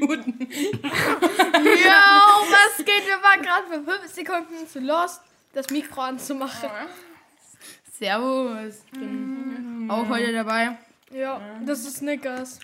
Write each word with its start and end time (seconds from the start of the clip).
muten. 0.00 0.48
Ja, 0.82 2.40
was 2.50 2.76
geht? 2.78 3.06
Wir 3.06 3.22
waren 3.22 3.42
gerade 3.42 3.66
für 3.66 3.82
5 3.82 4.12
Sekunden 4.12 4.68
zu 4.68 4.80
lost, 4.80 5.20
das 5.52 5.70
Mikro 5.70 6.02
anzumachen. 6.02 6.70
Servus. 7.98 8.82
Ich 8.92 8.98
bin 8.98 9.88
auch 9.90 10.08
heute 10.08 10.32
dabei. 10.32 10.78
Ja, 11.10 11.40
das 11.64 11.80
ist 11.80 11.98
Snickers. 11.98 12.58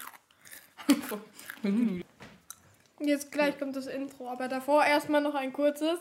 Jetzt 2.99 3.33
gleich 3.33 3.59
kommt 3.59 3.77
das 3.77 3.87
Intro, 3.87 4.29
aber 4.29 4.49
davor 4.49 4.85
erstmal 4.85 5.21
noch 5.21 5.35
ein 5.35 5.53
kurzes. 5.53 5.99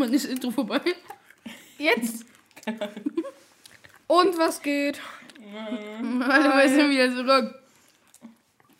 Wann 0.00 0.12
ist 0.14 0.24
Intro 0.24 0.50
vorbei? 0.50 0.80
Jetzt. 1.78 2.24
Und 4.06 4.38
was 4.38 4.62
geht? 4.62 4.98
Warte, 5.52 6.44
wir 6.56 6.68
sind 6.68 6.90
wieder 6.90 7.10
zurück. 7.14 7.54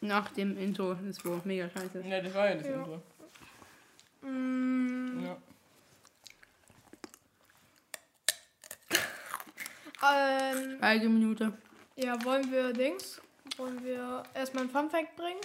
Nach 0.01 0.31
dem 0.31 0.57
Intro. 0.57 0.95
Das 0.95 1.23
war 1.25 1.41
mega 1.45 1.69
scheiße. 1.69 2.03
Ja, 2.09 2.21
das 2.23 2.35
war 2.35 2.49
ja 2.49 2.55
das 2.57 2.67
Ja. 2.67 2.73
Intro. 2.75 3.03
Mm, 4.23 5.25
Ja. 5.25 5.37
ähm, 10.03 10.79
Eine 10.81 11.09
Minute. 11.09 11.53
ja, 11.97 12.23
wollen 12.25 12.51
wir 12.51 12.73
Dings? 12.73 13.21
Wollen 13.57 13.83
wir 13.85 14.23
erstmal 14.35 14.65
ein 14.65 14.71
Fun 14.71 14.89
Fact 14.91 15.17
bringen? 15.17 15.41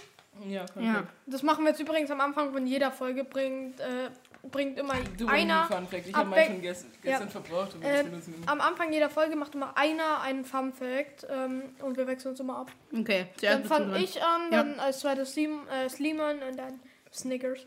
Ja, 0.49 0.65
Ja. 0.79 1.07
Das 1.25 1.43
machen 1.43 1.63
wir 1.63 1.71
jetzt 1.71 1.79
übrigens 1.81 2.11
am 2.11 2.21
Anfang 2.21 2.51
von 2.51 2.65
jeder 2.67 2.91
Folge. 2.91 3.23
Bringt, 3.23 3.79
äh, 3.79 4.09
bringt 4.51 4.77
immer 4.77 4.93
Du 5.17 5.27
einer. 5.27 5.65
Fun 5.65 5.87
Fact. 5.87 6.07
Ich 6.07 6.13
habe 6.15 6.29
meinen 6.29 6.45
schon 6.53 6.61
gestern, 6.61 6.91
Ja. 7.03 7.11
gestern 7.11 7.29
verbraucht. 7.29 7.75
Aber 7.75 7.85
Äh. 7.85 8.05
Am 8.45 8.61
Anfang 8.61 8.91
jeder 8.93 9.09
Folge 9.09 9.35
macht 9.35 9.55
immer 9.55 9.75
einer 9.77 10.21
einen 10.21 10.45
Fun 10.45 10.73
Fact 10.73 11.25
ähm, 11.29 11.75
und 11.81 11.97
wir 11.97 12.07
wechseln 12.07 12.31
uns 12.31 12.39
immer 12.39 12.57
ab. 12.59 12.71
Okay, 12.93 13.27
zuerst 13.37 13.59
Dann 13.61 13.65
fange 13.65 13.97
ich 13.99 14.21
an, 14.21 14.41
Ja. 14.51 14.63
dann 14.63 14.79
als 14.79 14.99
zweites 14.99 15.33
Slim, 15.33 15.67
äh, 15.69 15.89
Sliman 15.89 16.41
und 16.43 16.57
dann 16.57 16.79
Snickers. 17.13 17.59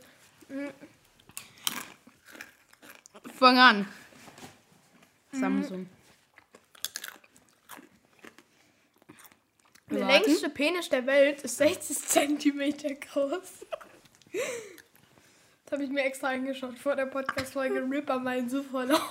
Mhm. 0.48 0.70
Fang 3.34 3.58
an. 3.58 3.88
Samsung. 5.32 5.88
Der 9.90 10.00
Warten. 10.00 10.24
längste 10.24 10.50
Penis 10.50 10.88
der 10.90 11.06
Welt 11.06 11.42
ist 11.42 11.56
60 11.58 11.98
Zentimeter 12.06 12.94
groß. 12.94 13.66
Das 15.68 15.74
habe 15.74 15.84
ich 15.84 15.90
mir 15.90 16.02
extra 16.04 16.28
angeschaut 16.28 16.78
vor 16.78 16.96
der 16.96 17.04
Podcast-Folge 17.04 17.80
Ripper 17.90 18.18
mein 18.18 18.48
Suchverlauf. 18.48 19.02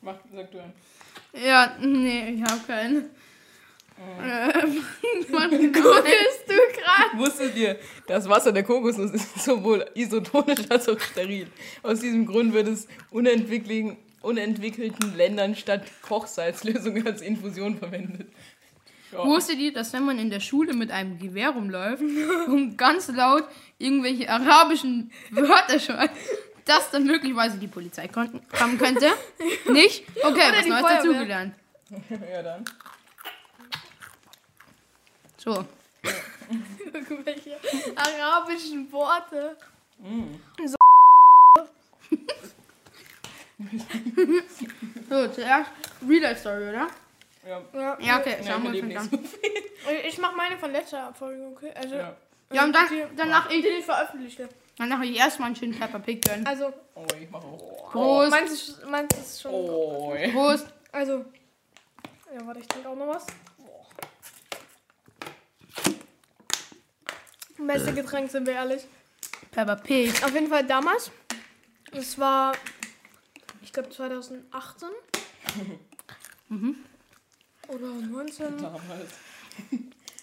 Mach, 0.00 0.14
sag 0.32 0.52
du 0.52 0.60
an. 0.60 0.72
Ja, 1.32 1.76
nee, 1.80 2.34
ich 2.34 2.42
habe 2.42 2.60
keinen. 2.64 3.10
Ähm, 3.98 4.84
Mann, 5.28 5.50
Googlest 5.50 6.44
du 6.46 6.54
gerade? 6.54 7.18
Wusstet 7.18 7.56
ihr, 7.56 7.80
das 8.06 8.28
Wasser 8.28 8.52
der 8.52 8.62
Kokosnuss 8.62 9.10
ist 9.10 9.40
sowohl 9.44 9.84
isotonisch 9.94 10.70
als 10.70 10.88
auch 10.88 11.00
steril. 11.00 11.48
Aus 11.82 11.98
diesem 11.98 12.26
Grund 12.26 12.52
wird 12.52 12.68
es 12.68 12.86
unentwickelten, 13.10 13.96
unentwickelten 14.20 15.16
Ländern 15.16 15.56
statt 15.56 15.82
Kochsalzlösung 16.02 17.04
als 17.04 17.22
Infusion 17.22 17.76
verwendet. 17.76 18.28
Ja. 19.12 19.24
Wusstet 19.24 19.58
ihr, 19.58 19.72
dass 19.72 19.92
wenn 19.92 20.04
man 20.04 20.18
in 20.18 20.30
der 20.30 20.40
Schule 20.40 20.72
mit 20.72 20.90
einem 20.90 21.18
Gewehr 21.18 21.50
rumläuft 21.50 22.02
und 22.46 22.76
ganz 22.76 23.08
laut 23.08 23.44
irgendwelche 23.78 24.28
arabischen 24.30 25.10
Wörter 25.30 25.80
schreit, 25.80 26.10
dass 26.64 26.90
dann 26.90 27.04
möglicherweise 27.04 27.58
die 27.58 27.66
Polizei 27.66 28.06
kommen 28.08 28.40
könnte? 28.78 29.10
Nicht? 29.72 30.04
Okay, 30.22 30.52
was 30.52 30.64
die 30.64 30.70
Neues 30.70 30.82
Feuerwehr. 30.82 30.96
dazugelernt. 30.96 31.54
ja, 32.32 32.42
dann. 32.42 32.64
So, 35.36 35.64
Irgendwelche 36.92 37.56
arabischen 37.96 38.90
Worte. 38.92 39.56
so 45.08 45.28
zuerst 45.28 45.70
Real 46.08 46.22
Life 46.22 46.40
Story, 46.40 46.68
oder? 46.68 46.88
Ja. 47.46 47.62
Ja, 47.72 47.98
Ja, 48.00 48.18
okay, 48.20 48.36
Ja, 48.42 48.52
schauen 48.52 48.74
ich 48.74 48.82
uns 48.82 48.92
nicht 49.10 49.10
so 49.10 49.16
viel. 49.38 49.96
Ich 50.06 50.18
mach 50.18 50.34
meine 50.36 50.58
von 50.58 50.70
letzter 50.72 51.12
Folge, 51.14 51.42
okay? 51.46 51.72
Also, 51.74 51.94
Ja. 51.96 52.16
Ja, 52.52 52.64
und 52.64 52.72
dann, 52.72 52.86
danach, 53.16 53.48
die, 53.48 53.62
die 53.62 53.80
veröffentlichte. 53.82 54.48
danach 54.76 55.00
ich 55.02 55.16
erstmal 55.16 55.46
einen 55.46 55.56
schönen 55.56 55.78
Pepper 55.78 56.00
Pig 56.00 56.20
gönnen. 56.24 56.44
Also, 56.46 56.72
Oh, 56.96 57.06
ich 57.20 57.30
mach 57.30 57.42
auch. 57.44 57.90
Prost, 57.92 58.30
meins 58.30 58.50
ist, 58.52 58.86
meins 58.86 59.16
ist 59.16 59.40
schon. 59.40 59.52
Oh. 59.54 60.16
Prost. 60.32 60.66
Also, 60.90 61.24
ja, 62.34 62.44
warte, 62.46 62.60
ich 62.60 62.66
trinke 62.66 62.88
auch 62.88 62.96
noch 62.96 63.06
was. 63.06 63.26
Beste 67.58 67.92
Getränk, 67.94 68.30
sind 68.30 68.46
wir 68.46 68.54
ehrlich. 68.54 68.82
Pepper 69.52 69.76
Pig. 69.76 70.24
Auf 70.24 70.32
jeden 70.32 70.48
Fall 70.48 70.64
damals. 70.66 71.10
Es 71.92 72.18
war, 72.18 72.52
ich 73.62 73.72
glaube 73.72 73.90
2018. 73.90 74.88
Oder 77.70 77.86
19. 77.86 78.58
Damals. 78.58 79.12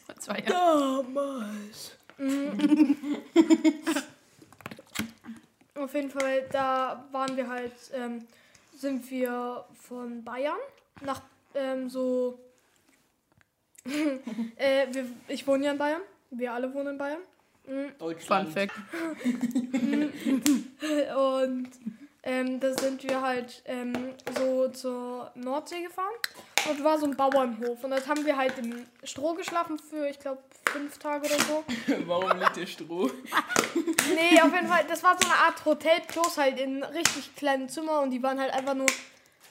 Vor 0.05 0.15
zwei 0.17 0.39
Jahren. 0.39 1.13
Damals. 1.13 1.97
Auf 5.75 5.93
jeden 5.93 6.09
Fall, 6.09 6.47
da 6.51 7.05
waren 7.11 7.37
wir 7.37 7.47
halt, 7.47 7.73
ähm, 7.93 8.25
sind 8.75 9.09
wir 9.11 9.63
von 9.75 10.23
Bayern 10.23 10.57
nach 11.01 11.21
ähm, 11.53 11.89
so. 11.89 12.39
äh, 13.85 14.87
wir, 14.91 15.05
ich 15.27 15.45
wohne 15.47 15.65
ja 15.65 15.71
in 15.71 15.77
Bayern. 15.77 16.01
Wir 16.31 16.53
alle 16.53 16.73
wohnen 16.73 16.89
in 16.89 16.97
Bayern. 16.97 17.21
Fun 17.63 17.91
Deutschland. 17.99 18.49
Fact. 18.53 18.73
Und 21.15 21.69
ähm, 22.27 22.59
da 22.59 22.73
sind 22.73 23.03
wir 23.03 23.21
halt 23.21 23.63
ähm, 23.65 23.93
so 24.37 24.67
zur 24.67 25.31
Nordsee 25.35 25.81
gefahren. 25.83 26.13
Und 26.69 26.83
war 26.83 26.99
so 26.99 27.05
ein 27.05 27.15
Bauernhof. 27.15 27.81
Und 27.81 27.91
dort 27.91 28.05
haben 28.09 28.25
wir 28.25 28.35
halt 28.35 28.57
im 28.57 28.85
Stroh 29.03 29.33
geschlafen 29.33 29.79
für, 29.79 30.09
ich 30.09 30.19
glaube, 30.19 30.41
fünf 30.65 30.97
Tage 30.97 31.25
oder 31.25 31.39
so. 31.39 31.63
Warum 32.05 32.37
liegt 32.37 32.55
hier 32.55 32.67
Stroh? 32.67 33.09
Nee, 34.13 34.41
auf 34.41 34.53
jeden 34.53 34.67
Fall, 34.67 34.85
das 34.89 35.03
war 35.03 35.17
so 35.21 35.27
eine 35.27 35.37
Art 35.37 35.63
Hotel 35.65 36.01
plus 36.07 36.37
halt 36.37 36.59
in 36.59 36.83
richtig 36.83 37.35
kleinen 37.35 37.69
Zimmer 37.69 38.01
und 38.01 38.09
die 38.09 38.21
waren 38.23 38.39
halt 38.39 38.53
einfach 38.53 38.73
nur. 38.73 38.87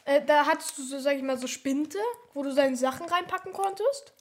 Äh, 0.04 0.22
da 0.26 0.46
hattest 0.46 0.76
du 0.76 0.82
so, 0.82 0.98
sag 0.98 1.16
ich 1.16 1.22
mal, 1.22 1.38
so 1.38 1.46
Spinte, 1.46 1.98
wo 2.34 2.42
du 2.42 2.54
deine 2.54 2.76
Sachen 2.76 3.06
reinpacken 3.06 3.52
konntest. 3.52 4.12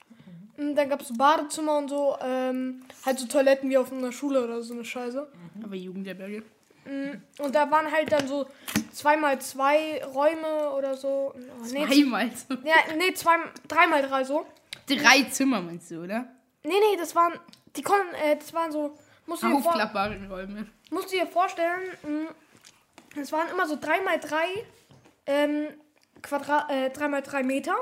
Und 0.57 0.75
dann 0.75 0.89
gab 0.89 1.01
es 1.01 1.09
so 1.09 1.13
Badezimmer 1.15 1.77
und 1.77 1.89
so, 1.89 2.15
ähm, 2.21 2.83
halt 3.05 3.19
so 3.19 3.27
Toiletten 3.27 3.69
wie 3.69 3.77
auf 3.77 3.91
einer 3.91 4.11
Schule 4.11 4.43
oder 4.43 4.61
so 4.61 4.73
eine 4.73 4.85
Scheiße. 4.85 5.27
Aber 5.63 5.75
Jugendherberge. 5.75 6.43
Und 7.39 7.55
da 7.55 7.69
waren 7.71 7.91
halt 7.91 8.11
dann 8.11 8.27
so 8.27 8.47
zweimal 8.91 9.39
zwei 9.41 10.03
Räume 10.05 10.69
oder 10.71 10.95
so. 10.95 11.33
Oh, 11.35 11.65
nee, 11.71 11.83
Einmal 11.85 12.29
so. 12.31 12.53
ja, 12.63 12.75
nee, 12.97 13.13
zwei, 13.13 13.37
dreimal 13.67 14.03
drei 14.03 14.23
so. 14.23 14.45
Drei 14.87 15.23
Zimmer 15.31 15.61
meinst 15.61 15.89
du, 15.91 16.03
oder? 16.03 16.27
Nee, 16.63 16.73
nee, 16.91 16.97
das 16.97 17.15
waren, 17.15 17.39
die 17.75 17.81
konnten, 17.81 18.13
äh, 18.15 18.35
das 18.37 18.53
waren 18.53 18.71
so, 18.71 18.97
musst 19.25 19.41
du 19.43 19.47
dir, 19.47 19.59
vor, 19.59 19.71
Aufklappbare 19.71 20.19
Räume. 20.29 20.67
musst 20.91 21.11
du 21.11 21.17
dir 21.17 21.25
vorstellen, 21.27 21.81
mh, 22.03 23.21
es 23.21 23.31
waren 23.31 23.49
immer 23.49 23.67
so 23.67 23.77
dreimal 23.79 24.19
drei 24.19 24.45
ähm, 25.25 25.67
Quadrat, 26.21 26.69
äh, 26.71 26.89
dreimal 26.91 27.21
drei 27.23 27.41
Meter. 27.43 27.75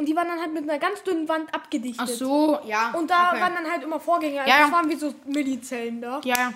Und 0.00 0.06
die 0.06 0.16
waren 0.16 0.28
dann 0.28 0.40
halt 0.40 0.54
mit 0.54 0.62
einer 0.62 0.78
ganz 0.78 1.02
dünnen 1.02 1.28
Wand 1.28 1.54
abgedichtet. 1.54 2.00
Ach 2.00 2.08
so, 2.08 2.58
ja. 2.64 2.90
Und 2.92 3.10
da 3.10 3.32
okay. 3.32 3.40
waren 3.42 3.52
dann 3.52 3.70
halt 3.70 3.82
immer 3.82 4.00
Vorgänge. 4.00 4.40
Also 4.40 4.50
Ja. 4.50 4.62
Das 4.62 4.72
waren 4.72 4.88
wie 4.88 4.94
so 4.94 5.14
Millizellen 5.26 6.00
da. 6.00 6.22
Ja, 6.24 6.54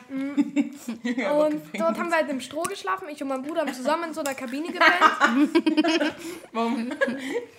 ja. 1.02 1.30
Und 1.44 1.60
dort 1.74 1.98
haben 1.98 2.08
wir 2.08 2.16
halt 2.16 2.30
im 2.30 2.40
Stroh 2.40 2.62
geschlafen. 2.62 3.06
Ich 3.10 3.20
und 3.20 3.28
mein 3.28 3.42
Bruder 3.42 3.60
haben 3.60 3.74
zusammen 3.74 4.04
in 4.04 4.14
so 4.14 4.22
einer 4.22 4.32
Kabine 4.32 4.68
gepennt. 4.68 6.14
Warum? 6.52 6.90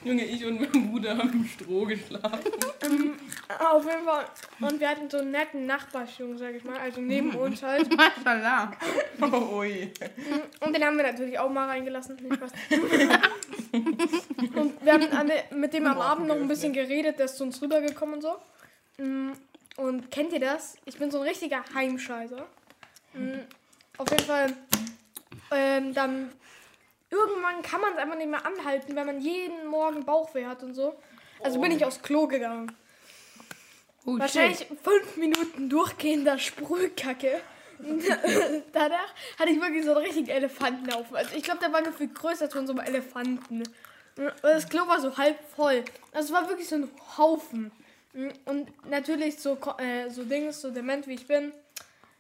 Junge, 0.04 0.26
ich 0.26 0.44
und 0.44 0.60
mein 0.60 0.90
Bruder 0.90 1.18
haben 1.20 1.32
im 1.32 1.46
Stroh 1.46 1.86
geschlafen. 1.86 2.52
Auf 3.60 3.86
jeden 3.86 4.06
Fall. 4.06 4.26
Und 4.62 4.80
wir 4.80 4.90
hatten 4.90 5.08
so 5.08 5.18
einen 5.18 5.32
netten 5.32 5.68
Nachbarsjungen, 5.68 6.40
sag 6.40 6.56
ich 6.56 6.64
mal. 6.64 6.80
Also 6.80 7.00
neben 7.00 7.30
uns 7.36 7.62
halt. 7.62 7.96
Mashallah. 8.26 8.72
Oh, 9.22 9.60
ui. 9.60 9.94
Und 10.62 10.76
den 10.76 10.84
haben 10.84 10.98
wir 10.98 11.04
natürlich 11.04 11.38
auch 11.38 11.50
mal 11.52 11.68
reingelassen. 11.68 12.16
Nicht 12.16 12.42
was. 12.42 12.52
und 14.56 14.86
wir 14.86 14.94
haben 14.94 15.32
mit 15.52 15.74
dem 15.74 15.86
am 15.88 16.00
Abend 16.02 16.28
noch 16.28 16.36
ein 16.36 16.48
bisschen 16.48 16.74
geredet. 16.74 17.20
Der 17.20 17.26
ist 17.26 17.38
zu 17.38 17.44
uns 17.44 17.62
rübergekommen 17.62 18.16
und 18.16 18.22
so. 18.22 18.36
Mm, 18.98 19.32
Und 19.78 20.10
kennt 20.12 20.34
ihr 20.34 20.40
das? 20.40 20.76
Ich 20.86 20.98
bin 20.98 21.12
so 21.12 21.20
ein 21.20 21.28
richtiger 21.28 21.64
Heimscheißer. 21.74 22.46
Mm, 23.14 23.40
Auf 23.98 24.10
jeden 24.12 24.24
Fall. 24.26 24.54
Ähm, 25.52 25.94
dann. 25.94 26.32
Irgendwann 27.12 27.62
kann 27.62 27.80
man 27.82 27.94
es 27.94 27.98
einfach 28.00 28.18
nicht 28.18 28.30
mehr 28.30 28.46
anhalten, 28.46 28.96
wenn 28.96 29.06
man 29.06 29.22
jeden 29.22 29.68
Morgen 29.68 30.04
Bauchweh 30.06 30.46
hat 30.46 30.64
und 30.64 30.74
so. 30.74 30.96
Also 31.42 31.62
bin 31.62 31.72
ich 31.72 31.86
aufs 31.86 32.02
Klo 32.02 32.28
gegangen. 32.28 32.76
Oh, 34.06 34.20
Wahrscheinlich 34.20 34.60
shit. 34.60 34.68
fünf 34.84 35.16
Minuten 35.18 35.70
durchgehender 35.70 36.38
Sprühkacke. 36.38 37.42
Danach 38.74 39.14
hatte 39.40 39.50
ich 39.50 39.60
wirklich 39.60 39.86
so 39.86 39.92
einen 39.92 40.06
richtigen 40.06 40.30
Elefantenhaufen. 40.30 41.16
Also 41.16 41.36
ich 41.36 41.44
glaube, 41.44 41.60
der 41.60 41.72
war 41.74 41.82
gefühlt 41.82 42.16
größer 42.16 42.46
als 42.46 42.54
von 42.54 42.68
so 42.68 42.74
einem 42.74 42.86
Elefanten. 42.86 43.64
Und 44.18 44.44
das 44.44 44.70
Klo 44.70 44.88
war 44.88 45.00
so 45.02 45.18
halb 45.18 45.38
voll. 45.56 45.84
Also 46.12 46.34
es 46.34 46.42
war 46.42 46.50
wirklich 46.50 46.68
so 46.68 46.76
ein 46.76 46.90
Haufen. 47.18 47.72
Und 48.46 48.72
natürlich 48.88 49.38
so, 49.40 49.58
äh, 49.78 50.10
so 50.10 50.24
Dings, 50.24 50.62
so 50.62 50.72
dement 50.72 51.06
wie 51.08 51.16
ich 51.16 51.28
bin, 51.28 51.52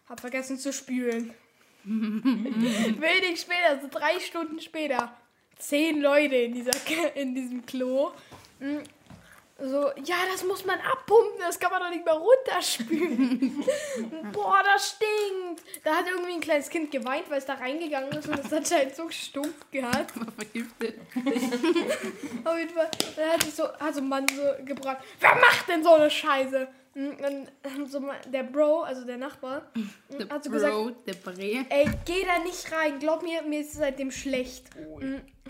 hab 0.09 0.19
vergessen 0.19 0.57
zu 0.57 0.73
spülen. 0.73 1.33
Wenig 1.85 3.39
später, 3.39 3.79
so 3.81 3.87
drei 3.89 4.19
Stunden 4.19 4.59
später, 4.59 5.15
zehn 5.57 6.01
Leute 6.01 6.35
in, 6.35 6.53
dieser, 6.53 6.73
in 7.15 7.35
diesem 7.35 7.65
Klo. 7.65 8.11
So, 9.57 9.89
ja, 10.03 10.17
das 10.29 10.43
muss 10.43 10.65
man 10.65 10.77
abpumpen, 10.81 11.39
das 11.39 11.57
kann 11.57 11.71
man 11.71 11.81
doch 11.81 11.89
nicht 11.89 12.03
mehr 12.03 12.15
runterspülen. 12.15 13.63
Boah, 14.33 14.61
das 14.65 14.89
stinkt. 14.89 15.63
Da 15.85 15.95
hat 15.95 16.05
irgendwie 16.07 16.33
ein 16.33 16.41
kleines 16.41 16.69
Kind 16.69 16.91
geweint, 16.91 17.29
weil 17.29 17.37
es 17.37 17.45
da 17.45 17.53
reingegangen 17.53 18.11
ist 18.11 18.27
und 18.27 18.37
es 18.37 18.51
anscheinend 18.51 18.95
so 18.95 19.09
stumpf 19.09 19.71
gehabt. 19.71 20.19
War 20.19 20.31
vergiftet. 20.33 20.99
Auf 22.43 22.57
jeden 22.57 22.73
Fall, 22.73 22.91
dann 23.15 23.29
hat 23.29 23.43
sich 23.43 23.55
so, 23.55 23.63
hat 23.63 23.95
so 23.95 24.01
ein 24.01 24.09
Mann 24.09 24.27
so 24.27 24.65
gebracht, 24.65 24.97
wer 25.21 25.35
macht 25.35 25.69
denn 25.69 25.83
so 25.83 25.93
eine 25.93 26.11
Scheiße? 26.11 26.67
Und 26.95 27.17
dann 27.19 27.85
so 27.87 27.99
mal- 27.99 28.21
der 28.27 28.43
Bro, 28.43 28.83
also 28.83 29.03
der 29.05 29.17
Nachbar, 29.17 29.63
Der 30.09 30.29
hat 30.29 30.43
so 30.43 30.49
Bro, 30.49 30.55
gesagt, 30.59 31.07
der 31.07 31.13
Bre. 31.13 31.65
ey, 31.69 31.89
geh 32.05 32.23
da 32.25 32.39
nicht 32.43 32.71
rein, 32.71 32.99
glaub 32.99 33.21
mir, 33.21 33.41
mir 33.43 33.59
ist 33.61 33.73
seitdem 33.73 34.11
schlecht. 34.11 34.63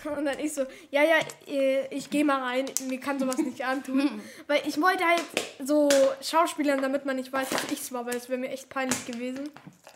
Und 0.03 0.25
dann 0.25 0.37
ich 0.39 0.53
so, 0.53 0.63
ja, 0.91 1.03
ja, 1.03 1.15
äh, 1.47 1.87
ich 1.87 2.09
geh 2.09 2.25
mal 2.25 2.41
rein, 2.41 2.65
mir 2.89 2.99
kann 2.99 3.17
sowas 3.17 3.37
nicht 3.37 3.63
antun. 3.63 4.19
Weil 4.45 4.61
ich 4.67 4.81
wollte 4.81 5.05
halt 5.05 5.23
so 5.63 5.87
Schauspielern, 6.21 6.81
damit 6.81 7.05
man 7.05 7.15
nicht 7.15 7.31
weiß, 7.31 7.47
dass 7.49 7.71
ich's 7.71 7.93
war, 7.93 8.05
weil 8.05 8.17
es 8.17 8.27
wäre 8.27 8.37
mir 8.37 8.49
echt 8.49 8.67
peinlich 8.69 9.05
gewesen. 9.05 9.49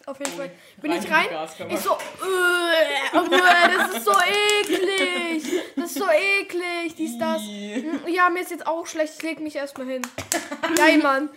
Auf 0.05 0.17
jeden 0.19 0.31
Fall 0.31 0.51
bin 0.81 0.91
rein 0.93 1.03
ich 1.03 1.11
rein. 1.11 1.27
Ich 1.69 1.79
so, 1.79 1.91
äh, 1.91 3.17
äh, 3.17 3.77
das 3.77 3.97
ist 3.97 4.05
so 4.05 4.11
eklig. 4.11 5.43
Das 5.89 5.95
ist 5.95 6.03
so 6.03 6.09
eklig, 6.11 6.95
dies, 6.95 7.17
das. 7.17 7.41
Ja, 8.07 8.29
mir 8.29 8.41
ist 8.41 8.51
jetzt 8.51 8.67
auch 8.67 8.85
schlecht, 8.85 9.15
ich 9.17 9.23
leg 9.23 9.39
mich 9.39 9.55
erstmal 9.55 9.87
hin. 9.87 10.01
Geil, 10.75 10.99
Mann. 10.99 11.29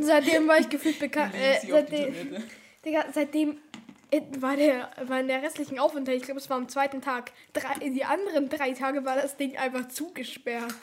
Seitdem 0.00 0.46
war 0.46 0.58
ich 0.58 0.68
gefühlt 0.68 1.00
bekannt. 1.00 1.34
Äh, 1.34 1.58
seitdem. 1.68 2.14
Digga, 2.84 3.06
seitdem 3.12 3.58
äh, 4.12 4.20
war 4.38 4.56
der, 4.56 4.90
war 5.06 5.18
in 5.18 5.26
der 5.26 5.42
restlichen 5.42 5.80
Aufenthalt, 5.80 6.18
ich 6.18 6.22
glaube, 6.22 6.38
es 6.38 6.48
war 6.48 6.58
am 6.58 6.68
zweiten 6.68 7.02
Tag. 7.02 7.32
Drei, 7.52 7.88
die 7.88 8.04
anderen 8.04 8.48
drei 8.48 8.72
Tage 8.72 9.04
war 9.04 9.16
das 9.16 9.36
Ding 9.36 9.56
einfach 9.56 9.88
zugesperrt. 9.88 10.74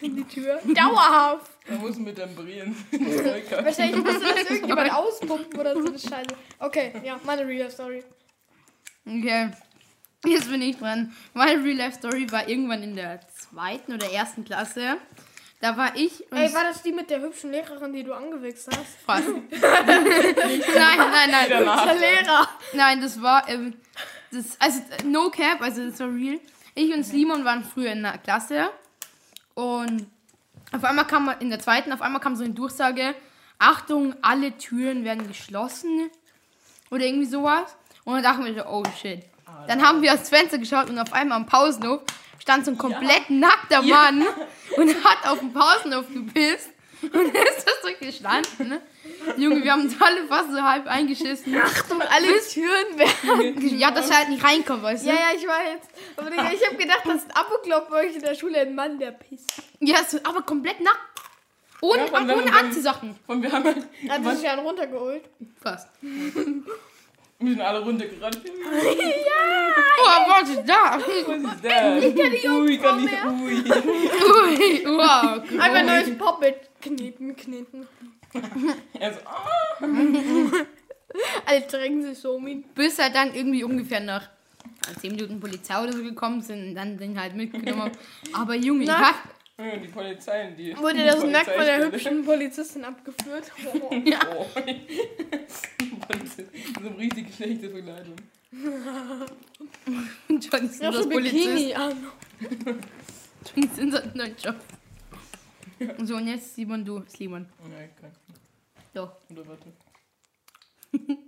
In 0.00 0.16
die 0.16 0.24
Tür. 0.24 0.60
Dauerhaft. 0.74 1.52
Da 1.68 1.74
muss 1.80 1.96
mit. 1.96 2.16
Zeug 2.16 3.52
hat. 3.52 3.64
Wahrscheinlich 3.64 4.04
musste 4.04 4.34
das 4.34 4.44
irgendjemand 4.50 4.92
auspumpen 4.92 5.60
oder 5.60 5.74
so 5.74 5.86
eine 5.86 5.98
Scheiße. 5.98 6.36
Okay, 6.58 6.92
ja, 7.04 7.20
meine 7.24 7.46
Real 7.46 7.70
Story. 7.70 8.02
Okay. 9.06 9.50
Jetzt 10.24 10.48
bin 10.48 10.62
ich 10.62 10.78
dran. 10.78 11.14
Meine 11.34 11.62
Real 11.64 11.76
Life 11.76 11.98
Story 11.98 12.30
war 12.30 12.48
irgendwann 12.48 12.82
in 12.82 12.94
der 12.94 13.20
zweiten 13.28 13.92
oder 13.92 14.10
ersten 14.10 14.44
Klasse. 14.44 14.98
Da 15.60 15.76
war 15.76 15.94
ich 15.94 16.28
und 16.30 16.38
Ey, 16.38 16.52
war 16.54 16.64
das 16.64 16.82
die 16.82 16.92
mit 16.92 17.08
der 17.08 17.20
hübschen 17.20 17.52
Lehrerin, 17.52 17.92
die 17.92 18.02
du 18.02 18.12
angewichst 18.12 18.68
hast? 18.68 18.96
fast. 19.06 19.28
nein, 19.28 19.40
nein, 20.70 21.30
nein. 21.30 21.48
Der 21.48 21.60
Lehrer. 21.60 22.48
Nein, 22.72 23.00
das 23.00 23.22
war, 23.22 23.48
ähm, 23.48 23.74
das, 24.32 24.60
also 24.60 24.80
no 25.04 25.30
cap, 25.30 25.60
also 25.60 25.88
das 25.88 26.00
war 26.00 26.08
real. 26.08 26.40
Ich 26.74 26.92
und 26.92 27.04
Simon 27.04 27.44
waren 27.44 27.62
früher 27.64 27.92
in 27.92 28.02
der 28.02 28.18
Klasse 28.18 28.70
und 29.54 30.06
auf 30.72 30.84
einmal 30.84 31.06
kam 31.06 31.32
in 31.38 31.50
der 31.50 31.60
zweiten, 31.60 31.92
auf 31.92 32.02
einmal 32.02 32.20
kam 32.20 32.34
so 32.34 32.44
eine 32.44 32.54
Durchsage, 32.54 33.14
Achtung, 33.58 34.16
alle 34.22 34.56
Türen 34.58 35.04
werden 35.04 35.28
geschlossen 35.28 36.10
oder 36.90 37.04
irgendwie 37.04 37.26
sowas. 37.26 37.76
Und 38.04 38.14
dann 38.14 38.22
dachten 38.22 38.44
wir 38.44 38.54
so, 38.54 38.66
oh 38.66 38.82
shit. 39.00 39.22
Dann 39.68 39.82
haben 39.82 40.02
wir 40.02 40.12
aus 40.12 40.28
Fenster 40.28 40.58
geschaut 40.58 40.90
und 40.90 40.98
auf 40.98 41.12
einmal 41.12 41.36
am 41.36 41.46
Pausenhof 41.46 42.02
stand 42.38 42.64
so 42.64 42.72
ein 42.72 42.78
komplett 42.78 43.30
nackter 43.30 43.82
Mann 43.82 44.24
und 44.76 45.04
hat 45.04 45.26
auf 45.28 45.38
den 45.38 45.52
Pausenhof 45.52 46.06
gepisst. 46.12 46.70
Und 47.02 47.14
ist 47.34 47.66
das 47.66 47.74
so 47.82 47.88
gestanden, 47.98 48.68
ne? 48.68 48.80
Junge, 49.36 49.62
wir 49.62 49.72
haben 49.72 49.82
uns 49.82 50.00
alle 50.00 50.24
fast 50.26 50.52
so 50.52 50.62
halb 50.62 50.86
eingeschissen. 50.86 51.56
Achtung, 51.60 52.00
alle 52.00 52.40
Türen 52.48 52.98
werden. 52.98 53.78
Ja, 53.78 53.90
dass 53.90 54.10
er 54.10 54.18
halt 54.18 54.28
nicht 54.28 54.44
reinkommt, 54.44 54.82
weißt 54.82 55.04
du? 55.04 55.08
Ja, 55.08 55.14
ja, 55.14 55.36
ich 55.36 55.46
weiß. 55.46 55.80
Aber 56.16 56.30
ich 56.30 56.66
habe 56.66 56.76
gedacht, 56.76 57.00
das 57.04 57.14
ist 57.16 57.30
ein 57.30 57.36
Amoklauf 57.36 57.88
bei 57.88 58.06
euch 58.06 58.14
in 58.16 58.22
der 58.22 58.34
Schule 58.34 58.60
ein 58.60 58.74
Mann, 58.74 58.98
der 58.98 59.12
pisst. 59.12 59.50
Ja, 59.80 59.98
so, 60.08 60.18
aber 60.22 60.42
komplett 60.42 60.80
nackt. 60.80 60.98
Ohne, 61.80 62.06
Ja, 62.06 62.36
ohne 62.36 62.52
Anziehsachen. 62.52 63.18
Und 63.26 63.42
wir 63.42 63.50
haben 63.50 63.64
halt, 63.64 63.78
Hat 64.08 64.36
sich 64.36 64.44
ja 64.44 64.52
einen 64.52 64.64
runtergeholt. 64.66 65.24
Fast. 65.60 65.88
wir 67.42 67.50
sind 67.52 67.60
alle 67.60 67.80
runtergerannt. 67.80 68.40
Oh, 70.04 70.28
warte, 70.28 70.62
da. 70.66 70.98
Was 70.98 71.06
ist 71.08 71.64
das? 71.64 72.50
Ui, 72.50 72.78
kann 72.78 73.04
ich, 73.04 73.24
ui. 73.24 73.54
Ui, 74.42 74.84
wow. 74.84 75.42
Einfach 75.60 75.84
neues 75.84 76.18
Poppet 76.18 76.70
kneten, 76.80 77.36
kneten. 77.36 77.86
Er 78.98 79.12
so, 79.14 79.20
ah. 79.24 79.78
Alle 81.46 81.60
drängen 81.62 82.02
sich 82.02 82.18
so 82.18 82.32
um 82.32 82.46
ihn. 82.48 82.64
Bis 82.74 82.98
halt 82.98 83.14
dann 83.14 83.34
irgendwie 83.34 83.64
ungefähr 83.64 84.00
nach 84.00 84.28
10 85.00 85.12
Minuten 85.12 85.40
Polizei 85.40 85.82
oder 85.82 85.92
so 85.92 86.02
gekommen 86.02 86.40
sind 86.40 86.68
und 86.68 86.74
dann 86.74 86.98
den 86.98 87.18
halt 87.18 87.34
mitgenommen 87.34 87.82
haben. 87.82 87.92
Aber 88.32 88.54
Junge, 88.54 88.84
ich 88.84 88.90
hab, 88.90 89.14
Ja, 89.58 89.76
Die 89.76 89.88
Polizei, 89.88 90.52
die. 90.56 90.76
Wurde 90.76 91.12
so 91.18 91.26
nackt 91.26 91.50
von 91.50 91.64
der 91.64 91.84
hübschen 91.86 92.24
Polizistin 92.24 92.84
abgeführt? 92.84 93.52
Oh. 93.72 93.90
Oh. 93.90 94.46
so 96.80 96.88
eine 96.88 96.98
richtig 96.98 97.34
schlechte 97.34 97.70
Verkleidung. 97.70 98.16
Johnny 100.28 100.68
das 100.68 100.78
so 100.78 101.08
Polizist. 101.08 101.34
Bikini 101.34 101.74
an. 101.74 102.06
Johnny 103.54 103.68
sind 103.74 103.92
das 103.92 104.14
neuen 104.14 104.36
Job. 104.36 104.56
So, 106.04 106.16
und 106.16 106.28
jetzt 106.28 106.54
Simon, 106.54 106.84
du, 106.84 107.02
Simon. 107.06 107.46
Oh 107.64 107.68
nein, 107.68 107.90
kein. 108.00 108.12
Doch. 108.94 109.16
Oder 109.30 109.46
warte. 109.48 109.72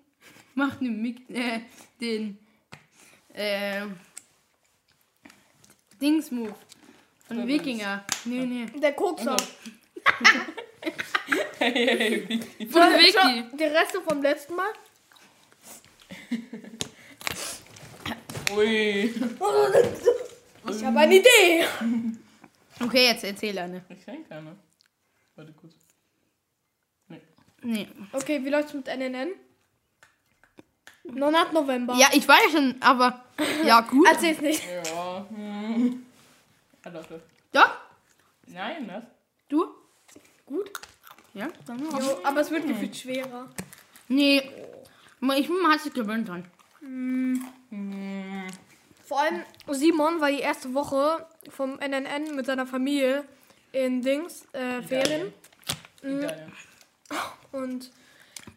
Mach 0.54 0.76
den, 0.76 1.02
Mik 1.02 1.28
äh, 1.30 1.60
den, 2.00 2.38
äh, 3.32 3.86
Dings-Move. 6.00 6.54
Von 7.26 7.48
Wikinger. 7.48 8.04
Nee, 8.26 8.46
nee. 8.46 8.66
Der 8.78 8.92
Kokser. 8.92 9.36
Also. 11.64 11.74
Hey, 11.76 11.86
hey, 11.98 12.28
Vicky. 12.28 12.66
Von 12.66 12.82
Schau, 12.82 12.98
Wiki. 12.98 13.56
Die 13.56 13.64
Reste 13.64 14.00
vom 14.02 14.22
letzten 14.22 14.54
Mal. 14.54 14.72
Ui. 18.56 19.14
Ich 20.68 20.84
habe 20.84 20.98
eine 20.98 21.16
Idee. 21.16 21.66
Okay, 22.80 23.06
jetzt 23.06 23.24
erzähl 23.24 23.58
eine. 23.58 23.84
Ich 23.88 24.04
kenn 24.04 24.28
keiner. 24.28 24.56
Warte 25.36 25.52
kurz. 25.52 25.74
Nee. 27.62 27.88
Okay, 28.12 28.44
wie 28.44 28.50
läuft's 28.50 28.74
mit 28.74 28.86
NNN? 28.86 29.30
9. 31.04 31.34
November. 31.52 31.94
Ja, 31.94 32.08
ich 32.12 32.26
weiß 32.28 32.52
schon, 32.52 32.76
aber 32.80 33.24
ja, 33.64 33.80
gut. 33.80 34.06
Erzähl's 34.06 34.40
nicht. 34.40 34.62
Ja. 34.66 35.26
Hm. 35.28 36.04
Ah, 36.82 36.90
doch? 37.52 37.70
Nein, 38.46 38.88
das. 38.88 39.04
Du? 39.48 39.66
Gut. 40.44 40.70
Ja, 41.34 41.48
dann 41.66 41.78
ja. 41.90 41.98
Jo, 41.98 42.18
aber 42.24 42.40
es 42.40 42.50
wird 42.50 42.66
gefühlt 42.66 42.96
schwerer. 42.96 43.48
Nee. 44.08 44.42
Ich 45.36 45.48
hat 45.48 45.80
sich 45.80 45.92
gewöhnt 45.92 46.28
dran. 46.28 46.44
Vor 49.04 49.20
allem 49.20 49.42
Simon 49.70 50.20
war 50.20 50.30
die 50.30 50.40
erste 50.40 50.72
Woche 50.74 51.26
vom 51.48 51.78
NNN 51.78 52.36
mit 52.36 52.46
seiner 52.46 52.66
Familie 52.66 53.24
in 53.72 54.02
Dings, 54.02 54.46
äh, 54.52 54.82
Ferien. 54.82 55.32
Italien. 56.02 56.52
Und 57.52 57.90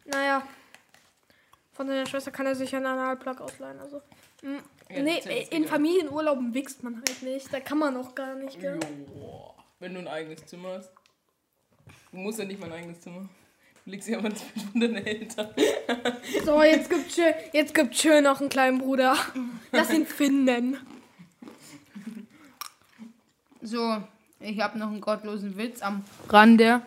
naja, 0.06 0.44
von 1.74 1.88
seiner 1.88 2.06
Schwester 2.06 2.32
kann 2.32 2.46
er 2.46 2.56
sich 2.56 2.76
einen 2.76 2.86
Analplug 2.86 3.40
ausleihen. 3.42 3.80
Also. 3.80 4.02
mm, 4.42 4.58
Ja, 4.90 5.04
nee, 5.04 5.48
in. 5.52 5.66
Familienurlauben 5.66 6.54
wächst 6.54 6.84
man 6.84 6.96
halt 6.98 7.22
nicht. 7.24 7.52
Da 7.54 7.60
kann 7.60 7.78
man 7.78 7.96
auch 7.98 8.14
gar 8.16 8.36
nicht. 8.36 8.60
Gell? 8.60 8.80
Jo. 9.16 9.54
Wenn 9.80 9.94
du 9.94 10.00
ein 10.02 10.08
eigenes 10.08 10.46
Zimmer 10.46 10.70
hast. 10.78 10.92
Du 12.12 12.18
musst 12.18 12.40
ja 12.40 12.46
nicht 12.46 12.60
mein 12.60 12.72
eigenes 12.72 13.02
Zimmer. 13.02 13.28
Du 13.86 13.92
liegst 13.92 14.08
ja 14.08 14.18
aber 14.18 14.34
zwischen 14.34 14.80
deinen 14.80 15.06
Eltern. 15.06 15.50
So, 16.44 16.62
jetzt 16.64 16.90
gibt's 16.90 17.16
schön, 17.16 17.34
jetzt 17.54 17.74
gibt's 17.74 18.02
schön 18.02 18.24
noch 18.24 18.40
einen 18.42 18.50
kleinen 18.50 18.80
Bruder. 18.80 19.16
Lass 19.72 19.92
ihn 19.92 20.06
finden. 20.06 20.78
So, 23.62 24.04
ich 24.40 24.60
habe 24.60 24.78
noch 24.78 24.88
einen 24.88 25.02
gottlosen 25.02 25.58
Witz 25.58 25.82
am 25.82 26.04
Rande. 26.30 26.82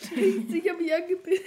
Ich 0.00 0.68
habe 0.68 0.82
mich 0.82 0.94
angebildet. 0.94 1.44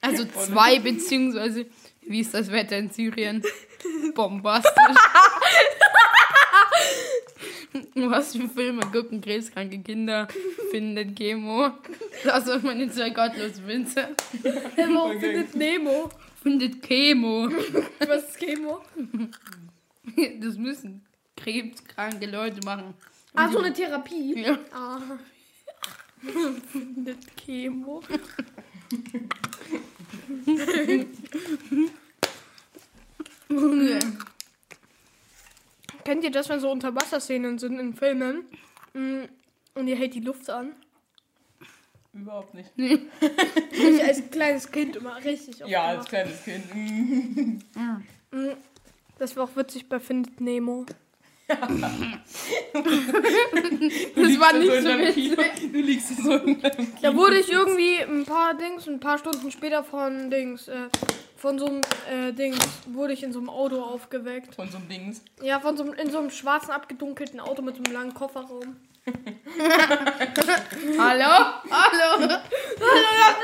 Also 0.00 0.24
zwei, 0.24 0.78
beziehungsweise, 0.78 1.66
wie 2.02 2.20
ist 2.20 2.34
das 2.34 2.52
Wetter 2.52 2.78
in 2.78 2.90
Syrien? 2.90 3.42
Bombastisch. 4.14 4.72
Was 7.94 8.34
für 8.36 8.48
Filme 8.48 8.82
gucken 8.92 9.20
krebskranke 9.20 9.78
Kinder? 9.80 10.26
Findet 10.70 11.16
Chemo. 11.16 11.70
Das 12.24 12.44
sind 12.46 12.64
meine 12.64 12.90
zwei 12.90 13.10
gottlosen 13.10 13.66
Witze. 13.66 14.08
Warum 14.76 14.96
Okay. 14.96 15.20
findet 15.20 15.54
Nemo? 15.54 16.08
Findet 16.42 16.82
Chemo. 16.82 17.48
Was 18.06 18.28
ist 18.30 18.38
Chemo? 18.38 18.80
Das 20.40 20.56
müssen 20.56 21.04
krebskranke 21.36 22.24
Leute 22.26 22.60
machen. 22.64 22.94
Ah, 23.34 23.48
so 23.50 23.58
eine 23.58 23.72
Therapie. 23.74 24.40
Ja. 24.40 24.58
Ah. 24.72 24.98
findet 26.72 27.18
Chemo. 27.36 28.02
Kennt 36.08 36.24
ihr 36.24 36.30
das, 36.30 36.48
wenn 36.48 36.58
so 36.58 36.70
Unterwasserszenen 36.70 37.58
sind 37.58 37.78
in 37.78 37.92
Filmen? 37.92 38.46
Mm, 38.94 39.24
Und 39.74 39.88
ihr 39.88 39.94
hält 39.94 40.14
die 40.14 40.20
Luft 40.20 40.48
an? 40.48 40.72
Überhaupt 42.14 42.54
nicht. 42.54 42.70
Ich 43.70 44.02
als 44.02 44.30
kleines 44.30 44.72
Kind 44.72 44.96
immer 44.96 45.22
richtig 45.22 45.62
oft 45.62 45.70
Ja, 45.70 45.82
als 45.88 46.06
gemacht. 46.06 46.08
kleines 46.08 46.44
Kind. 46.44 47.62
Mm. 48.30 48.48
Das 49.18 49.36
war 49.36 49.44
auch 49.44 49.54
witzig 49.56 49.86
bei 49.90 50.00
Findet 50.00 50.40
Nemo. 50.40 50.86
Du 52.72 52.82
Das 52.82 54.24
liegst 54.28 54.40
war 54.40 54.52
nicht 54.54 54.72
in 54.72 54.82
so 54.82 54.88
deinem 54.88 55.06
witzig. 55.08 55.36
Du 55.72 55.78
liegst 55.80 56.10
da 56.10 56.22
so 56.22 56.32
in 56.36 56.60
deinem 56.62 56.76
Kino. 56.76 56.98
Da 57.02 57.14
wurde 57.16 57.38
ich 57.38 57.52
irgendwie 57.52 57.98
ein 58.02 58.24
paar 58.24 58.54
Dings, 58.54 58.88
ein 58.88 58.98
paar 59.00 59.18
Stunden 59.18 59.50
später 59.50 59.84
von 59.84 60.30
Dings, 60.30 60.68
äh, 60.68 60.88
von 61.38 61.58
so 61.58 61.66
einem 61.66 61.80
äh, 62.10 62.32
Dings, 62.32 62.58
wurde 62.86 63.12
ich 63.12 63.22
in 63.22 63.32
so 63.32 63.38
einem 63.38 63.48
Auto 63.48 63.80
aufgeweckt. 63.80 64.54
Von 64.56 64.68
so 64.70 64.76
einem 64.78 64.88
Dings. 64.88 65.22
Ja, 65.40 65.60
von 65.60 65.76
so 65.76 65.84
einem, 65.84 65.92
in 65.94 66.10
so 66.10 66.18
einem 66.18 66.30
schwarzen, 66.30 66.72
abgedunkelten 66.72 67.38
Auto 67.38 67.62
mit 67.62 67.76
so 67.76 67.82
einem 67.84 67.92
langen 67.92 68.12
Kofferraum. 68.12 68.76
Hallo? 70.98 71.54
Hallo? 71.70 72.28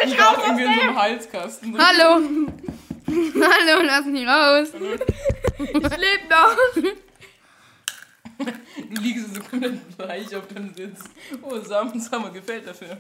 Ich 0.04 0.18
war 0.18 0.30
auch 0.30 0.46
irgendwie 0.46 0.64
in 0.64 0.74
so 0.74 0.80
einem 0.80 1.00
Halskasten. 1.00 1.72
drin. 1.72 1.82
Hallo? 1.82 2.20
Hallo, 3.06 3.82
lass 3.84 4.04
mich 4.04 4.26
raus. 4.26 4.68
Ich 5.58 5.72
lebe 5.72 6.28
noch. 6.28 6.56
Du 8.38 9.00
liegst 9.00 9.34
so 9.34 9.42
komplett 9.42 9.96
bleich 9.96 10.34
auf 10.34 10.46
dem 10.48 10.74
Sitz. 10.74 11.04
Oh, 11.42 11.58
Sam, 11.60 11.98
Summer 12.00 12.30
gefällt 12.30 12.66
der 12.66 12.74
Film. 12.74 12.98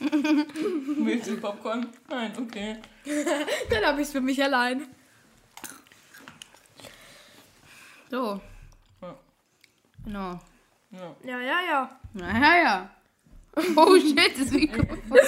Willst 0.00 1.28
du 1.28 1.36
Popcorn? 1.36 1.86
Nein, 2.08 2.32
okay. 2.38 2.76
Dann 3.70 3.84
habe 3.84 4.00
ich 4.00 4.06
es 4.06 4.12
für 4.12 4.20
mich 4.20 4.42
allein. 4.42 4.86
So. 8.10 8.40
Ja. 9.02 9.18
Genau. 10.04 10.40
Ja. 10.90 11.16
Ja, 11.24 11.40
ja, 11.40 11.60
ja. 11.68 12.00
Na 12.14 12.40
ja, 12.40 12.62
ja. 12.62 12.90
Oh 13.76 13.98
shit, 13.98 14.38
das 14.38 14.50
Mikrofon. 14.50 15.18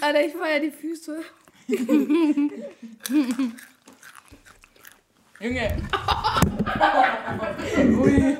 Alter, 0.00 0.26
ich 0.26 0.32
feier 0.32 0.60
die 0.60 0.70
Füße. 0.70 1.22
Junge. 5.40 5.76
Ui. 7.76 8.36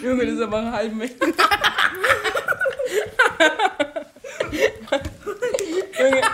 Junge, 0.00 0.26
das 0.26 0.34
ist 0.34 0.42
aber 0.42 0.58
ein 0.58 0.72
halb 0.72 0.94
Meter. 0.94 1.26
Junge. 5.98 6.22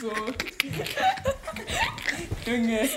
So. 0.00 0.10
Junge. 2.46 2.88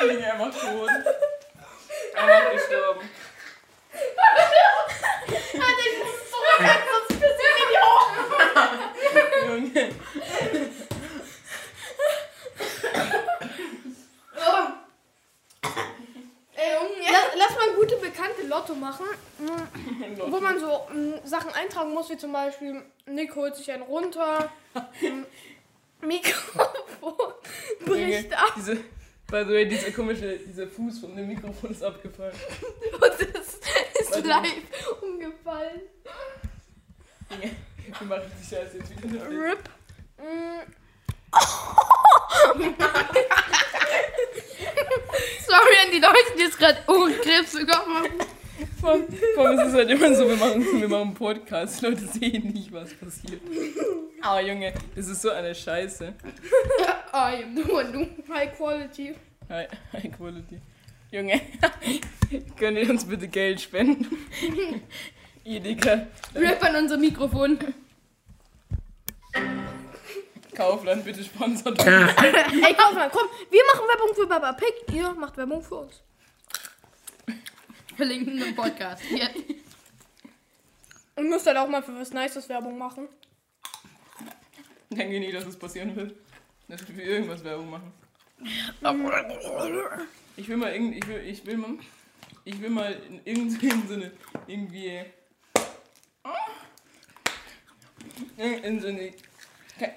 Junge, 0.00 0.26
er 0.26 0.36
macht 0.36 0.58
tot. 0.58 0.90
Er 2.14 2.26
macht 2.26 2.52
gestorben. 2.52 3.10
Junge. 9.46 9.94
Ey, 16.54 16.72
Junge. 16.74 17.10
Lass, 17.10 17.26
lass 17.36 17.54
mal 17.56 17.74
gute 17.76 17.96
bekannte 17.96 18.46
Lotto 18.46 18.74
machen, 18.74 19.06
wo 20.26 20.40
man 20.40 20.58
so 20.58 20.86
mm, 20.90 21.26
Sachen 21.26 21.52
eintragen 21.52 21.92
muss, 21.92 22.08
wie 22.08 22.16
zum 22.16 22.32
Beispiel 22.32 22.82
Nick 23.30 23.36
holt 23.36 23.54
sich 23.54 23.70
einen 23.70 23.84
runter, 23.84 24.50
Mikrofon 26.00 26.64
bricht 27.86 28.32
ab 28.32 28.54
Diese, 28.56 28.74
by 29.28 29.44
the 29.46 29.52
way, 29.52 29.68
dieser 29.68 29.92
komische, 29.92 30.36
dieser 30.38 30.66
Fuß 30.66 30.98
von 30.98 31.14
dem 31.14 31.28
Mikrofon 31.28 31.70
ist 31.70 31.84
abgefallen. 31.84 32.34
und 32.92 33.20
es 33.20 33.54
ist 34.00 34.10
Warte. 34.10 34.26
live 34.26 35.00
umgefallen. 35.00 35.82
Junge, 37.30 37.56
wir 38.00 38.06
machen 38.08 38.32
die 38.40 38.44
Scheiße 38.44 38.78
jetzt 38.78 39.02
wieder. 39.02 39.28
RIP. 39.28 39.70
Mm, 40.20 40.60
Sorry 45.46 45.76
an 45.82 45.90
die 45.92 45.98
Leute, 45.98 46.36
die 46.36 46.42
jetzt 46.42 46.58
gerade 46.58 46.78
Ohrenkrebs 46.88 47.52
bekommen 47.52 47.96
haben. 47.96 48.39
Vor 48.80 48.96
vor 49.34 49.46
allem 49.46 49.58
ist 49.58 49.66
es 49.68 49.74
halt 49.74 49.90
immer 49.90 50.14
so, 50.14 50.26
wir 50.26 50.36
machen, 50.36 50.80
wir 50.80 50.88
machen 50.88 51.08
einen 51.08 51.14
Podcast, 51.14 51.82
Leute 51.82 52.06
sehen 52.06 52.48
nicht, 52.52 52.72
was 52.72 52.94
passiert. 52.94 53.42
Aber 54.22 54.40
Junge, 54.40 54.72
das 54.94 55.08
ist 55.08 55.20
so 55.20 55.30
eine 55.30 55.54
Scheiße. 55.54 56.14
Oh, 57.12 57.28
du 57.54 57.78
und 57.78 57.92
du. 57.92 58.32
High 58.32 58.56
Quality. 58.56 59.14
High, 59.48 59.68
high 59.92 60.16
Quality. 60.16 60.60
Junge, 61.10 61.40
könnt 62.58 62.78
ihr 62.78 62.88
uns 62.88 63.04
bitte 63.04 63.28
Geld 63.28 63.60
spenden? 63.60 64.06
Edeka, 65.44 66.06
Rip 66.34 66.64
an 66.64 66.76
unser 66.76 66.96
Mikrofon. 66.96 67.58
Kaufland, 70.54 71.04
bitte 71.04 71.24
sponsert 71.24 71.78
uns. 71.78 71.84
Ey, 71.86 72.74
Kaufmann, 72.74 73.10
komm, 73.12 73.28
wir 73.50 73.62
machen 73.66 73.86
Werbung 73.88 74.14
für 74.14 74.26
Baba 74.26 74.52
Pig, 74.52 74.74
ihr 74.94 75.12
macht 75.14 75.36
Werbung 75.36 75.62
für 75.62 75.76
uns. 75.76 76.02
Verlinken 78.00 78.40
im 78.40 78.54
Podcast. 78.54 79.02
Hier. 79.02 79.28
Und 81.16 81.28
müsst 81.28 81.46
halt 81.46 81.58
auch 81.58 81.68
mal 81.68 81.82
für 81.82 81.94
was 81.94 82.14
Nices 82.14 82.48
Werbung 82.48 82.78
machen. 82.78 83.08
Denke 84.88 85.20
nicht, 85.20 85.34
dass 85.34 85.44
es 85.44 85.58
passieren 85.58 85.94
wird. 85.94 86.14
Dass 86.66 86.88
wir 86.88 86.94
für 86.94 87.02
irgendwas 87.02 87.44
Werbung 87.44 87.68
machen. 87.68 87.92
Ich 90.38 90.48
will 90.48 90.56
mal 90.56 90.72
irgend, 90.72 90.96
ich 90.96 91.06
will, 91.06 91.20
ich 91.26 91.44
will 91.44 91.58
mal, 91.58 91.74
ich 92.44 92.62
will 92.62 92.70
mal 92.70 92.98
in 93.06 93.20
irgendeinem 93.26 93.86
Sinne 93.86 94.12
irgendwie 94.46 95.02
in, 98.38 98.64
in 98.64 98.80
so 98.80 98.88
eine, 98.88 99.12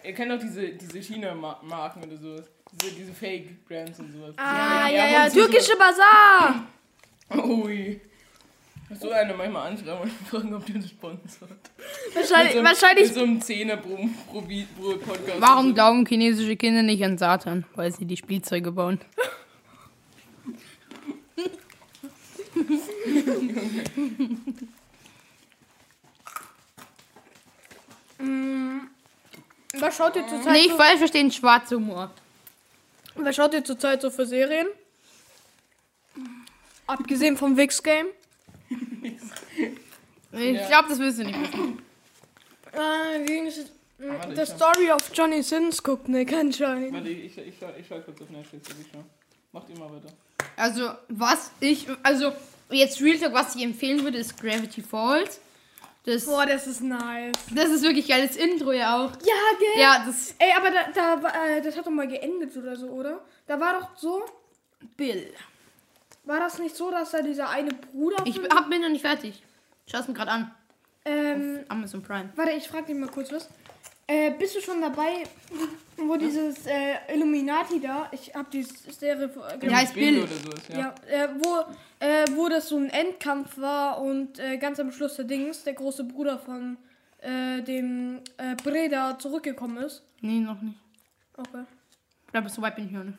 ihr 0.04 0.14
kennt 0.14 0.30
doch 0.30 0.40
diese, 0.40 0.74
diese 0.74 1.02
China-Marken 1.02 2.04
oder 2.04 2.18
sowas. 2.18 2.52
Diese, 2.74 2.96
diese 2.96 3.14
Fake-Brands 3.14 4.00
und 4.00 4.12
sowas. 4.12 4.34
Ah, 4.36 4.90
ja, 4.90 5.08
ja, 5.08 5.24
uns 5.24 5.34
hier 5.34 5.46
türkische 5.46 5.78
Bazar. 5.78 6.68
So, 7.32 7.44
ui. 7.44 8.00
So 9.00 9.10
eine 9.10 9.34
manchmal 9.34 9.72
anschreiben 9.72 10.02
und 10.02 10.12
fragen, 10.30 10.54
ob 10.54 10.66
die 10.66 10.74
uns 10.74 10.90
sponsert. 10.90 11.50
Wahrscheinlich, 12.14 12.16
Mit 12.16 12.52
so 12.54 12.58
einem- 12.60 12.66
wahrscheinlich 12.68 13.06
Mit 13.08 13.14
so 13.16 13.24
einem 13.24 13.42
Zehner 13.42 13.78
pro, 13.78 13.96
pro, 14.30 14.42
pro 14.42 14.98
Podcast. 14.98 15.40
Warum 15.42 15.66
oder 15.68 15.74
glauben 15.74 16.06
chinesische 16.06 16.56
Kinder 16.56 16.84
nicht 16.84 17.04
an 17.04 17.18
Satan? 17.18 17.66
Weil 17.76 17.92
sie 17.92 18.06
die 18.06 18.18
Spielzeuge 18.18 18.72
bauen. 18.72 19.00
Was 29.80 29.98
schaut 29.98 30.16
ihr 30.16 30.28
zurzeit 30.28 30.54
Nicht 30.54 30.70
so, 30.72 30.78
falsch 30.78 30.98
verstehen, 30.98 31.32
schwarzer 31.32 31.76
Humor. 31.78 32.12
was 33.16 33.36
schaut 33.36 33.54
ihr 33.54 33.64
zurzeit 33.64 34.02
so 34.02 34.10
für 34.10 34.26
Serien? 34.26 34.68
Abgesehen 36.88 37.38
vom 37.38 37.58
Wix 37.58 37.82
Game. 37.82 38.08
Ich 40.36 40.68
glaube, 40.68 40.90
das 40.90 40.98
willst 40.98 41.20
du 41.20 41.26
nicht 41.26 41.40
wissen. 41.40 41.80
Äh, 42.72 43.24
gegen 43.24 43.46
das, 43.46 43.66
Warte, 44.00 44.36
The 44.36 44.42
ich. 44.42 44.50
Story 44.50 44.92
of 44.92 45.12
Johnny 45.14 45.44
Sins 45.44 45.84
guckt 45.84 46.10
Nick 46.10 46.34
anscheinend. 46.34 46.94
Warte, 46.94 47.10
ich, 47.10 47.38
ich, 47.38 47.48
ich, 47.48 47.54
schau, 47.60 47.68
ich 47.80 47.86
schau 47.88 48.00
kurz 48.00 48.20
auf 48.20 48.30
Netflix. 48.32 48.68
ob 48.72 48.80
Ich 48.80 48.88
schau. 48.92 49.04
Macht 49.52 49.70
immer 49.70 49.86
weiter. 49.86 50.12
Also, 50.56 50.90
was 51.10 51.52
ich, 51.60 51.88
also, 52.02 52.34
jetzt 52.72 53.00
Real 53.00 53.20
Talk, 53.20 53.34
was 53.34 53.56
ich 53.56 53.64
empfehlen 53.64 54.04
würde, 54.04 54.18
ist 54.18 54.40
Gravity 54.42 54.82
Falls. 54.82 55.40
Das, 56.06 56.26
Boah, 56.26 56.46
das 56.46 56.68
ist 56.68 56.82
nice. 56.82 57.34
das 57.56 57.70
ist 57.70 57.84
wirklich 57.84 58.08
geil. 58.08 58.28
Das 58.28 58.36
Intro 58.36 58.74
ja 58.74 58.98
auch. 58.98 59.12
Ja, 59.12 59.58
gell? 59.60 59.82
Ja, 59.82 60.04
das 60.06 60.36
Ey, 60.38 60.52
aber 60.58 60.70
da, 60.70 60.92
da, 60.94 61.24
war, 61.24 61.48
äh, 61.48 61.62
das 61.62 61.78
hat 61.78 61.86
doch 61.86 61.92
mal 61.92 62.08
geendet 62.08 62.58
oder 62.58 62.76
so, 62.76 62.88
oder? 62.88 63.24
Da 63.48 63.58
war 63.60 63.80
doch 63.80 63.98
so, 63.98 64.26
Bill. 64.98 65.32
War 66.26 66.40
das 66.40 66.60
nicht 66.60 66.76
so, 66.76 66.90
dass 66.92 67.12
da 67.12 67.22
dieser 67.22 67.50
eine 67.50 67.72
Bruder 67.74 68.18
Ich 68.26 68.40
hab, 68.50 68.70
bin 68.70 68.82
noch 68.82 68.90
nicht 68.90 69.02
fertig. 69.02 69.42
Schau's 69.88 70.08
mir 70.08 70.14
gerade 70.14 70.32
an. 70.32 70.52
ähm, 71.06 71.60
Amazon 71.70 72.02
Prime. 72.02 72.30
warte, 72.36 72.52
ich 72.52 72.68
frag 72.68 72.86
dich 72.86 72.96
mal 72.96 73.10
kurz 73.10 73.32
was. 73.32 73.50
Äh, 74.08 74.32
bist 74.32 74.56
du 74.56 74.62
schon 74.62 74.82
dabei, 74.82 75.24
wo 75.98 76.18
dieses 76.18 76.66
äh, 76.66 76.96
Illuminati 77.14 77.80
da, 77.80 78.10
ich 78.12 78.34
hab 78.36 78.52
die 78.52 78.64
Serie 78.64 79.30
äh, 79.62 79.66
Ja, 79.66 79.78
heißt 79.78 79.94
Bill. 79.94 80.20
oder 80.24 80.28
sowas, 80.28 80.62
ja. 80.70 80.78
Ja, 80.78 80.96
äh, 81.24 81.30
wo, 81.40 81.60
äh, 82.06 82.26
wo 82.36 82.50
das 82.50 82.68
so 82.70 82.78
ein 82.78 82.90
Endkampf 82.90 83.58
war 83.58 84.02
und 84.02 84.40
äh, 84.40 84.58
ganz 84.58 84.80
am 84.82 84.92
Schluss 84.92 85.16
der 85.16 85.26
Dings, 85.26 85.64
der 85.64 85.74
große 85.74 86.04
Bruder 86.04 86.38
von 86.38 86.78
äh, 87.22 87.62
dem 87.62 88.20
äh, 88.38 88.56
Breda 88.62 89.18
zurückgekommen 89.18 89.78
ist. 89.78 90.04
Nee, 90.20 90.40
noch 90.42 90.62
nicht. 90.62 90.78
Okay. 91.38 91.64
Ich 92.26 92.32
glaube, 92.34 92.50
so 92.50 92.62
weit 92.62 92.76
bin 92.76 92.88
ich 92.88 92.92
noch 92.92 93.06
nicht. 93.06 93.18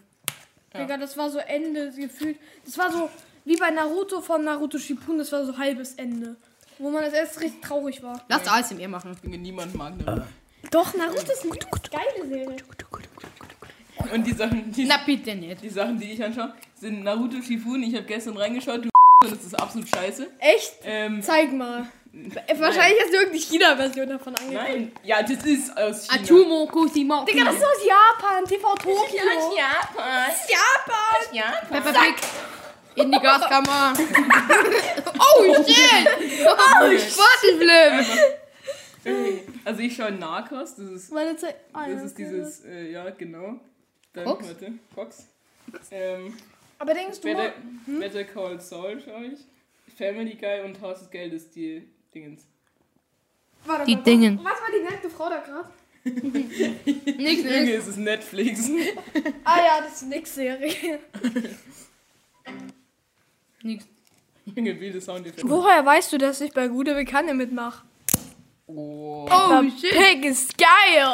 Ja. 0.75 0.81
Digga, 0.81 0.97
das 0.97 1.17
war 1.17 1.31
so 1.31 1.39
Ende 1.39 1.91
gefühlt. 1.93 2.39
Das 2.65 2.77
war 2.79 2.91
so 2.91 3.09
wie 3.45 3.57
bei 3.57 3.71
Naruto 3.71 4.21
von 4.21 4.45
Naruto 4.45 4.79
Shippuden, 4.79 5.19
das 5.19 5.31
war 5.33 5.45
so 5.45 5.57
halbes 5.57 5.95
Ende. 5.95 6.37
Wo 6.79 6.91
man 6.91 7.05
das 7.05 7.13
erst 7.13 7.41
richtig 7.41 7.63
traurig 7.63 8.03
war. 8.03 8.21
Lass 8.29 8.49
ASMR 8.49 8.89
machen. 8.89 9.17
Junge, 9.23 9.39
niemand 9.39 9.75
mag 9.75 9.97
Naruto. 10.05 10.27
Doch, 10.71 10.95
Naruto 10.95 11.21
ist 11.33 11.43
eine 11.43 11.53
geile 11.91 12.27
Serie. 12.29 12.57
Und 14.13 14.27
die 14.27 14.33
Sachen, 14.33 14.73
die, 14.73 14.85
Na 14.85 14.99
bitte 15.07 15.35
nicht. 15.37 15.63
die 15.63 15.69
Sachen, 15.69 15.99
die 15.99 16.13
ich 16.13 16.23
anschaue, 16.25 16.53
sind 16.75 17.05
Naruto 17.05 17.41
Shippuden. 17.41 17.85
Ich 17.85 17.95
habe 17.95 18.05
gestern 18.05 18.37
reingeschaut, 18.37 18.85
du 18.85 18.89
und 19.25 19.31
das 19.33 19.45
ist 19.45 19.55
absolut 19.61 19.89
scheiße. 19.89 20.27
Echt? 20.41 20.75
Ähm, 20.85 21.23
Zeig 21.23 21.53
mal. 21.53 21.87
Wahrscheinlich 22.15 23.01
hast 23.01 23.13
du 23.13 23.17
irgendeine 23.17 23.41
China-Version 23.41 24.09
davon 24.09 24.37
angeguckt. 24.37 24.69
nein, 24.69 24.93
ja, 25.03 25.23
das 25.23 25.45
ist 25.45 25.77
aus 25.77 26.07
China. 26.09 26.23
Atumo 26.23 26.67
Kusimo. 26.67 27.25
Digga, 27.25 27.45
das 27.45 27.57
ist 27.57 27.65
aus 27.65 27.85
Japan, 27.85 28.45
TV 28.45 28.75
Tokio. 28.77 29.25
Japan. 29.57 30.31
Japan! 30.49 31.33
Japan. 31.33 31.83
Peppa 31.83 32.01
Pig. 32.01 32.15
In 32.97 33.11
die 33.11 33.19
Gaskammer. 33.19 33.93
oh 35.19 35.55
shit! 35.67 36.09
Oh, 36.47 36.99
Spatenflip! 36.99 38.07
Okay. 39.01 39.43
Also 39.65 39.81
ich 39.81 39.97
schaue 39.97 40.13
Narcos, 40.13 40.77
das 40.77 40.87
ist, 40.91 41.13
Meine 41.13 41.37
Zeit. 41.37 41.57
Ah, 41.73 41.89
das 41.89 42.05
ist 42.05 42.13
okay. 42.13 42.25
dieses, 42.25 42.65
äh, 42.65 42.93
ja 42.93 43.11
genau. 43.11 43.59
Dann, 44.13 44.25
Fox? 44.25 44.47
warte, 44.47 44.73
Fox. 44.95 45.27
Ähm, 45.91 46.37
Aber 46.79 46.95
denkst 46.95 47.21
du 47.21 47.29
Better, 47.29 47.53
mal, 47.87 47.99
Better 47.99 48.25
Call 48.25 48.61
Saul 48.61 49.03
schaue 49.05 49.27
ich. 49.27 49.41
Family 49.99 50.35
Guy 50.35 50.61
und 50.65 50.81
Haus 50.81 51.01
des 51.01 51.11
Geldes, 51.11 51.51
die 51.51 51.89
Dingens. 52.15 52.43
warte 53.65 53.85
Die 53.87 53.97
mal, 53.97 54.03
Dingen. 54.03 54.39
Was 54.39 54.61
war 54.61 54.69
die 54.77 54.85
nackte 54.85 55.11
Frau 55.11 55.29
da 55.29 55.39
gerade? 55.41 55.69
Nix, 56.05 57.43
nix. 57.45 57.71
es 57.71 57.89
ist 57.89 57.97
Netflix. 57.99 58.69
Ah 59.45 59.59
ja, 59.59 59.81
das 59.83 60.03
ist 60.03 60.09
nix 60.09 60.35
Serie. 60.35 61.01
Nix. 63.63 63.87
Junge, 64.55 64.79
wilde 64.81 65.01
Soundeffekte. 65.01 65.49
Woher 65.49 65.85
weißt 65.85 66.13
du, 66.13 66.19
dass 66.19 66.41
ich 66.43 66.53
bei 66.53 66.69
Gute 66.69 66.95
Bekannte 66.95 67.33
mitmache? 67.35 67.85
Oh. 68.67 69.27
Oh 69.31 69.63
shit! 69.63 69.91
Pig 69.93 70.25
ist 70.25 70.57
geil! 70.59 71.07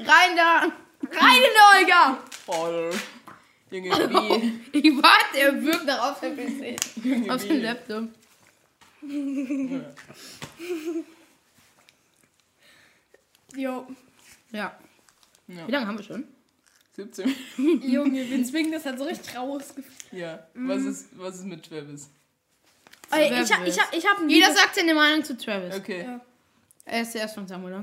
Rein 0.00 0.36
da! 0.36 0.60
Rein 1.10 1.42
in 1.42 1.80
Olga! 1.86 2.18
Voll. 2.44 2.90
Junge, 3.70 3.90
wie. 3.90 4.78
Ich 4.78 4.96
warte, 5.02 5.38
er 5.38 5.62
wirkt 5.62 5.86
noch 5.86 6.10
auf 6.12 6.20
dem 6.20 6.36
PC. 6.36 6.76
Junge, 7.04 7.34
Auf 7.34 7.42
dem 7.42 7.56
wie. 7.56 7.60
Laptop. 7.60 8.04
Jo, 13.56 13.86
Ja. 14.52 14.78
Ja. 15.46 15.66
Wie 15.66 15.72
lange 15.72 15.86
haben 15.86 15.96
wir 15.98 16.04
schon? 16.04 16.24
17. 16.96 17.34
Junge, 17.82 18.28
wir 18.28 18.44
zwingen 18.50 18.72
das 18.72 18.84
halt 18.84 18.98
so 18.98 19.04
richtig 19.04 19.34
raus. 19.36 19.74
Ja. 20.12 20.46
Was 20.54 20.82
ist, 20.82 21.08
was 21.18 21.36
ist 21.36 21.44
mit 21.46 21.64
Travis? 21.66 22.10
Ey, 23.10 23.42
ich 23.42 23.50
hab, 23.52 23.66
ich 23.66 23.78
hab, 23.80 23.94
ich 23.94 24.06
hab 24.06 24.18
ein 24.18 24.28
Jeder 24.28 24.48
Liebes- 24.48 24.60
sagt 24.60 24.74
seine 24.74 24.94
Meinung 24.94 25.24
zu 25.24 25.36
Travis. 25.36 25.74
Okay. 25.76 26.02
Ja. 26.04 26.20
Er 26.84 27.02
ist 27.02 27.12
zuerst 27.12 27.34
von 27.34 27.46
Samuel. 27.46 27.80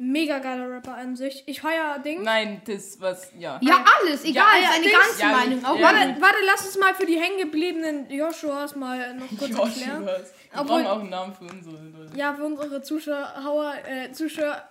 Mega 0.00 0.38
geiler 0.38 0.70
Rapper 0.70 0.94
an 0.94 1.16
sich. 1.16 1.42
Ich 1.46 1.60
feier 1.60 1.98
Ding. 1.98 2.22
Nein, 2.22 2.62
das, 2.64 3.00
was, 3.00 3.32
ja. 3.36 3.58
Ja, 3.60 3.84
alles, 4.00 4.24
egal, 4.24 4.44
ja, 4.62 4.70
seine 4.70 4.88
ganze 4.92 5.20
Ja, 5.20 5.28
Meinung. 5.32 5.64
Auch 5.64 5.74
ja. 5.76 5.82
Warte, 5.82 6.16
warte, 6.20 6.36
lass 6.46 6.64
uns 6.66 6.78
mal 6.78 6.94
für 6.94 7.04
die 7.04 7.18
hängengebliebenen 7.18 8.08
Joshuas 8.08 8.76
mal 8.76 9.14
noch 9.14 9.26
kurz 9.28 9.42
erklären. 9.50 10.02
Joshuas. 10.02 10.32
Wir 10.52 10.60
Obwohl- 10.60 10.82
brauchen 10.82 10.86
auch 10.86 11.00
einen 11.00 11.10
Namen 11.10 11.34
für 11.34 11.44
unsere 11.44 11.76
Leute. 11.76 12.16
Ja, 12.16 12.32
für 12.32 12.44
unsere 12.44 12.80
Zuschauer, 12.80 13.74
äh, 13.88 14.12
Zuschauer. 14.12 14.62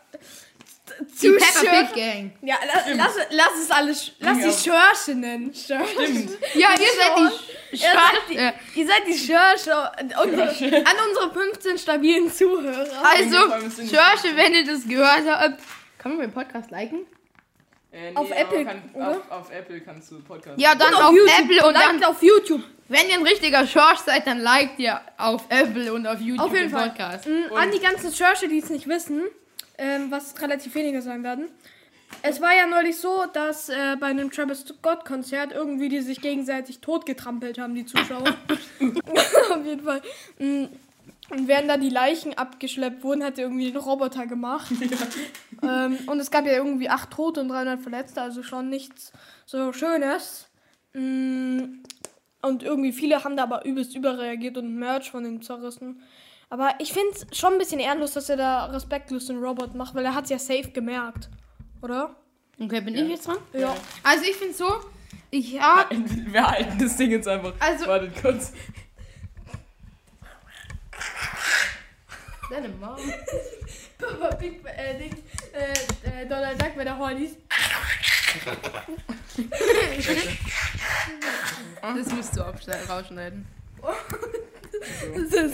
Die 1.21 1.29
Peppa 1.31 1.85
Pig 1.85 1.93
Gang. 1.95 2.31
Ja, 2.41 2.55
la, 2.65 2.93
lass, 2.95 3.15
lass 3.29 3.51
es 3.61 3.71
alles, 3.71 4.11
lass 4.19 4.37
Ja. 4.39 4.47
die 4.47 4.69
Schörche 4.69 5.15
nennen. 5.19 5.53
Schörche. 5.53 6.03
Stimmt. 6.03 6.31
Ja, 6.55 6.69
ihr 6.71 6.77
seid 6.77 7.17
die 7.17 7.75
Ihr 7.75 7.79
seid 7.79 7.93
die, 8.29 8.33
Schwarze. 8.37 8.53
ihr 8.75 8.87
seid 8.87 9.07
die 9.07 9.17
Schörche 9.17 9.91
unsere, 10.23 10.85
an 10.85 10.95
unsere 11.09 11.33
15 11.33 11.77
stabilen 11.77 12.31
Zuhörer. 12.31 12.87
Also, 13.03 13.37
George, 13.85 14.35
wenn 14.35 14.53
ihr 14.53 14.65
das 14.65 14.87
gehört 14.87 15.23
habt, 15.27 15.61
kann 15.97 16.11
man 16.15 16.21
den 16.21 16.31
Podcast 16.33 16.71
liken? 16.71 17.05
Äh, 17.91 18.13
Auf 18.15 18.27
aber 18.31 18.37
Apple, 18.39 18.65
kann, 18.65 18.81
oder? 18.93 19.09
Auf, 19.11 19.31
auf 19.31 19.51
Apple 19.51 19.81
kannst 19.81 20.11
du 20.11 20.19
Podcast. 20.21 20.59
Ja, 20.59 20.75
dann 20.75 20.93
Und 20.93 21.01
auf, 21.01 21.15
Apple 21.39 21.65
und 21.65 21.73
Liked 21.73 21.87
dann, 21.89 22.03
auf 22.03 22.21
YouTube. 22.21 22.61
wenn 22.89 23.07
ihr 23.09 23.15
ein 23.15 23.23
richtiger 23.23 23.63
George 23.65 23.99
seid, 24.05 24.27
dann 24.27 24.39
liked 24.39 24.77
ihr 24.77 24.99
auf 25.17 25.45
Apple 25.49 25.93
und 25.93 26.05
auf 26.05 26.19
YouTube 26.19 26.45
Auf 26.47 26.53
jeden 26.53 26.69
den 26.69 26.71
Fall. 26.77 26.89
Podcast. 26.89 27.25
Mm, 27.27 27.53
An 27.55 27.71
die 27.71 27.79
ganzen 27.79 28.13
Schörche, 28.13 28.47
die 28.49 28.59
es 28.59 28.69
nicht 28.69 28.87
wissen, 28.87 29.21
ähm, 29.77 30.11
was 30.11 30.39
relativ 30.41 30.75
wenige 30.75 31.01
sein 31.01 31.23
werden. 31.23 31.47
Es 32.21 32.39
war 32.41 32.55
ja 32.55 32.65
neulich 32.67 32.97
so, 32.97 33.25
dass 33.33 33.67
äh, 33.69 33.97
bei 33.99 34.07
einem 34.07 34.31
Travis 34.31 34.61
Scott-Konzert 34.61 35.51
irgendwie 35.51 35.89
die 35.89 35.99
sich 35.99 36.21
gegenseitig 36.21 36.79
totgetrampelt 36.79 37.59
haben, 37.59 37.75
die 37.75 37.85
Zuschauer. 37.85 38.23
Auf 39.51 39.65
jeden 39.65 39.83
Fall. 39.83 40.01
Mm, 40.39 40.65
Und 41.29 41.47
während 41.49 41.69
da 41.69 41.75
die 41.75 41.89
Leichen 41.89 42.33
abgeschleppt 42.37 43.03
wurden, 43.03 43.23
hat 43.23 43.37
er 43.37 43.45
irgendwie 43.45 43.69
den 43.71 43.75
Roboter 43.77 44.25
gemacht. 44.25 44.71
ähm, 45.61 45.97
und 46.07 46.19
es 46.19 46.31
gab 46.31 46.45
ja 46.45 46.53
irgendwie 46.53 46.89
acht 46.89 47.11
Tote 47.11 47.41
und 47.41 47.49
300 47.49 47.81
Verletzte, 47.81 48.21
also 48.21 48.41
schon 48.41 48.69
nichts 48.69 49.11
so 49.45 49.73
Schönes. 49.73 50.47
Mm, 50.93 51.81
Und 52.41 52.63
irgendwie 52.63 52.93
viele 52.93 53.21
haben 53.23 53.35
da 53.35 53.43
aber 53.43 53.65
übelst 53.65 53.93
überreagiert 53.95 54.57
und 54.57 54.75
Merch 54.75 55.11
von 55.11 55.25
den 55.25 55.41
zerrissen. 55.41 56.01
Aber 56.49 56.75
ich 56.79 56.93
finde 56.93 57.11
es 57.13 57.37
schon 57.37 57.53
ein 57.53 57.59
bisschen 57.59 57.79
ehrenlos, 57.79 58.13
dass 58.13 58.29
er 58.29 58.37
da 58.37 58.65
respektlos 58.65 59.25
den 59.27 59.37
Robot 59.39 59.75
macht, 59.75 59.93
weil 59.95 60.05
er 60.05 60.15
hat 60.15 60.25
es 60.25 60.29
ja 60.29 60.39
safe 60.39 60.71
gemerkt. 60.71 61.29
Oder? 61.81 62.15
Okay, 62.59 62.81
bin 62.81 62.95
ich 62.95 63.09
jetzt 63.09 63.27
dran? 63.27 63.37
Ja. 63.53 63.75
Also 64.03 64.23
ich 64.23 64.35
finde 64.35 64.53
so, 64.53 64.79
ich 65.29 65.59
hab... 65.61 65.89
Wir 65.91 66.47
halten 66.47 66.77
das 66.79 66.95
Ding 66.95 67.11
jetzt 67.11 67.27
einfach. 67.27 67.53
Also- 67.59 67.85
Wartet 67.87 68.21
kurz. 68.21 68.53
Deine 72.49 72.69
Mom. 72.69 72.95
Papa 73.97 74.35
Big 74.37 74.61
äh, 74.65 74.97
Ding, 74.97 75.15
äh, 75.51 76.21
äh, 76.21 76.25
Donald 76.27 76.61
Duck 76.61 76.75
bei 76.77 76.83
der 76.85 76.97
Hornies. 76.97 77.31
Das 81.81 82.07
musst 82.13 82.37
du 82.37 82.43
abschneiden, 82.45 82.87
rausschneiden. 82.89 83.45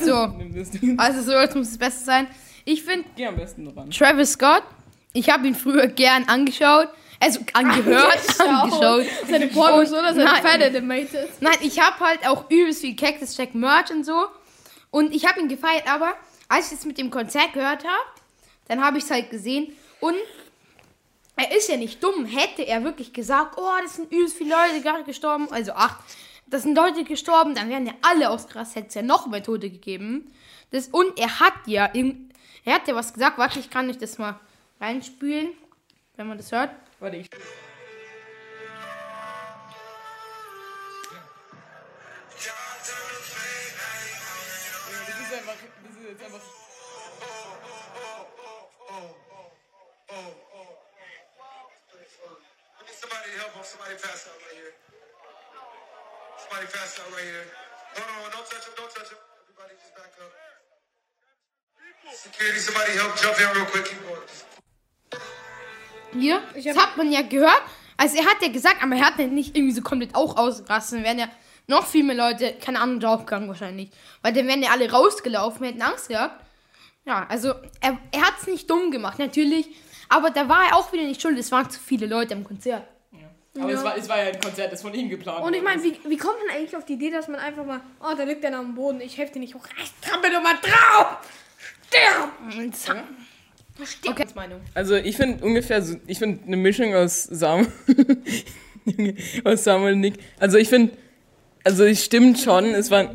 So. 0.04 0.34
Also 0.98 1.22
so, 1.22 1.32
jetzt 1.32 1.56
muss 1.56 1.70
das 1.70 1.78
Beste 1.78 2.04
sein. 2.04 2.28
Ich 2.66 2.84
finde 2.84 3.06
Geh 3.16 3.28
am 3.28 3.36
besten 3.36 3.68
ran. 3.68 3.90
Travis 3.92 4.34
Scott, 4.34 4.64
ich 5.14 5.30
habe 5.30 5.48
ihn 5.48 5.56
früher 5.56 5.88
gern 5.88 6.26
angeschaut. 6.28 6.90
Also 7.20 7.40
angehört, 7.54 8.20
angeschaut. 8.40 9.06
Seine 9.30 9.48
Pornos 9.48 9.92
oder 9.92 10.14
seine 10.14 10.26
Nein. 10.26 10.42
Pferde 10.42 10.66
animated. 10.66 11.30
Nein, 11.40 11.56
ich 11.62 11.80
habe 11.80 12.00
halt 12.00 12.28
auch 12.28 12.50
übelst 12.50 12.82
viel 12.82 12.96
Cactus 12.96 13.38
Jack 13.38 13.56
Merch 13.56 13.92
und 13.92 14.06
so. 14.06 14.26
Und 14.92 15.14
ich 15.14 15.26
habe 15.26 15.40
ihn 15.40 15.48
gefeiert, 15.48 15.88
aber 15.88 16.14
als 16.50 16.72
ich 16.72 16.80
es 16.80 16.86
mit 16.86 16.98
dem 16.98 17.10
Konzert 17.10 17.54
gehört 17.54 17.84
habe, 17.86 18.06
dann 18.68 18.84
habe 18.84 18.98
ich 18.98 19.06
es 19.06 19.12
halt 19.12 19.30
gesehen. 19.30 19.72
Und 20.02 20.16
er 21.36 21.56
ist 21.56 21.70
ja 21.70 21.78
nicht 21.78 22.04
dumm. 22.04 22.26
Hätte 22.26 22.64
er 22.68 22.84
wirklich 22.84 23.14
gesagt, 23.14 23.56
oh, 23.58 23.72
das 23.82 23.96
sind 23.96 24.12
übelst 24.12 24.38
viele 24.38 24.56
Leute 24.56 24.82
gerade 24.82 25.04
gestorben, 25.04 25.48
also 25.52 25.72
acht, 25.74 25.98
das 26.48 26.64
sind 26.64 26.76
Leute 26.76 27.04
gestorben, 27.04 27.56
dann 27.56 27.70
wären 27.70 27.86
ja 27.86 27.94
alle 28.02 28.30
ausgerastet, 28.30 28.76
hätte 28.76 28.88
es 28.90 28.96
ja 28.96 29.02
noch 29.02 29.28
mehr 29.28 29.44
Tote 29.44 29.70
gegeben. 29.70 30.32
Das, 30.72 30.88
und 30.88 31.18
er 31.20 31.40
hat 31.40 31.54
ja, 31.66 31.86
im, 31.86 32.30
er 32.64 32.76
hat 32.76 32.88
ja 32.88 32.96
was 32.96 33.14
gesagt, 33.14 33.38
warte, 33.38 33.60
ich 33.60 33.70
kann 33.70 33.90
euch 33.90 33.98
das 33.98 34.18
mal 34.18 34.40
reinspülen, 34.80 35.54
wenn 36.16 36.28
man 36.28 36.38
das 36.38 36.52
hört. 36.52 36.72
Warte, 37.00 37.18
ich. 37.18 37.30
Das 37.30 37.40
ist 45.20 45.34
einfach. 45.34 45.54
Das 45.84 45.96
ist 45.96 46.10
jetzt 46.10 46.24
einfach. 46.24 46.42
I 52.84 52.86
need 52.86 52.96
somebody 52.96 53.30
help 53.38 53.54
him. 53.54 53.64
Somebody 53.64 53.96
pass 53.96 54.28
out 54.28 54.38
right 54.46 54.58
here. 54.58 54.74
Somebody 56.54 56.72
pass 56.72 57.00
out 57.00 57.12
right 57.12 57.26
here. 57.26 57.50
Hold 57.96 58.26
on, 58.26 58.30
don't 58.30 58.46
touch 58.46 58.66
him, 58.68 58.74
don't 58.78 58.94
touch 58.94 59.10
him. 59.10 59.18
Everybody 59.42 59.74
just 59.82 59.96
back 59.96 60.14
up. 60.22 60.30
Security, 62.14 62.60
somebody 62.60 62.92
help 62.92 63.18
jump 63.18 63.42
in 63.42 63.48
real 63.58 63.66
quick. 63.66 63.86
Keep 63.86 64.02
going. 64.06 64.22
Hier, 66.14 66.44
das 66.54 66.78
hat 66.78 66.96
man 66.96 67.12
ja 67.12 67.24
gehört. 67.24 67.64
Also 67.98 68.18
er 68.18 68.26
hat 68.26 68.40
ja 68.44 68.50
gesagt, 68.50 68.84
aber 68.84 68.96
er 68.96 69.04
hat 69.04 69.18
ja 69.18 69.26
nicht 69.26 69.58
irgendwie 69.58 69.74
so 69.74 69.82
komplett 69.82 70.14
auch 70.14 70.38
ausgerastet. 70.38 71.00
Dann 71.00 71.06
wären 71.06 71.18
ja 71.18 71.28
noch 71.66 71.88
viel 71.88 72.04
mehr 72.04 72.16
Leute, 72.16 72.54
keine 72.64 72.82
Ahnung, 72.82 73.00
draufgegangen 73.00 73.48
wahrscheinlich. 73.48 73.90
Weil 74.22 74.34
dann 74.34 74.48
wären 74.48 74.62
ja 74.62 74.70
alle 74.70 74.92
rausgelaufen, 74.92 75.66
hätten 75.66 75.82
Angst 75.82 76.10
gehabt. 76.10 76.46
Ja, 77.06 77.26
also 77.30 77.56
er, 77.82 77.98
er 78.12 78.22
hat 78.22 78.36
es 78.40 78.46
nicht 78.46 78.70
dumm 78.70 78.92
gemacht, 78.92 79.18
natürlich. 79.18 79.70
Aber 80.08 80.30
da 80.30 80.48
war 80.48 80.68
er 80.68 80.76
auch 80.76 80.94
wieder 80.94 81.04
nicht 81.04 81.20
schuld. 81.20 81.40
Es 81.40 81.52
waren 81.52 81.68
zu 81.72 81.80
viele 81.80 82.06
Leute 82.06 82.36
am 82.36 82.44
Konzert. 82.44 82.88
Aber 83.60 83.72
es, 83.72 83.84
war, 83.84 83.98
es 83.98 84.10
war 84.10 84.18
ja 84.18 84.32
ein 84.32 84.40
Konzert, 84.40 84.72
das 84.74 84.82
von 84.82 84.94
ihm 84.96 85.10
geplant 85.10 85.44
Und 85.44 85.54
ich 85.54 85.62
meine, 85.62 85.84
wie, 85.84 85.96
wie 86.08 86.18
kommt 86.18 86.38
man 86.46 86.56
eigentlich 86.56 86.76
auf 86.76 86.86
die 86.86 86.94
Idee, 86.94 87.12
dass 87.12 87.28
man 87.28 87.40
einfach 87.40 87.66
mal, 87.66 87.82
oh, 88.00 88.16
da 88.18 88.24
liegt 88.24 88.44
einer 88.44 88.58
am 88.58 88.74
Boden, 88.74 89.00
ich 89.00 89.18
helfe 89.18 89.34
dir 89.34 89.40
nicht 89.40 89.54
hoch. 89.54 89.68
Ich 89.82 89.92
trampel 90.02 90.32
doch 90.32 90.42
mal 90.42 90.56
drauf! 90.56 91.18
Stirb! 91.88 92.58
Und 92.58 92.76
zack. 92.76 93.04
Okay, 94.08 94.26
Meinung. 94.36 94.62
Also 94.74 94.96
ich 94.96 95.18
finde 95.18 95.44
ungefähr 95.44 95.82
so, 95.82 95.98
ich 96.06 96.20
finde 96.20 96.44
eine 96.46 96.58
Mischung 96.58 96.94
aus 96.94 97.24
Samuel, 97.24 97.72
aus 99.44 99.64
Samuel 99.64 99.94
und 99.94 100.00
Nick. 100.00 100.20
Also 100.40 100.58
ich 100.58 100.70
finde, 100.70 100.96
also 101.64 101.84
es 101.84 102.04
stimmt 102.04 102.40
schon, 102.40 102.66
es 102.66 102.92
war, 102.92 103.06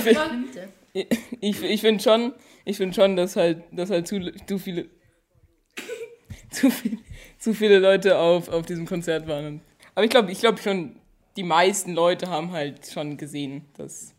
Stimmte. 0.00 0.68
ich, 0.92 1.62
ich 1.62 1.80
finde 1.80 2.02
schon, 2.02 2.32
ich 2.64 2.76
finde 2.76 2.94
schon, 2.94 3.14
dass 3.16 3.36
halt, 3.36 3.62
dass 3.70 3.90
halt 3.90 4.08
zu, 4.08 4.32
zu 4.46 4.58
viele, 4.58 4.88
zu, 6.50 6.70
viel, 6.70 6.98
zu 7.44 7.52
viele 7.52 7.78
Leute 7.78 8.18
auf, 8.18 8.48
auf 8.48 8.64
diesem 8.64 8.86
Konzert 8.86 9.28
waren. 9.28 9.60
Aber 9.94 10.04
ich 10.04 10.10
glaube, 10.10 10.32
ich 10.32 10.40
glaube 10.40 10.62
schon, 10.62 10.96
die 11.36 11.42
meisten 11.42 11.92
Leute 11.92 12.30
haben 12.30 12.52
halt 12.52 12.86
schon 12.86 13.18
gesehen, 13.18 13.66
dass 13.76 14.13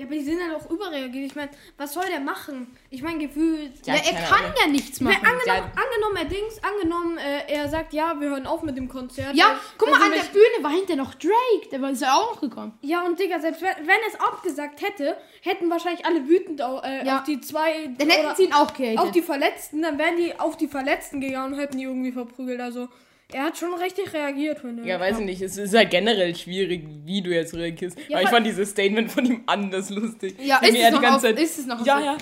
Ja, 0.00 0.06
aber 0.06 0.14
die 0.14 0.22
sind 0.24 0.40
halt 0.40 0.54
auch 0.54 0.70
überreagiert. 0.70 1.26
Ich 1.26 1.34
meine, 1.36 1.50
was 1.76 1.92
soll 1.92 2.04
der 2.10 2.20
machen? 2.20 2.74
Ich 2.88 3.02
meine, 3.02 3.18
gefühlt. 3.18 3.86
Ja, 3.86 3.94
er 3.96 4.00
kann 4.00 4.44
Ahnung. 4.44 4.54
ja 4.58 4.66
nichts 4.66 4.98
machen. 5.02 5.16
angenommen, 5.16 5.70
angenommen, 5.76 6.16
er 6.16 6.24
Dings, 6.24 6.58
angenommen, 6.64 7.18
äh, 7.18 7.52
er 7.52 7.68
sagt, 7.68 7.92
ja, 7.92 8.18
wir 8.18 8.30
hören 8.30 8.46
auf 8.46 8.62
mit 8.62 8.78
dem 8.78 8.88
Konzert. 8.88 9.34
Ja, 9.34 9.60
guck 9.76 9.90
mal, 9.90 10.00
an 10.00 10.10
der 10.12 10.22
Bühne 10.22 10.62
war 10.64 10.70
hinter 10.70 10.96
noch 10.96 11.12
Drake. 11.16 11.68
Der 11.70 11.82
war- 11.82 11.90
ist 11.90 12.00
ja 12.00 12.14
auch 12.14 12.32
noch 12.32 12.40
gekommen. 12.40 12.72
Ja, 12.80 13.04
und 13.04 13.18
Digga, 13.20 13.40
selbst 13.40 13.60
wenn, 13.60 13.76
wenn 13.80 13.88
er 13.88 14.08
es 14.08 14.18
abgesagt 14.18 14.80
hätte, 14.80 15.18
hätten 15.42 15.68
wahrscheinlich 15.68 16.06
alle 16.06 16.26
wütend 16.26 16.62
au- 16.62 16.80
äh, 16.80 17.04
Ja. 17.04 17.18
auf 17.18 17.24
die 17.24 17.38
zwei. 17.42 17.90
Dann 17.98 18.08
hätten 18.08 18.34
sie 18.36 18.44
ihn 18.44 18.54
auch 18.54 18.72
gehatet. 18.72 18.98
Auf 19.00 19.10
die 19.10 19.20
Verletzten, 19.22 19.82
dann 19.82 19.98
wären 19.98 20.16
die 20.16 20.40
auf 20.40 20.56
die 20.56 20.68
Verletzten 20.68 21.20
gegangen 21.20 21.52
und 21.52 21.58
hätten 21.60 21.76
die 21.76 21.84
irgendwie 21.84 22.12
verprügelt. 22.12 22.60
Also, 22.62 22.88
er 23.32 23.44
hat 23.44 23.58
schon 23.58 23.72
richtig 23.74 24.12
reagiert, 24.12 24.58
finde 24.60 24.82
ich. 24.82 24.88
Ja, 24.88 24.98
weiß 25.00 25.18
ich 25.20 25.24
nicht. 25.24 25.42
Es 25.42 25.56
ist 25.56 25.74
halt 25.74 25.90
generell 25.90 26.34
schwierig, 26.36 26.84
wie 27.04 27.22
du 27.22 27.30
jetzt 27.30 27.54
reagierst. 27.54 27.98
Ja, 28.08 28.16
aber 28.18 28.24
ich 28.24 28.28
fand 28.30 28.46
dieses 28.46 28.70
Statement 28.70 29.10
von 29.10 29.24
ihm 29.24 29.42
anders 29.46 29.90
lustig. 29.90 30.34
Ja, 30.42 30.58
ist 30.58 30.68
es 30.68 30.74
die 30.74 30.90
noch 30.90 31.00
ganze 31.02 31.16
auf- 31.16 31.22
Zeit- 31.22 31.38
ist 31.40 31.58
es 31.58 31.66
noch 31.66 31.84
Ja, 31.86 31.98
auf- 31.98 32.04
ja. 32.04 32.18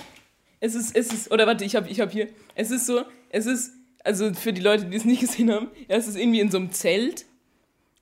Es 0.59 0.75
ist, 0.75 0.95
es 0.95 1.13
ist, 1.13 1.31
oder 1.31 1.47
warte, 1.47 1.63
ich 1.63 1.75
habe 1.75 1.89
ich 1.89 1.99
hab 2.01 2.11
hier. 2.11 2.27
Es 2.55 2.69
ist 2.71 2.85
so, 2.85 3.01
es 3.29 3.45
ist, 3.45 3.71
also 4.03 4.33
für 4.33 4.51
die 4.53 4.61
Leute, 4.61 4.85
die 4.85 4.97
es 4.97 5.05
nicht 5.05 5.19
gesehen 5.21 5.51
haben, 5.51 5.67
ja, 5.87 5.95
es 5.97 6.07
ist 6.07 6.17
irgendwie 6.17 6.39
in 6.41 6.51
so 6.51 6.57
einem 6.57 6.71
Zelt. 6.71 7.25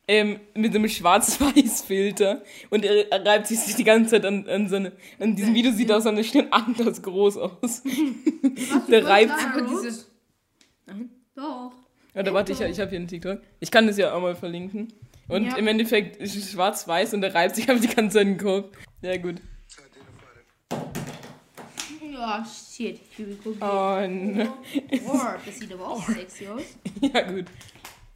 Ähm, 0.09 0.39
mit 0.53 0.73
einem 0.73 0.87
Schwarz-Weiß-Filter 0.87 2.41
und 2.69 2.85
er, 2.85 3.11
er 3.11 3.25
reibt 3.25 3.47
sich 3.47 3.75
die 3.75 3.83
ganze 3.83 4.11
Zeit 4.11 4.25
an, 4.25 4.47
an 4.47 4.69
so 4.69 4.77
eine, 4.77 4.93
an 5.19 5.35
diesem 5.35 5.53
Video 5.53 5.69
sieht 5.73 5.91
auch 5.91 5.99
seine 5.99 6.23
Stirn 6.23 6.47
anders 6.49 7.01
groß 7.01 7.35
aus. 7.37 7.83
Der 8.89 9.05
reibt 9.05 9.37
sich. 9.37 9.47
Aber 9.49 9.61
dieses, 9.63 10.09
Doch. 11.35 11.73
Warte, 12.17 12.33
warte, 12.33 12.51
ich, 12.51 12.59
ich 12.61 12.79
habe 12.79 12.89
hier 12.89 12.97
einen 12.97 13.07
TikTok. 13.07 13.39
Ich 13.59 13.69
kann 13.69 13.85
das 13.85 13.95
ja 13.97 14.11
auch 14.11 14.19
mal 14.19 14.35
verlinken. 14.35 14.91
Und 15.27 15.45
Ja. 15.45 15.55
im 15.57 15.67
Endeffekt 15.67 16.15
ist 16.15 16.35
es 16.35 16.51
schwarz-weiß 16.51 17.13
und 17.13 17.21
der 17.21 17.35
reibt 17.35 17.55
sich 17.55 17.69
einfach 17.69 17.87
die 17.87 17.93
ganze 17.93 18.17
Zeit 18.17 18.25
den 18.25 18.37
Kopf. 18.39 18.75
Ja, 19.03 19.17
gut. 19.17 19.35
ja, 22.11 22.43
shit. 22.43 22.99
Oh, 23.61 23.99
ne. 24.07 24.51
Boah, 25.05 25.37
das 25.45 25.59
sieht 25.59 25.71
aber 25.71 25.87
auch 25.89 26.09
sexy 26.09 26.47
aus. 26.47 26.63
Ja, 27.01 27.21
gut. 27.21 27.45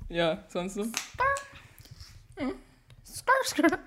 Ja, 0.10 0.44
sonst 0.50 0.74
so? 0.74 0.86
Skrr, 3.06 3.34
skrr. 3.46 3.80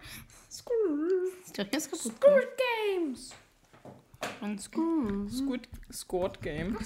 Jetzt 1.73 1.91
kaputt. 1.91 2.21
Good 2.21 2.49
Games. 2.97 3.33
Und 4.41 4.61
skrr. 4.63 5.29
Squid, 5.29 5.69
Squad 5.93 6.41
Game. 6.41 6.79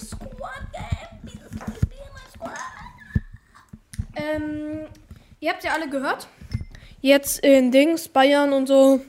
Ähm, 4.35 4.87
ihr 5.39 5.51
habt 5.51 5.63
ja 5.63 5.71
alle 5.73 5.89
gehört. 5.89 6.27
Jetzt 7.01 7.39
in 7.45 7.71
Dings, 7.71 8.07
Bayern 8.07 8.51
und 8.53 8.67
so. 8.67 8.99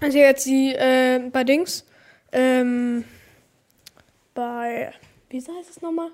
Also 0.00 0.18
jetzt 0.18 0.46
die, 0.46 0.72
äh, 0.74 1.20
bei 1.32 1.44
Dings. 1.44 1.84
Ähm, 2.32 3.04
bei, 4.34 4.92
wie 5.30 5.38
heißt 5.38 5.70
es 5.70 5.82
nochmal? 5.82 6.10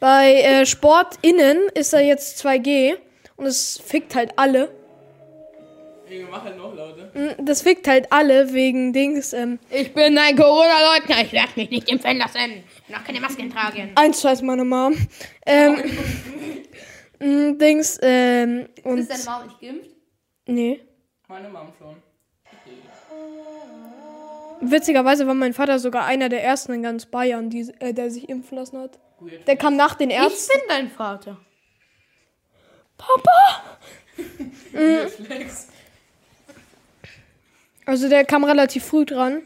Bei 0.00 0.32
äh, 0.42 0.64
SportInnen 0.64 1.58
ist 1.74 1.92
da 1.92 1.98
jetzt 2.00 2.44
2G. 2.44 2.96
Und 3.36 3.46
es 3.46 3.78
fickt 3.78 4.14
halt 4.14 4.32
alle. 4.36 4.70
Junge, 6.08 6.28
mach 6.30 6.42
halt 6.42 6.56
noch 6.56 6.74
lauter. 6.74 7.10
Mm, 7.14 7.44
Das 7.44 7.60
fickt 7.62 7.86
halt 7.86 8.10
alle 8.10 8.52
wegen 8.54 8.92
Dings. 8.94 9.32
Ähm, 9.34 9.58
Ich 9.70 9.92
bin 9.92 10.16
ein 10.16 10.34
Corona-Leugner. 10.36 11.20
Ich 11.22 11.32
werde 11.32 11.50
mich 11.56 11.68
nicht 11.70 11.88
impfen 11.90 12.16
lassen. 12.16 12.64
Auch 12.96 13.04
keine 13.04 13.20
Masken 13.20 13.50
tragen. 13.52 13.92
eins, 13.96 14.20
zwei 14.20 14.32
ist 14.32 14.42
meine 14.42 14.64
Mom. 14.64 14.96
Ähm, 15.44 15.76
mm, 17.20 17.58
Dings, 17.58 17.98
ähm, 18.02 18.68
und. 18.84 18.98
Ist 18.98 19.10
deine 19.10 19.24
Mama 19.24 19.44
nicht 19.46 19.60
geimpft? 19.60 19.90
Nee. 20.46 20.80
Meine 21.28 21.48
Mom 21.48 21.72
schon. 21.78 21.96
Witzigerweise 24.60 25.26
war 25.26 25.34
mein 25.34 25.54
Vater 25.54 25.78
sogar 25.78 26.04
einer 26.06 26.28
der 26.28 26.42
ersten 26.42 26.72
in 26.72 26.82
ganz 26.82 27.06
Bayern, 27.06 27.48
die, 27.50 27.72
äh, 27.78 27.94
der 27.94 28.10
sich 28.10 28.28
impfen 28.28 28.58
lassen 28.58 28.78
hat. 28.78 28.98
Weird. 29.20 29.46
Der 29.46 29.56
kam 29.56 29.76
nach 29.76 29.94
den 29.94 30.10
Ich 30.10 30.16
Ärzten. 30.16 30.52
bin 30.58 30.68
dein 30.68 30.90
Vater. 30.90 31.38
Papa! 32.96 33.78
Flex. 35.24 35.68
Also 37.86 38.08
der 38.08 38.24
kam 38.24 38.44
relativ 38.44 38.84
früh 38.84 39.04
dran. 39.04 39.42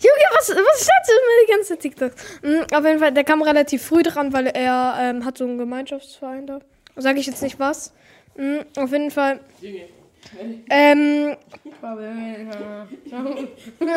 Junge, 0.00 0.24
was, 0.36 0.48
was 0.50 0.86
mir 1.08 1.46
die 1.46 1.52
ganze 1.52 1.76
TikToks? 1.76 2.14
Mhm, 2.42 2.66
auf 2.72 2.84
jeden 2.84 2.98
Fall, 2.98 3.12
der 3.12 3.24
kam 3.24 3.42
relativ 3.42 3.82
früh 3.82 4.02
dran, 4.02 4.32
weil 4.32 4.46
er 4.46 4.96
ähm, 5.00 5.24
hat 5.24 5.38
so 5.38 5.44
einen 5.44 5.58
Gemeinschaftsverein 5.58 6.46
da. 6.46 6.60
Sag 6.96 7.16
ich 7.16 7.26
jetzt 7.26 7.42
nicht 7.42 7.58
was. 7.58 7.92
Mhm, 8.36 8.64
auf 8.76 8.92
jeden 8.92 9.10
Fall. 9.10 9.40
Ähm, 10.70 11.36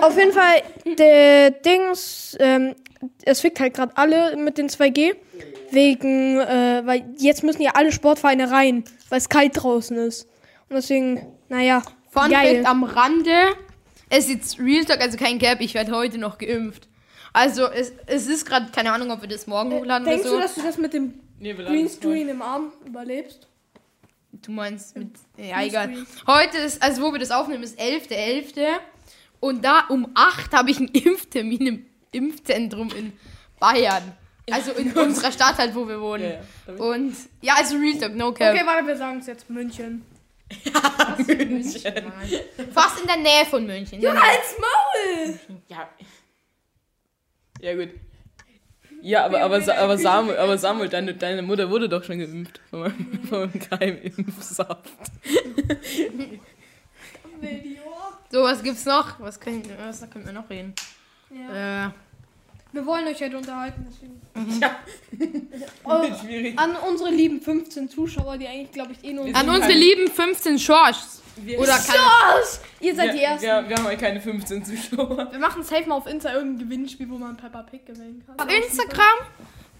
auf 0.02 0.18
jeden 0.18 0.32
Fall, 0.32 0.62
der 0.98 1.52
Dings, 1.52 2.38
ähm, 2.40 2.76
es 3.26 3.42
fickt 3.42 3.60
halt 3.60 3.74
gerade 3.74 3.96
alle 3.96 4.36
mit 4.38 4.58
den 4.58 4.70
2G. 4.70 5.16
Wegen, 5.72 6.38
äh, 6.40 6.82
weil 6.84 7.06
jetzt 7.18 7.44
müssen 7.44 7.62
ja 7.62 7.72
alle 7.76 7.94
Sportvereine 7.94 8.52
rein, 8.52 8.84
weil 9.10 9.20
es 9.20 9.30
kalt 9.30 9.54
draußen 9.56 9.96
ist. 9.98 10.24
Und 10.68 10.76
deswegen, 10.76 11.26
naja, 11.48 11.82
Fun 12.10 12.30
geil. 12.30 12.56
Fact 12.56 12.68
am 12.68 12.84
Rande. 12.84 13.32
Es 14.12 14.26
ist 14.26 14.30
jetzt 14.30 14.60
Real 14.60 14.84
Talk, 14.84 15.00
also 15.00 15.18
kein 15.18 15.40
Cap. 15.40 15.62
Ich 15.62 15.74
werde 15.74 15.94
heute 15.94 16.18
noch 16.18 16.38
geimpft. 16.38 16.90
Also 17.32 17.68
es, 17.68 17.94
es 18.08 18.28
ist 18.28 18.46
gerade, 18.46 18.70
keine 18.72 18.92
Ahnung, 18.92 19.10
ob 19.10 19.22
wir 19.22 19.30
das 19.30 19.48
morgen 19.48 19.72
hochladen 19.72 20.06
Denkst 20.06 20.26
oder 20.26 20.30
so. 20.32 20.36
du, 20.36 20.42
dass 20.42 20.56
du 20.56 20.62
das 20.64 20.78
mit 20.78 20.94
dem 20.94 21.14
Nee, 21.40 21.54
Greenscreen 21.54 22.28
im 22.28 22.42
Arm 22.42 22.74
überlebst? 22.86 23.48
Du 24.34 24.52
meinst 24.52 24.98
mit. 24.98 25.12
Ja, 25.38 25.64
egal. 25.64 25.94
Heute 26.28 26.58
ist, 26.58 26.84
also 26.84 27.02
wo 27.02 27.14
wir 27.14 27.20
das 27.20 27.32
aufnehmen, 27.32 27.64
ist 27.64 27.80
11.11. 27.80 28.66
Und 29.40 29.64
da 29.64 29.86
um 29.88 30.10
8 30.14 30.54
habe 30.54 30.72
ich 30.72 30.78
einen 30.78 30.88
Impftermin 30.94 31.66
im 31.68 31.86
Impfzentrum 32.12 32.90
in 32.96 33.14
Bayern. 33.62 34.04
Also 34.52 34.74
in 34.74 34.92
unserer 34.98 35.32
Stadt 35.32 35.58
halt, 35.58 35.74
wo 35.74 35.88
wir 35.88 36.02
wohnen. 36.02 36.24
Ja, 36.24 36.74
ja. 36.74 36.84
Und 36.84 37.16
ja, 37.42 37.54
also 37.56 37.78
Real 37.78 37.98
Talk, 37.98 38.16
no 38.16 38.34
cap. 38.34 38.54
Okay, 38.54 38.66
warte, 38.66 38.86
wir 38.88 38.98
sagen 38.98 39.20
es 39.20 39.28
jetzt 39.28 39.50
München. 39.50 40.04
Fast 42.74 43.00
in 43.02 43.08
der 43.08 43.18
Nähe 43.18 43.46
von 43.50 43.66
München. 43.66 44.02
Ja, 44.02 44.12
Als 44.12 44.56
Maul! 44.60 45.40
Ja. 45.68 45.90
Ja, 47.60 47.76
gut. 47.76 47.90
Ja, 49.02 49.26
aber, 49.26 49.42
aber, 49.42 49.56
aber, 49.78 49.98
Samuel, 49.98 50.38
aber 50.38 50.58
Samuel, 50.58 50.90
deine, 50.90 51.16
deine 51.16 51.42
Mutter 51.42 51.70
wurde 51.70 51.90
doch 51.90 52.04
schon 52.04 52.20
geimpft 52.20 52.60
von 52.70 52.82
meinem, 52.82 53.24
von 53.28 53.40
meinem 53.40 53.60
Keimimpfsaft. 53.60 54.92
So, 58.30 58.44
was 58.44 58.62
gibt's 58.62 58.86
noch? 58.86 59.20
Was 59.20 59.40
können, 59.40 59.64
was 59.86 60.08
können 60.10 60.26
wir 60.26 60.34
noch 60.34 60.50
reden? 60.50 60.74
Ja. 61.32 61.88
Äh, 61.88 61.92
Wir 62.74 62.86
wollen 62.86 63.06
euch 63.08 63.22
halt 63.22 63.34
unterhalten, 63.36 63.86
deswegen. 63.90 64.60
Ja. 64.62 64.80
Oh, 65.84 66.04
Schwierig. 66.24 66.58
an 66.58 66.76
unsere 66.90 67.10
lieben 67.10 67.42
15 67.42 67.90
Zuschauer, 67.90 68.38
die 68.38 68.48
eigentlich, 68.48 68.72
glaube 68.72 68.94
ich, 68.94 69.04
eh 69.04 69.14
nur. 69.14 69.26
An 69.26 69.34
unsere 69.50 69.60
keine- 69.62 69.74
lieben 69.74 70.08
15 70.10 70.58
Shorts. 70.60 71.22
Wir, 71.38 71.60
Oder 71.60 71.78
keine. 71.78 72.00
Was? 72.40 72.62
Ihr 72.80 72.96
seid 72.96 73.08
wir, 73.10 73.14
die 73.14 73.24
Ersten. 73.24 73.42
Wir, 73.46 73.70
wir 73.70 73.76
haben 73.78 73.86
halt 73.86 74.00
keine 74.00 74.22
15 74.22 74.64
Zuschauer. 74.66 75.28
Wir 75.32 75.40
machen 75.40 75.64
safe 75.64 75.88
mal 75.88 75.96
auf 75.96 76.08
Insta 76.08 76.34
irgendein 76.34 76.60
Gewinnspiel, 76.70 77.10
wo 77.10 77.18
man 77.18 77.36
Peppa 77.36 77.64
Pig 77.64 77.86
gewinnen 77.86 78.24
kann. 78.26 78.40
Auf 78.40 78.54
Instagram, 78.56 79.18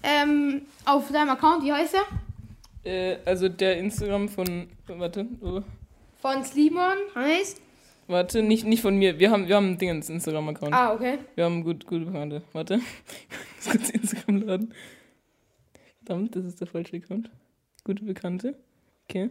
ähm, 0.02 0.62
auf 0.84 1.10
deinem 1.12 1.30
Account, 1.30 1.64
wie 1.64 1.72
heißt 1.72 1.94
er? 1.94 2.90
Äh, 2.90 3.18
also 3.24 3.48
der 3.48 3.78
Instagram 3.78 4.28
von. 4.28 4.68
Warte. 4.88 5.26
Oh. 5.40 5.60
Von 6.20 6.44
Slimon 6.44 6.96
heißt 7.14 7.60
Warte, 8.12 8.42
nicht, 8.42 8.66
nicht 8.66 8.82
von 8.82 8.96
mir. 8.96 9.18
Wir 9.18 9.30
haben, 9.30 9.48
wir 9.48 9.56
haben 9.56 9.70
ein 9.70 9.78
Ding 9.78 9.88
ins 9.88 10.10
Instagram-Account. 10.10 10.74
Ah, 10.74 10.92
okay. 10.92 11.18
Wir 11.34 11.44
haben 11.46 11.64
gut, 11.64 11.86
gute 11.86 12.04
Bekannte. 12.04 12.42
Warte. 12.52 12.74
Ich 12.74 13.66
muss 13.66 13.72
kurz 13.72 13.90
Instagram 13.90 14.42
laden. 14.42 14.74
Verdammt, 16.04 16.36
das 16.36 16.44
ist 16.44 16.60
der 16.60 16.66
falsche 16.66 16.96
Account. 16.96 17.30
Gute 17.84 18.04
Bekannte. 18.04 18.54
Okay. 19.08 19.30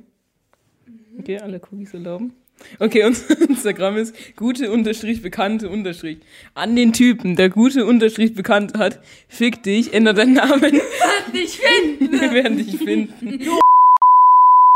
Okay, 1.20 1.38
alle 1.38 1.60
Cookies 1.60 1.94
erlauben. 1.94 2.34
Okay, 2.80 3.04
unser 3.06 3.40
Instagram 3.40 3.98
ist 3.98 4.16
gute 4.36 4.72
unterstrich 4.72 5.22
bekannte 5.22 5.70
unterstrich. 5.70 6.18
An 6.56 6.76
den 6.76 6.92
Typen, 6.92 7.36
der 7.36 7.50
gute 7.50 7.86
unterstrich 7.86 8.34
bekannt 8.34 8.74
hat, 8.78 9.00
fick 9.28 9.62
dich, 9.62 9.94
ändere 9.94 10.16
deinen 10.16 10.34
Namen. 10.34 10.82
Dich 11.34 11.60
finden. 11.60 12.20
Wir 12.20 12.32
werden 12.32 12.58
dich 12.58 12.78
finden. 12.78 13.40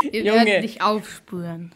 Wir 0.04 0.24
Junge. 0.24 0.46
werden 0.46 0.62
dich 0.62 0.82
aufspüren. 0.82 1.74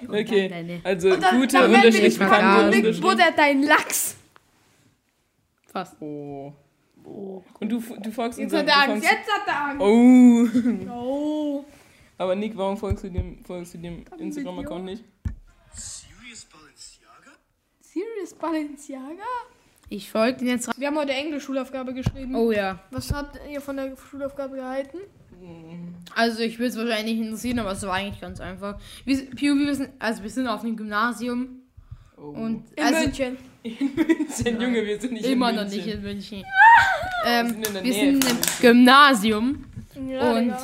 Und 0.00 0.08
dann 0.12 0.20
Okay, 0.20 0.48
deine- 0.48 0.80
also 0.84 1.10
Und 1.12 1.22
dann, 1.22 1.40
gute 1.40 1.52
dann 1.56 1.74
unterstrich 1.74 2.18
bekannte 2.18 2.66
unterstrich. 2.66 3.00
buttert 3.00 3.32
dein 3.38 3.62
Lachs. 3.62 4.16
Fast. 5.66 5.96
Oh. 6.00 6.52
Und 7.60 7.68
du, 7.68 7.78
du 8.02 8.10
folgst 8.10 8.38
Jetzt 8.38 8.52
unserem- 8.52 8.66
hat 8.68 8.86
er 8.88 8.92
Angst, 8.92 9.06
folgst- 9.06 9.10
jetzt 9.10 9.32
hat 9.32 9.46
er 9.46 9.64
Angst. 9.64 9.82
Oh. 9.82 10.90
Oh. 10.92 11.64
Aber 12.18 12.34
Nick, 12.34 12.56
warum 12.56 12.76
folgst 12.76 13.04
du 13.04 13.10
dem, 13.10 13.44
folgst 13.44 13.74
du 13.74 13.78
dem 13.78 14.04
Instagram-Account 14.18 14.84
nicht? 14.86 15.04
Serious 15.74 16.46
Balenciaga? 16.46 17.32
Serious 17.80 18.34
Balenciaga? 18.34 19.22
Ich 19.88 20.10
folge 20.10 20.38
den 20.38 20.48
jetzt. 20.48 20.80
Wir 20.80 20.88
haben 20.88 20.96
heute 20.96 21.12
Englisch-Schulaufgabe 21.12 21.94
geschrieben. 21.94 22.34
Oh 22.34 22.50
ja. 22.50 22.80
Was 22.90 23.12
habt 23.12 23.38
ihr 23.50 23.60
von 23.60 23.76
der 23.76 23.94
Schulaufgabe 24.10 24.56
gehalten? 24.56 24.98
Also 26.16 26.40
ich 26.40 26.58
will 26.58 26.66
es 26.68 26.76
wahrscheinlich 26.76 27.16
nicht 27.16 27.24
interessieren, 27.26 27.58
aber 27.58 27.72
es 27.72 27.82
war 27.82 27.92
eigentlich 27.94 28.20
ganz 28.20 28.40
einfach. 28.40 28.78
Wir, 29.04 29.30
Piu, 29.30 29.54
wir 29.56 29.74
sind, 29.74 29.90
also 29.98 30.22
wir 30.22 30.30
sind 30.30 30.48
auf 30.48 30.62
einem 30.62 30.76
Gymnasium 30.76 31.60
Oh. 32.18 32.28
und 32.30 32.64
In 32.76 32.82
also 32.82 33.00
München. 33.02 33.36
München, 33.62 34.60
Junge, 34.60 34.86
wir 34.86 34.98
sind 34.98 35.12
nicht 35.12 35.26
immer 35.26 35.50
in 35.50 35.56
noch 35.56 35.62
München. 35.64 35.84
nicht 35.84 35.94
in 35.94 36.02
München. 36.02 36.44
ähm, 37.26 37.48
sind 37.62 37.66
in 37.76 37.84
wir 37.84 37.92
sind 37.92 38.02
im 38.04 38.12
München. 38.20 38.38
Gymnasium 38.62 39.64
Ja, 40.08 40.32
und. 40.32 40.54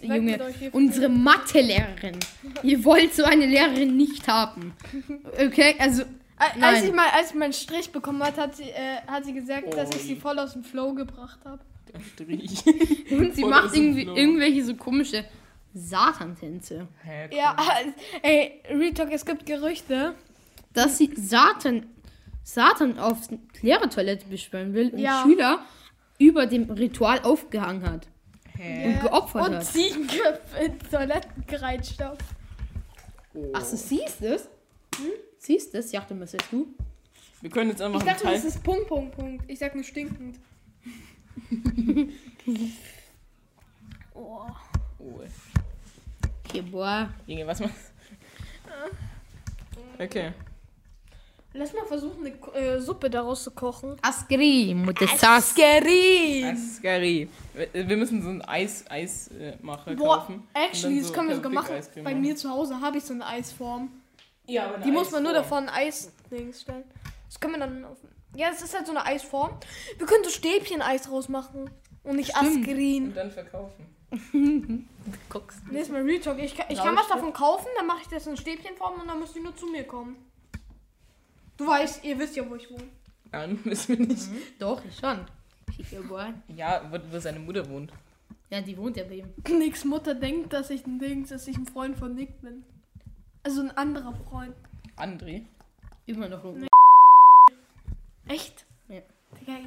Weg 0.00 0.10
Junge, 0.16 0.38
unsere 0.72 1.08
Mathelehrerin. 1.10 2.18
Ihr 2.62 2.82
wollt 2.84 3.14
so 3.14 3.24
eine 3.24 3.44
Lehrerin 3.46 3.96
nicht 3.96 4.26
haben. 4.26 4.72
Okay, 5.38 5.76
also 5.78 6.02
Als 6.38 6.56
Nein. 6.58 6.84
ich 6.86 6.92
mal, 6.94 7.06
als 7.14 7.30
ich 7.30 7.36
meinen 7.36 7.52
Strich 7.52 7.92
bekommen 7.92 8.22
hat, 8.22 8.36
hat 8.38 8.56
sie, 8.56 8.64
äh, 8.70 8.96
hat 9.06 9.24
sie 9.26 9.32
gesagt, 9.34 9.74
dass 9.74 9.90
ich 9.90 9.96
Oi. 9.96 10.02
sie 10.02 10.16
voll 10.16 10.38
aus 10.40 10.54
dem 10.54 10.64
Flow 10.64 10.92
gebracht 10.94 11.38
habe. 11.44 11.60
Der 11.92 12.00
Strich. 12.00 12.64
und 13.10 13.34
sie 13.34 13.42
Voll 13.42 13.50
macht 13.50 13.74
irgendwie 13.74 14.04
Flow. 14.04 14.14
irgendwelche 14.16 14.64
so 14.64 14.74
komische 14.76 15.24
Satantänze. 15.74 16.88
Hä, 17.04 17.28
Ja, 17.36 17.56
ey, 18.22 18.60
Retalk, 18.70 19.12
es 19.12 19.24
gibt 19.24 19.46
Gerüchte. 19.46 20.14
Dass 20.72 20.98
sie 20.98 21.10
Satan 21.16 21.86
Satan 22.44 22.98
auf 22.98 23.18
Lehrertoilette 23.60 24.26
beschwören 24.26 24.74
will 24.74 24.90
und 24.90 24.98
Ja. 24.98 25.22
Schüler 25.22 25.64
über 26.18 26.46
dem 26.46 26.70
Ritual 26.70 27.20
aufgehangen 27.22 27.82
hat 27.88 28.08
Hä? 28.56 28.86
und 28.94 29.00
geopfert 29.00 29.48
Und 29.48 29.54
hat. 29.56 29.64
Ziegenköpfe 29.66 30.56
in 30.64 30.78
Toiletten 30.90 31.44
gereicht 31.46 32.00
habe. 32.02 32.18
Oh. 33.34 33.50
Ach, 33.54 33.60
du 33.68 33.76
siehst 33.76 34.22
es? 34.22 34.42
Hm? 34.96 35.10
Siehst 35.38 35.74
es? 35.74 35.86
Ich 35.86 35.92
dachte, 35.92 36.18
was 36.20 36.32
sagst 36.32 36.52
du? 36.52 36.66
Wir 37.40 37.50
können 37.50 37.70
jetzt 37.70 37.80
einfach 37.82 38.00
Ich 38.00 38.06
dachte, 38.06 38.24
Teil. 38.24 38.34
das 38.34 38.44
ist 38.44 38.62
Punkt, 38.62 38.88
Punkt, 38.88 39.16
Punkt. 39.16 39.44
Ich 39.48 39.58
sag 39.58 39.74
nur 39.74 39.84
stinkend. 39.84 40.38
Oh. 44.14 44.46
Oh. 44.98 45.20
Okay, 46.44 46.62
boah. 46.62 47.08
Junge, 47.26 47.46
was 47.46 47.60
machst 47.60 47.92
Okay. 49.98 50.32
Lass 51.54 51.72
mal 51.74 51.84
versuchen, 51.84 52.24
eine 52.24 52.58
äh, 52.58 52.80
Suppe 52.80 53.10
daraus 53.10 53.44
zu 53.44 53.50
kochen. 53.50 53.96
Askeri, 54.00 54.74
Mutesas. 54.74 55.50
Scary! 55.50 56.44
Ascari. 56.46 57.28
Wir 57.72 57.96
müssen 57.96 58.22
so 58.22 58.30
ein 58.30 58.42
Eis, 58.42 58.84
Eismacher 58.88 59.94
Boah, 59.94 60.20
kaufen. 60.20 60.48
actually, 60.54 60.96
Und 60.96 61.02
das 61.02 61.12
können 61.12 61.28
wir 61.28 61.36
so 61.36 61.42
sogar 61.42 61.52
machen. 61.52 61.66
Perfekt-Eiscreme 61.66 62.04
Bei 62.04 62.14
mir 62.14 62.36
zu 62.36 62.48
Hause 62.48 62.80
habe 62.80 62.96
ich 62.96 63.04
so 63.04 63.12
eine 63.12 63.26
Eisform. 63.26 63.90
Ja, 64.46 64.64
aber 64.64 64.76
eine 64.76 64.84
Die 64.84 64.90
muss 64.90 65.10
man 65.10 65.22
nur 65.22 65.34
davon 65.34 65.68
Eis-Dings 65.68 66.62
stellen. 66.62 66.84
Das 67.28 67.38
können 67.38 67.54
wir 67.54 67.60
dann 67.60 67.84
auf. 67.84 67.98
Ja, 68.34 68.48
es 68.50 68.62
ist 68.62 68.74
halt 68.74 68.86
so 68.86 68.92
eine 68.92 69.04
Eisform. 69.04 69.52
Wir 69.98 70.06
können 70.06 70.24
so 70.24 70.30
Stäbchen-Eis 70.30 71.10
rausmachen. 71.10 71.70
Und 72.04 72.16
nicht 72.16 72.34
Askrin. 72.36 73.08
Und 73.08 73.14
dann 73.16 73.30
verkaufen. 73.30 73.86
Guckst. 75.28 75.60
Nächstes 75.70 75.92
Mal 75.92 76.02
Real 76.02 76.20
Talk. 76.20 76.38
Ich, 76.38 76.56
kann- 76.56 76.66
ich 76.68 76.78
kann 76.78 76.96
was 76.96 77.08
davon 77.08 77.32
kaufen, 77.32 77.68
dann 77.76 77.86
mache 77.86 78.00
ich 78.02 78.08
das 78.08 78.26
in 78.26 78.36
Stäbchenform 78.36 79.00
und 79.00 79.08
dann 79.08 79.18
müsst 79.20 79.36
ihr 79.36 79.42
nur 79.42 79.54
zu 79.56 79.66
mir 79.66 79.84
kommen. 79.84 80.16
Du 81.56 81.66
weißt, 81.66 82.04
ihr 82.04 82.18
wisst 82.18 82.36
ja, 82.36 82.48
wo 82.48 82.54
ich 82.56 82.70
wohne. 82.70 82.88
Nein, 83.30 83.58
wissen 83.64 83.98
wir 83.98 84.06
nicht. 84.06 84.28
Doch, 84.58 84.82
ich 84.84 84.98
schon. 84.98 85.24
Ich. 85.78 85.86
Ja, 86.56 86.82
wo, 86.90 86.98
wo 87.10 87.18
seine 87.18 87.38
Mutter 87.38 87.68
wohnt. 87.68 87.92
Ja, 88.50 88.60
die 88.60 88.76
wohnt 88.76 88.96
ja 88.96 89.04
bei 89.04 89.14
ihm. 89.16 89.28
Nicks 89.58 89.84
Mutter 89.84 90.14
denkt, 90.14 90.52
dass 90.52 90.68
ich 90.70 90.86
ein 90.86 90.98
Dings, 90.98 91.30
dass 91.30 91.46
ich 91.48 91.56
ein 91.56 91.66
Freund 91.66 91.96
von 91.96 92.14
Nick 92.14 92.40
bin. 92.42 92.64
Also 93.42 93.60
ein 93.62 93.70
anderer 93.76 94.14
Freund. 94.28 94.54
André. 94.96 95.44
Immer 96.06 96.28
noch 96.28 96.44
rum. 96.44 96.66
Echt? 98.32 98.64
Ja. 98.88 99.00
Digga, 99.40 99.58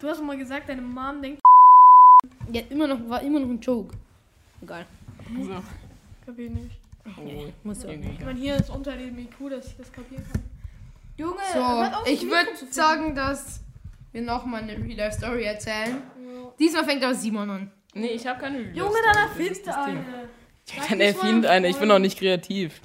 du 0.00 0.08
hast 0.08 0.22
mal 0.22 0.38
gesagt, 0.38 0.68
deine 0.68 0.80
Mom 0.82 1.20
denkt. 1.20 1.42
Ja, 2.50 2.62
immer 2.70 2.86
noch, 2.86 3.08
war 3.08 3.20
immer 3.22 3.40
noch 3.40 3.48
ein 3.48 3.60
Joke. 3.60 3.94
Egal. 4.62 4.86
So. 5.42 5.62
Kapier 6.24 6.50
nicht. 6.50 6.78
Oh, 7.06 7.52
Muss 7.64 7.82
ja. 7.82 7.90
irgendwie. 7.90 8.14
Ich 8.18 8.24
meine, 8.24 8.38
hier 8.38 8.56
ist 8.56 8.70
unter 8.70 8.96
dem 8.96 9.18
IQ, 9.18 9.50
dass 9.50 9.66
ich 9.66 9.76
das 9.76 9.92
kapieren 9.92 10.24
kann. 10.32 10.42
Junge, 11.18 11.36
So, 11.52 12.10
ich 12.10 12.22
würde 12.22 12.72
sagen, 12.72 13.14
dass 13.14 13.60
wir 14.12 14.22
nochmal 14.22 14.62
eine 14.62 14.76
Real-Life-Story 14.76 15.44
erzählen. 15.44 16.02
Ja. 16.16 16.52
Diesmal 16.58 16.84
fängt 16.84 17.04
aber 17.04 17.14
Simon 17.14 17.50
an. 17.50 17.70
Nee, 17.92 18.08
ich 18.08 18.26
habe 18.26 18.40
keine 18.40 18.58
Reviews. 18.58 18.76
Junge, 18.76 18.96
dann 19.04 19.36
Ding. 19.36 19.66
eine. 19.68 20.28
Sag 20.64 20.88
Dann 20.88 21.00
erfind 21.00 21.46
eine. 21.46 21.68
Ich 21.68 21.76
bin 21.76 21.88
noch 21.88 21.98
nicht 21.98 22.18
kreativ. 22.18 22.80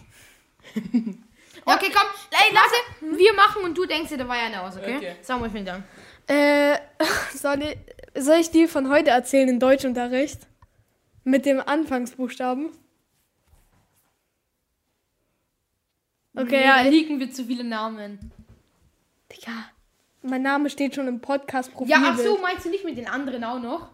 Okay, 1.76 1.92
komm, 1.94 2.08
ey, 2.32 2.54
lasse, 2.54 3.18
wir 3.20 3.34
machen 3.34 3.64
und 3.64 3.78
du 3.78 3.86
denkst 3.86 4.10
dir 4.10 4.18
dabei 4.18 4.40
eine 4.40 4.62
aus, 4.62 4.78
okay? 4.78 4.98
Okay. 4.98 5.16
Sag 5.22 5.40
mal, 5.40 5.50
vielen 5.50 5.66
Dank. 5.66 5.84
Äh, 6.28 6.78
soll 7.34 7.64
ich, 7.64 7.78
soll 8.24 8.38
ich 8.38 8.52
die 8.52 8.68
von 8.68 8.90
heute 8.90 9.12
erzählen 9.12 9.50
in 9.50 9.60
Deutschunterricht? 9.60 10.42
Mit 11.24 11.46
dem 11.46 11.60
Anfangsbuchstaben? 11.60 12.72
Okay, 16.36 16.64
ja, 16.64 16.78
ja, 16.78 16.86
ich, 16.86 16.92
liegen 16.92 17.20
wir 17.20 17.32
zu 17.32 17.46
viele 17.46 17.64
Namen. 17.64 18.32
Digga, 19.32 19.70
mein 20.22 20.42
Name 20.42 20.70
steht 20.70 20.96
schon 20.96 21.08
im 21.08 21.20
Podcast-Profil. 21.20 21.92
Ja, 21.92 22.02
ach 22.04 22.18
so, 22.18 22.38
meinst 22.38 22.66
du 22.66 22.70
nicht 22.70 22.86
mit 22.86 22.98
den 22.98 23.08
anderen 23.08 23.44
auch 23.44 23.60
noch? 23.60 23.90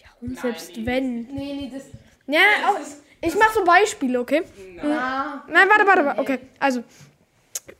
Ja, 0.00 0.08
und 0.20 0.38
selbst 0.38 0.76
Nein, 0.76 0.86
wenn. 0.86 1.20
Nee, 1.28 1.54
nee, 1.54 1.70
das. 1.72 1.86
Ja, 2.26 2.40
auch, 2.66 2.78
ich 3.20 3.34
mach 3.36 3.52
so 3.52 3.64
Beispiele, 3.64 4.20
okay? 4.20 4.42
Ah, 4.82 5.42
Nein, 5.48 5.68
warte, 5.68 5.86
warte, 5.86 6.04
warte. 6.04 6.20
Okay, 6.20 6.38
also. 6.58 6.82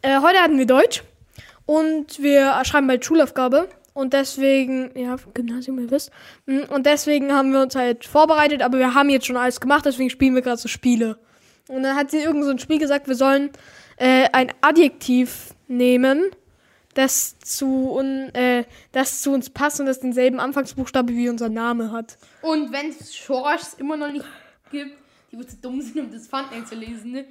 Äh, 0.03 0.20
heute 0.20 0.38
hatten 0.40 0.59
wir 0.59 0.66
Deutsch. 0.66 1.03
Und 1.66 2.22
wir 2.22 2.61
schreiben 2.64 2.87
bald 2.87 3.05
Schulaufgabe. 3.05 3.68
Und 3.94 4.12
deswegen, 4.12 4.90
ja, 4.96 5.16
Gymnasium, 5.35 5.79
ihr 5.81 5.90
wisst. 5.90 6.12
Mm, 6.46 6.61
Und 6.70 6.87
deswegen 6.87 7.33
haben 7.35 7.53
wir 7.53 7.61
uns 7.61 7.74
halt 7.74 8.05
vorbereitet, 8.05 8.62
aber 8.62 8.79
wir 8.79 8.94
haben 8.94 9.11
jetzt 9.11 9.27
schon 9.27 9.37
alles 9.37 9.61
gemacht, 9.61 9.85
deswegen 9.87 10.09
spielen 10.09 10.35
wir 10.37 10.42
gerade 10.42 10.59
so 10.59 10.68
Spiele. 10.68 11.18
Und 11.66 11.83
dann 11.83 11.96
hat 11.96 12.11
sie 12.12 12.18
irgend 12.18 12.44
so 12.44 12.51
ein 12.51 12.61
Spiel 12.61 12.79
gesagt, 12.79 13.09
wir 13.09 13.16
sollen 13.16 13.51
äh, 13.96 14.29
ein 14.33 14.53
Adjektiv 14.61 15.53
nehmen, 15.66 16.31
das 16.94 17.38
zu, 17.40 17.92
un, 17.92 18.33
äh, 18.35 18.64
das 18.92 19.20
zu 19.20 19.33
uns 19.33 19.51
passt 19.51 19.81
und 19.81 19.87
das 19.87 19.98
denselben 20.01 20.38
Anfangsbuchstabe 20.38 21.12
wie 21.14 21.29
unser 21.29 21.48
Name 21.48 21.90
hat. 21.90 22.18
Und 22.40 22.72
wenn 22.72 22.90
es 22.90 23.16
Schorschs 23.16 23.74
immer 23.74 23.96
noch 23.96 24.12
nicht 24.12 24.24
gibt, 24.70 24.96
die 25.31 25.38
wo 25.38 25.43
zu 25.43 25.57
dumm 25.57 25.81
sind, 25.81 25.99
um 26.01 26.11
das 26.11 26.29
Thumbnail 26.29 26.64
zu 26.64 26.75
lesen, 26.75 27.12
ne? 27.12 27.25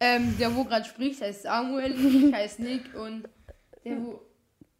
ähm, 0.00 0.36
der 0.38 0.54
wo 0.54 0.64
gerade 0.64 0.84
spricht, 0.84 1.20
heißt 1.20 1.42
Samuel, 1.42 1.92
ich 2.28 2.32
heiße 2.34 2.62
Nick 2.62 2.94
und 2.94 3.28
der 3.84 4.02
wo, 4.02 4.20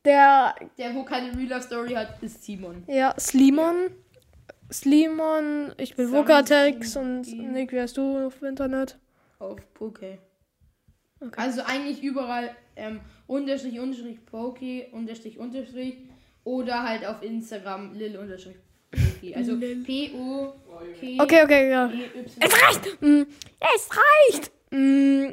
Der, 0.05 0.55
der, 0.79 0.95
wo 0.95 1.05
keine 1.05 1.37
Real-Life-Story 1.37 1.95
hat, 1.95 2.23
ist 2.23 2.43
Simon. 2.45 2.85
ja, 2.89 3.15
Slimon. 3.19 3.91
Slimon, 4.73 5.73
ich 5.77 5.95
bin 5.97 6.11
Vokatex 6.11 6.97
und 6.97 7.23
Nick, 7.53 7.73
wie 7.73 7.81
heißt 7.81 7.97
du 7.97 8.27
auf 8.27 8.41
Internet? 8.43 8.99
Auf 9.39 9.61
Poke. 9.75 10.19
Okay. 11.21 11.35
Also 11.37 11.63
eigentlich 11.63 12.03
überall 12.03 12.57
ähm, 12.75 13.01
unterstrich, 13.27 13.79
unterstrich, 13.79 14.25
Poke, 14.25 14.87
unterstrich, 14.93 15.39
unterstrich 15.39 15.99
oder 16.43 16.83
halt 16.85 17.05
auf 17.05 17.23
Instagram 17.23 17.93
lil, 17.93 18.17
unterstrich, 18.17 18.57
Also 19.35 19.57
P-O-K. 19.59 21.23
Okay, 21.23 21.43
okay, 21.45 21.71
ja. 21.71 21.91
Es 22.39 22.53
reicht! 22.53 23.03
Mm, 23.03 23.23
es 23.61 23.89
reicht! 23.91 24.51
Mm, 24.71 25.29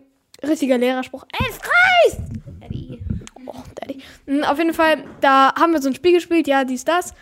richtiger 0.48 0.78
Lehrerspruch. 0.78 1.26
Es 1.34 1.58
reicht! 1.58 2.22
Daddy. 2.62 3.00
Oh, 3.46 3.56
Daddy. 3.76 4.02
Mm, 4.26 4.44
auf 4.44 4.58
jeden 4.58 4.74
Fall, 4.74 5.04
da 5.22 5.54
haben 5.56 5.74
wir 5.74 5.82
so 5.82 5.90
ein 5.90 5.96
Spiel 5.96 6.14
gespielt, 6.14 6.48
ja, 6.48 6.64
dies, 6.64 6.86
das. 6.86 7.14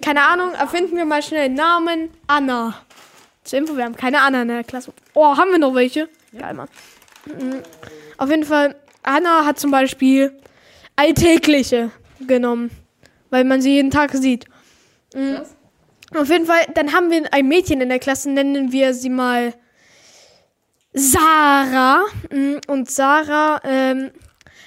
Keine 0.00 0.22
Ahnung, 0.22 0.54
erfinden 0.54 0.96
wir 0.96 1.04
mal 1.04 1.22
schnell 1.22 1.46
einen 1.46 1.54
Namen. 1.54 2.10
Anna. 2.28 2.80
Zur 3.42 3.58
Info, 3.58 3.76
wir 3.76 3.84
haben 3.84 3.96
keine 3.96 4.20
Anna 4.20 4.42
in 4.42 4.48
der 4.48 4.64
Klasse. 4.64 4.92
Oh, 5.14 5.36
haben 5.36 5.50
wir 5.50 5.58
noch 5.58 5.74
welche? 5.74 6.08
Geil, 6.36 6.54
Mann. 6.54 6.68
Auf 8.18 8.30
jeden 8.30 8.44
Fall 8.44 8.76
Anna 9.06 9.44
hat 9.44 9.58
zum 9.58 9.70
Beispiel 9.70 10.32
alltägliche 10.96 11.90
genommen, 12.26 12.70
weil 13.30 13.44
man 13.44 13.62
sie 13.62 13.74
jeden 13.74 13.90
Tag 13.90 14.12
sieht. 14.12 14.46
Mhm. 15.14 15.42
Auf 16.14 16.28
jeden 16.28 16.46
Fall, 16.46 16.62
dann 16.74 16.92
haben 16.92 17.10
wir 17.10 17.32
ein 17.32 17.48
Mädchen 17.48 17.80
in 17.80 17.88
der 17.88 17.98
Klasse, 17.98 18.30
nennen 18.30 18.72
wir 18.72 18.94
sie 18.94 19.10
mal 19.10 19.54
Sarah. 20.92 22.04
Mhm, 22.32 22.60
Und 22.68 22.90
Sarah 22.90 23.60
ähm, 23.64 24.10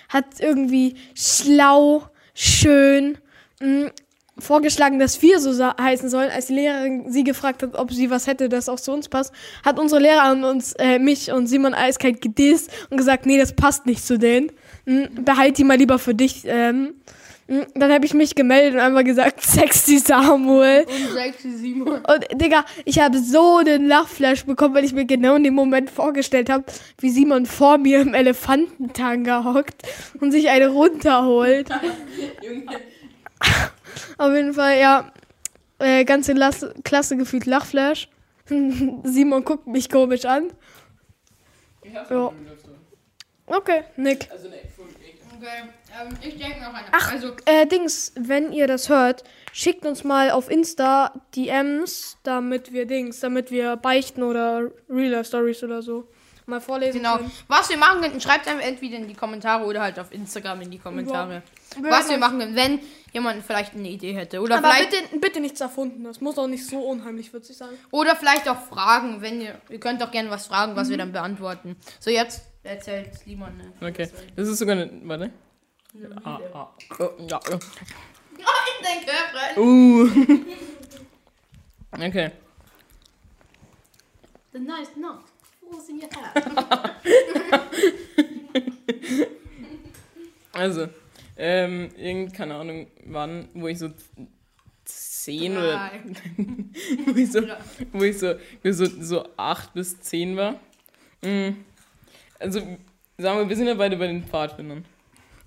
hat 0.10 0.26
irgendwie 0.40 0.96
schlau, 1.16 2.04
schön 2.34 3.18
mh, 3.62 3.92
vorgeschlagen, 4.38 5.00
dass 5.00 5.22
wir 5.22 5.40
so 5.40 5.52
heißen 5.66 6.10
sollen. 6.10 6.30
Als 6.30 6.48
die 6.48 6.54
Lehrerin 6.54 7.12
sie 7.12 7.24
gefragt 7.24 7.64
hat, 7.64 7.76
ob 7.76 7.92
sie 7.92 8.10
was 8.10 8.28
hätte, 8.28 8.48
das 8.50 8.70
auch 8.70 8.80
zu 8.80 8.92
uns 8.92 9.10
passt, 9.10 9.34
hat 9.66 9.80
unsere 9.80 10.02
Lehrerin 10.02 10.44
uns, 10.44 10.74
äh, 10.74 11.00
mich 11.00 11.32
und 11.32 11.48
Simon 11.48 11.74
eiskalt 11.74 12.22
gedisst 12.22 12.70
und 12.90 12.98
gesagt, 12.98 13.26
nee, 13.26 13.38
das 13.38 13.54
passt 13.56 13.86
nicht 13.86 14.06
zu 14.06 14.18
denen. 14.18 14.52
Mh, 14.86 15.10
behalt 15.22 15.58
die 15.58 15.64
mal 15.64 15.78
lieber 15.78 16.00
für 16.00 16.14
dich. 16.16 16.44
Ähm, 16.46 16.96
dann 17.74 17.92
habe 17.92 18.06
ich 18.06 18.14
mich 18.14 18.36
gemeldet 18.36 18.76
und 18.76 18.80
einfach 18.80 19.04
gesagt, 19.04 19.42
sexy 19.44 19.98
Samuel. 19.98 20.86
Und 20.86 21.14
sexy 21.14 21.52
Simon. 21.52 22.06
Und 22.06 22.28
Digga, 22.40 22.64
ich 22.86 23.00
habe 23.00 23.18
so 23.18 23.58
einen 23.58 23.88
Lachflash 23.88 24.46
bekommen, 24.46 24.76
weil 24.76 24.86
ich 24.86 24.94
mir 24.94 25.06
genau 25.06 25.36
in 25.36 25.44
dem 25.44 25.56
Moment 25.56 25.90
vorgestellt 25.90 26.50
habe, 26.50 26.64
wie 27.00 27.10
Simon 27.10 27.48
vor 27.48 27.80
mir 27.80 28.02
im 28.02 28.14
Elefantentanga 28.14 29.44
hockt 29.44 29.82
und 30.22 30.32
sich 30.32 30.50
eine 30.50 30.68
runterholt. 30.68 31.70
Auf 34.18 34.34
jeden 34.34 34.54
Fall, 34.54 34.80
ja. 34.80 35.12
Äh, 35.80 36.06
ganze 36.06 36.36
Klasse, 36.36 36.76
Klasse 36.84 37.18
gefühlt 37.18 37.48
Lachflash. 37.48 38.10
Simon 39.04 39.44
guckt 39.44 39.66
mich 39.66 39.90
komisch 39.90 40.26
an. 40.26 40.52
Ja. 41.84 42.32
Okay, 43.48 43.86
Nick. 43.96 44.30
Also, 44.32 44.50
ne, 44.50 44.58
mich. 45.02 45.16
Okay, 45.36 45.70
ähm, 46.02 46.16
ich 46.22 46.38
denke 46.38 46.62
noch 46.62 46.74
eine. 46.74 46.88
Ach, 46.92 47.12
Also, 47.12 47.34
äh, 47.46 47.66
Dings, 47.66 48.14
wenn 48.16 48.52
ihr 48.52 48.68
das 48.68 48.90
hört, 48.90 49.24
schickt 49.54 49.86
uns 49.86 50.04
mal 50.04 50.32
auf 50.32 50.50
Insta 50.50 51.14
DMs, 51.36 52.18
damit 52.24 52.74
wir 52.74 52.86
Dings, 52.86 53.20
damit 53.20 53.52
wir 53.52 53.76
beichten 53.78 54.24
oder 54.24 54.70
Real 54.90 55.24
Stories 55.24 55.64
oder 55.64 55.82
so 55.82 56.08
mal 56.50 56.60
vorlesen 56.60 56.98
genau. 56.98 57.18
können. 57.18 57.32
Was 57.48 57.70
wir 57.70 57.78
machen 57.78 58.02
könnten, 58.02 58.20
schreibt 58.20 58.48
einfach 58.48 58.66
entweder 58.66 58.98
in 58.98 59.08
die 59.08 59.14
Kommentare 59.14 59.66
oder 59.66 59.82
halt 59.82 60.00
auf 60.00 60.12
Instagram 60.12 60.62
in 60.62 60.72
die 60.72 60.80
Kommentare. 60.80 61.44
Was 61.82 62.10
wir 62.10 62.18
machen 62.18 62.40
können, 62.40 62.56
wenn 62.56 62.80
jemand 63.14 63.44
vielleicht 63.46 63.76
eine 63.76 63.88
Idee 63.88 64.14
hätte. 64.14 64.42
Oder 64.42 64.58
Aber 64.58 64.72
vielleicht, 64.72 64.90
bitte, 64.90 65.20
bitte 65.20 65.40
nichts 65.40 65.62
erfunden. 65.62 66.04
Das 66.04 66.20
muss 66.20 66.38
auch 66.38 66.48
nicht 66.48 66.66
so 66.66 66.80
unheimlich 66.80 67.32
witzig 67.34 67.58
sein. 67.58 67.70
oder 67.92 68.16
vielleicht 68.16 68.50
auch 68.50 68.60
Fragen, 68.68 69.22
wenn 69.22 69.42
ihr. 69.42 69.56
Ihr 69.70 69.80
könnt 69.80 70.04
auch 70.04 70.12
gerne 70.12 70.30
was 70.30 70.48
fragen, 70.48 70.76
was 70.76 70.90
wir 70.90 70.98
dann 70.98 71.12
beantworten. 71.12 71.78
So, 72.00 72.10
jetzt 72.10 72.42
erzählt 72.64 73.14
Simon 73.14 73.50
eine. 73.80 73.90
Okay, 73.90 74.10
das 74.36 74.48
ist 74.48 74.60
sogar 74.60 74.76
eine. 74.76 74.90
Warte. 75.04 75.32
Ah, 76.24 76.40
ah. 76.54 76.68
Oh, 77.00 77.10
ja, 77.20 77.40
ja. 77.50 77.60
Ja, 78.38 78.48
ich 78.68 78.80
denke, 78.86 79.12
Brett. 79.34 79.58
Uh. 79.58 80.08
Okay. 81.92 82.32
The 84.54 84.60
nice 84.60 84.94
knot 84.94 85.24
falls 85.70 85.90
in 85.90 86.02
your 86.02 86.10
hair. 86.10 86.96
Also, 90.52 90.90
ähm, 91.38 91.90
irgend, 91.96 92.34
keine 92.34 92.56
Ahnung, 92.56 92.88
wann, 93.06 93.48
wo 93.54 93.70
ich 93.70 93.80
so 93.80 93.92
zehn 94.84 95.56
oder 95.56 95.76
Nein. 95.78 96.18
wo 97.06 97.16
ich 97.16 97.32
so, 97.32 97.42
wo 97.94 98.04
ich 98.04 98.20
so, 98.20 98.34
wo 98.62 98.70
ich 98.70 98.76
so, 98.76 98.86
so 98.86 99.26
acht 99.38 99.74
bis 99.74 100.02
zehn 100.02 100.36
war. 100.36 100.60
Mm. 101.22 101.52
Also, 102.40 102.60
sagen 103.18 103.40
wir, 103.40 103.48
wir 103.48 103.56
sind 103.56 103.68
ja 103.68 103.76
beide 103.76 103.96
bei 103.96 104.08
den 104.08 104.26
Pfadfindern. 104.26 104.84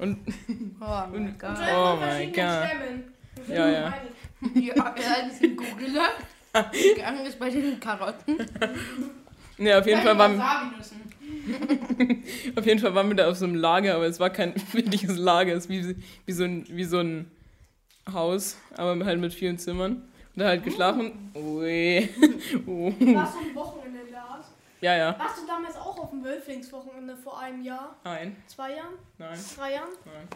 Und, 0.02 0.18
Oh 0.80 1.04
mein 1.12 1.38
Gott. 1.38 1.56
oh 1.72 1.96
mein 2.00 2.32
Gott. 2.32 2.68
Ja, 3.48 3.70
ja. 3.70 3.94
Ja, 4.54 4.94
er 4.96 5.30
ist 5.30 5.42
ein 5.42 5.56
Gorilla. 5.56 6.08
Gegangen 6.72 7.24
ist 7.24 7.38
bei 7.38 7.48
den 7.48 7.78
Karotten. 7.78 8.36
Ne, 9.58 9.78
auf 9.78 9.86
jeden 9.86 10.02
Fall 10.02 10.18
waren, 10.18 10.40
auf 12.56 12.66
jeden 12.66 12.80
Fall 12.80 12.94
waren 12.94 13.08
wir 13.08 13.14
da 13.14 13.30
auf 13.30 13.36
so 13.36 13.44
einem 13.44 13.54
Lager, 13.54 13.94
aber 13.94 14.06
es 14.06 14.18
war 14.18 14.30
kein 14.30 14.54
wirkliches 14.72 15.16
Lager, 15.16 15.52
es 15.52 15.66
ist 15.66 15.70
wie, 15.70 15.94
wie, 16.26 16.32
so 16.32 16.44
ein, 16.44 16.66
wie 16.68 16.84
so 16.84 16.98
ein 16.98 17.30
Haus, 18.12 18.56
aber 18.76 19.04
halt 19.04 19.20
mit 19.20 19.32
vielen 19.32 19.58
Zimmern. 19.58 20.02
Und 20.34 20.40
da 20.40 20.48
halt 20.48 20.64
geschlafen. 20.64 21.30
Ui. 21.34 22.08
Oh. 22.66 22.92
Warst 22.98 23.34
du 23.34 23.38
am 23.38 23.54
Wochenende? 23.54 23.81
Ja, 24.82 24.96
ja. 24.96 25.16
Warst 25.18 25.38
du 25.40 25.46
damals 25.46 25.76
auch 25.76 25.96
auf 25.96 26.10
dem 26.10 26.24
Wölflingswochenende 26.24 27.16
vor 27.16 27.38
einem 27.38 27.62
Jahr, 27.62 27.94
Nein, 28.02 28.36
zwei 28.48 28.74
Jahren, 28.74 28.94
nein, 29.16 29.38
drei 29.56 29.74
Jahren? 29.74 29.88
nein, 30.04 30.28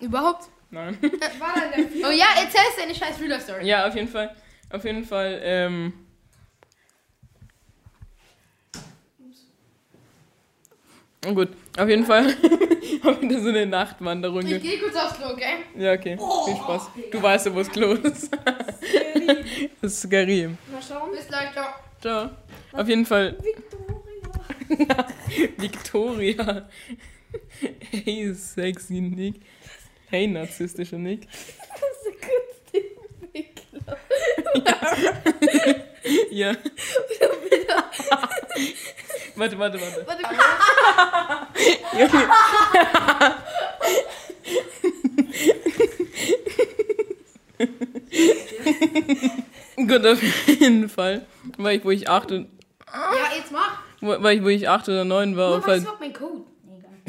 Überhaupt? 0.00 0.44
nein. 0.70 0.98
War 1.00 1.54
da 1.54 1.76
der 1.76 1.86
Oh 2.06 2.10
ja, 2.12 2.26
erzählst 2.38 2.78
deine 2.78 2.94
scheiß 2.94 3.18
Real-Story. 3.20 3.66
Ja, 3.66 3.88
auf 3.88 3.94
jeden 3.94 4.08
Fall. 4.08 4.36
Auf 4.70 4.84
jeden 4.84 5.02
Fall, 5.04 5.40
ähm. 5.42 5.94
Oh 11.26 11.32
gut, 11.34 11.48
auf 11.78 11.88
jeden 11.88 12.04
Fall 12.04 12.24
haben 13.02 13.20
wir 13.22 13.28
da 13.36 13.40
so 13.40 13.48
eine 13.48 13.66
Nachtwanderung. 13.66 14.40
Ich 14.42 14.48
ge- 14.48 14.58
geh 14.58 14.78
kurz 14.78 14.94
aufs 14.96 15.14
Klo, 15.18 15.30
okay? 15.32 15.64
Ja, 15.76 15.92
okay. 15.94 16.16
Viel 16.44 16.56
Spaß. 16.56 16.90
Du 17.10 17.20
weißt 17.22 17.46
ja, 17.46 17.54
wo 17.54 17.60
es 17.60 17.70
Klo 17.70 17.92
ist. 17.94 18.30
Das 19.82 19.92
ist 19.92 20.10
Karim. 20.10 20.56
Mal 20.70 20.80
schauen. 20.82 21.10
Bis 21.10 21.26
gleich, 21.26 21.52
ciao. 21.52 21.66
Ciao. 22.00 22.30
Auf 22.72 22.88
jeden 22.88 23.04
Fall 23.06 23.36
Victoria. 25.56 26.68
Hey, 27.90 28.32
sexy 28.34 29.00
Nick. 29.00 29.40
Hey, 30.10 30.26
narzisstischer 30.26 30.98
Nick. 30.98 31.26
Ja. 36.30 36.54
warte, 39.34 39.58
warte, 39.58 39.80
warte. 39.80 40.06
Warte, 40.06 40.22
Junge. 41.98 42.28
Gut, 49.88 50.06
auf 50.06 50.22
jeden 50.46 50.88
Fall. 50.88 51.26
Weil 51.58 51.78
ich, 51.78 51.84
wo 51.84 51.90
ich 51.90 52.08
acht 52.08 52.30
und, 52.32 52.48
Ja, 52.92 53.36
jetzt 53.36 53.50
mach. 53.50 53.85
Wo, 54.00 54.22
weil 54.22 54.36
ich, 54.36 54.44
wo 54.44 54.48
ich 54.48 54.68
acht 54.68 54.88
oder 54.88 55.04
neun 55.04 55.36
war, 55.36 55.50
Nur 55.50 55.58
was 55.58 55.66
halt, 55.66 55.86
mein 56.00 56.12
Code? 56.12 56.42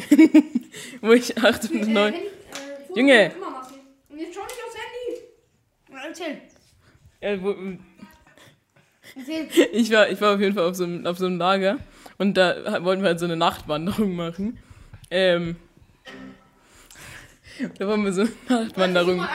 Nee, 0.10 0.32
wo 1.02 1.12
ich 1.12 1.38
acht 1.38 1.70
oder 1.70 1.86
neun. 1.86 2.14
Junge. 2.96 3.32
Und 4.10 4.20
jetzt 4.20 4.36
schau 4.36 4.44
nicht 4.44 4.62
aufs 4.66 4.76
Handy. 4.76 6.08
Erzähl. 6.08 6.42
Ja, 7.22 7.44
wo, 7.44 7.56
Erzähl. 9.16 9.48
ich 9.74 9.92
war, 9.92 10.10
ich 10.10 10.22
war 10.22 10.36
auf 10.36 10.40
jeden 10.40 10.56
Fall 10.56 10.66
auf 10.66 10.76
so 10.76 10.84
einem, 10.84 11.06
auf 11.06 11.18
so 11.18 11.26
einem 11.26 11.38
Lager 11.38 11.78
und 12.18 12.36
da 12.36 12.84
wollten 12.84 13.02
wir 13.02 13.10
halt 13.10 13.20
so 13.20 13.26
eine 13.26 13.36
Nachtwanderung 13.36 14.16
machen. 14.16 14.60
Ähm, 15.10 15.56
da 17.78 17.88
wollen 17.88 18.04
wir 18.04 18.14
so 18.14 18.22
eine 18.22 18.32
Nachtwanderung. 18.64 19.26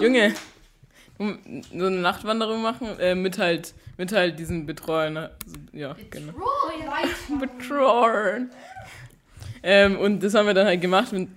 Junge, 0.00 0.34
so 1.18 1.86
eine 1.86 1.96
Nachtwanderung 1.98 2.62
machen 2.62 2.98
äh, 3.00 3.14
mit 3.14 3.38
halt 3.38 3.74
mit 3.96 4.12
halt 4.12 4.38
diesen 4.38 4.64
Betreuern. 4.66 5.14
ne? 5.14 5.30
Ja, 5.72 5.96
genau. 6.10 6.32
Betreuern. 7.40 8.50
Ähm, 9.62 9.98
und 9.98 10.22
das 10.22 10.34
haben 10.34 10.46
wir 10.46 10.54
dann 10.54 10.66
halt 10.68 10.80
gemacht 10.80 11.12
mit, 11.12 11.28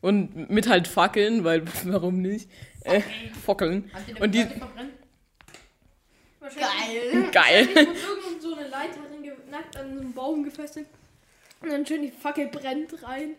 und 0.00 0.48
mit 0.48 0.66
halt 0.66 0.88
Fackeln, 0.88 1.44
weil 1.44 1.62
warum 1.84 2.22
nicht? 2.22 2.48
Äh, 2.84 3.02
Fackeln. 3.44 3.90
Und 4.18 4.34
die-? 4.34 4.46
Geil. 6.40 7.28
Geil. 7.30 7.68
Irgend 7.68 8.42
so 8.42 8.54
eine 8.54 8.68
Leiter 8.68 9.00
drin 9.10 9.22
ge- 9.22 9.32
nackt 9.50 9.76
an 9.76 9.94
so 9.94 10.00
einem 10.00 10.12
Baum 10.12 10.42
gefesselt. 10.42 10.86
Und 11.60 11.70
dann 11.70 11.84
schön 11.86 12.02
die 12.02 12.10
Fackel 12.10 12.46
brennt 12.48 12.90
rein. 13.02 13.34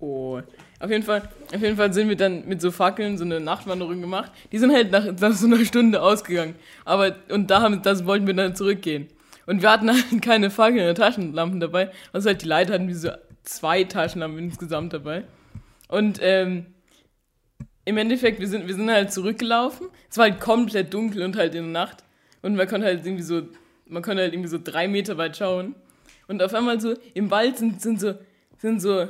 Oh. 0.00 0.40
Auf 0.82 0.90
jeden 0.90 1.04
Fall, 1.04 1.22
auf 1.54 1.62
jeden 1.62 1.76
Fall 1.76 1.92
sind 1.92 2.08
wir 2.08 2.16
dann 2.16 2.44
mit 2.48 2.60
so 2.60 2.72
Fackeln 2.72 3.16
so 3.16 3.22
eine 3.22 3.38
Nachtwanderung 3.38 4.00
gemacht. 4.00 4.32
Die 4.50 4.58
sind 4.58 4.72
halt 4.72 4.90
nach, 4.90 5.04
nach 5.04 5.32
so 5.32 5.46
einer 5.46 5.64
Stunde 5.64 6.02
ausgegangen. 6.02 6.56
Aber, 6.84 7.14
und 7.28 7.52
da 7.52 7.62
haben, 7.62 7.82
das 7.82 8.04
wollten 8.04 8.26
wir 8.26 8.34
dann 8.34 8.56
zurückgehen. 8.56 9.06
Und 9.46 9.62
wir 9.62 9.70
hatten 9.70 9.88
halt 9.88 10.20
keine 10.22 10.50
Fackeln 10.50 10.80
oder 10.80 10.96
Taschenlampen 10.96 11.60
dabei. 11.60 11.92
Also 12.12 12.28
halt 12.28 12.42
die 12.42 12.48
Leute 12.48 12.72
hatten 12.72 12.88
wie 12.88 12.94
so 12.94 13.10
zwei 13.44 13.84
Taschenlampen 13.84 14.40
insgesamt 14.40 14.92
dabei. 14.92 15.22
Und, 15.86 16.18
ähm, 16.20 16.66
im 17.84 17.96
Endeffekt, 17.96 18.40
wir 18.40 18.48
sind, 18.48 18.66
wir 18.66 18.74
sind 18.74 18.90
halt 18.90 19.12
zurückgelaufen. 19.12 19.86
Es 20.10 20.18
war 20.18 20.24
halt 20.24 20.40
komplett 20.40 20.92
dunkel 20.92 21.22
und 21.22 21.36
halt 21.36 21.54
in 21.54 21.62
der 21.62 21.72
Nacht. 21.72 22.02
Und 22.42 22.56
man 22.56 22.66
konnte 22.66 22.88
halt 22.88 23.06
irgendwie 23.06 23.22
so, 23.22 23.42
man 23.86 24.02
konnte 24.02 24.22
halt 24.24 24.32
irgendwie 24.32 24.50
so 24.50 24.58
drei 24.62 24.88
Meter 24.88 25.16
weit 25.16 25.36
schauen. 25.36 25.76
Und 26.26 26.42
auf 26.42 26.52
einmal 26.54 26.80
so, 26.80 26.94
im 27.14 27.30
Wald 27.30 27.58
sind, 27.58 27.80
sind 27.80 28.00
so, 28.00 28.14
sind 28.58 28.82
so, 28.82 29.08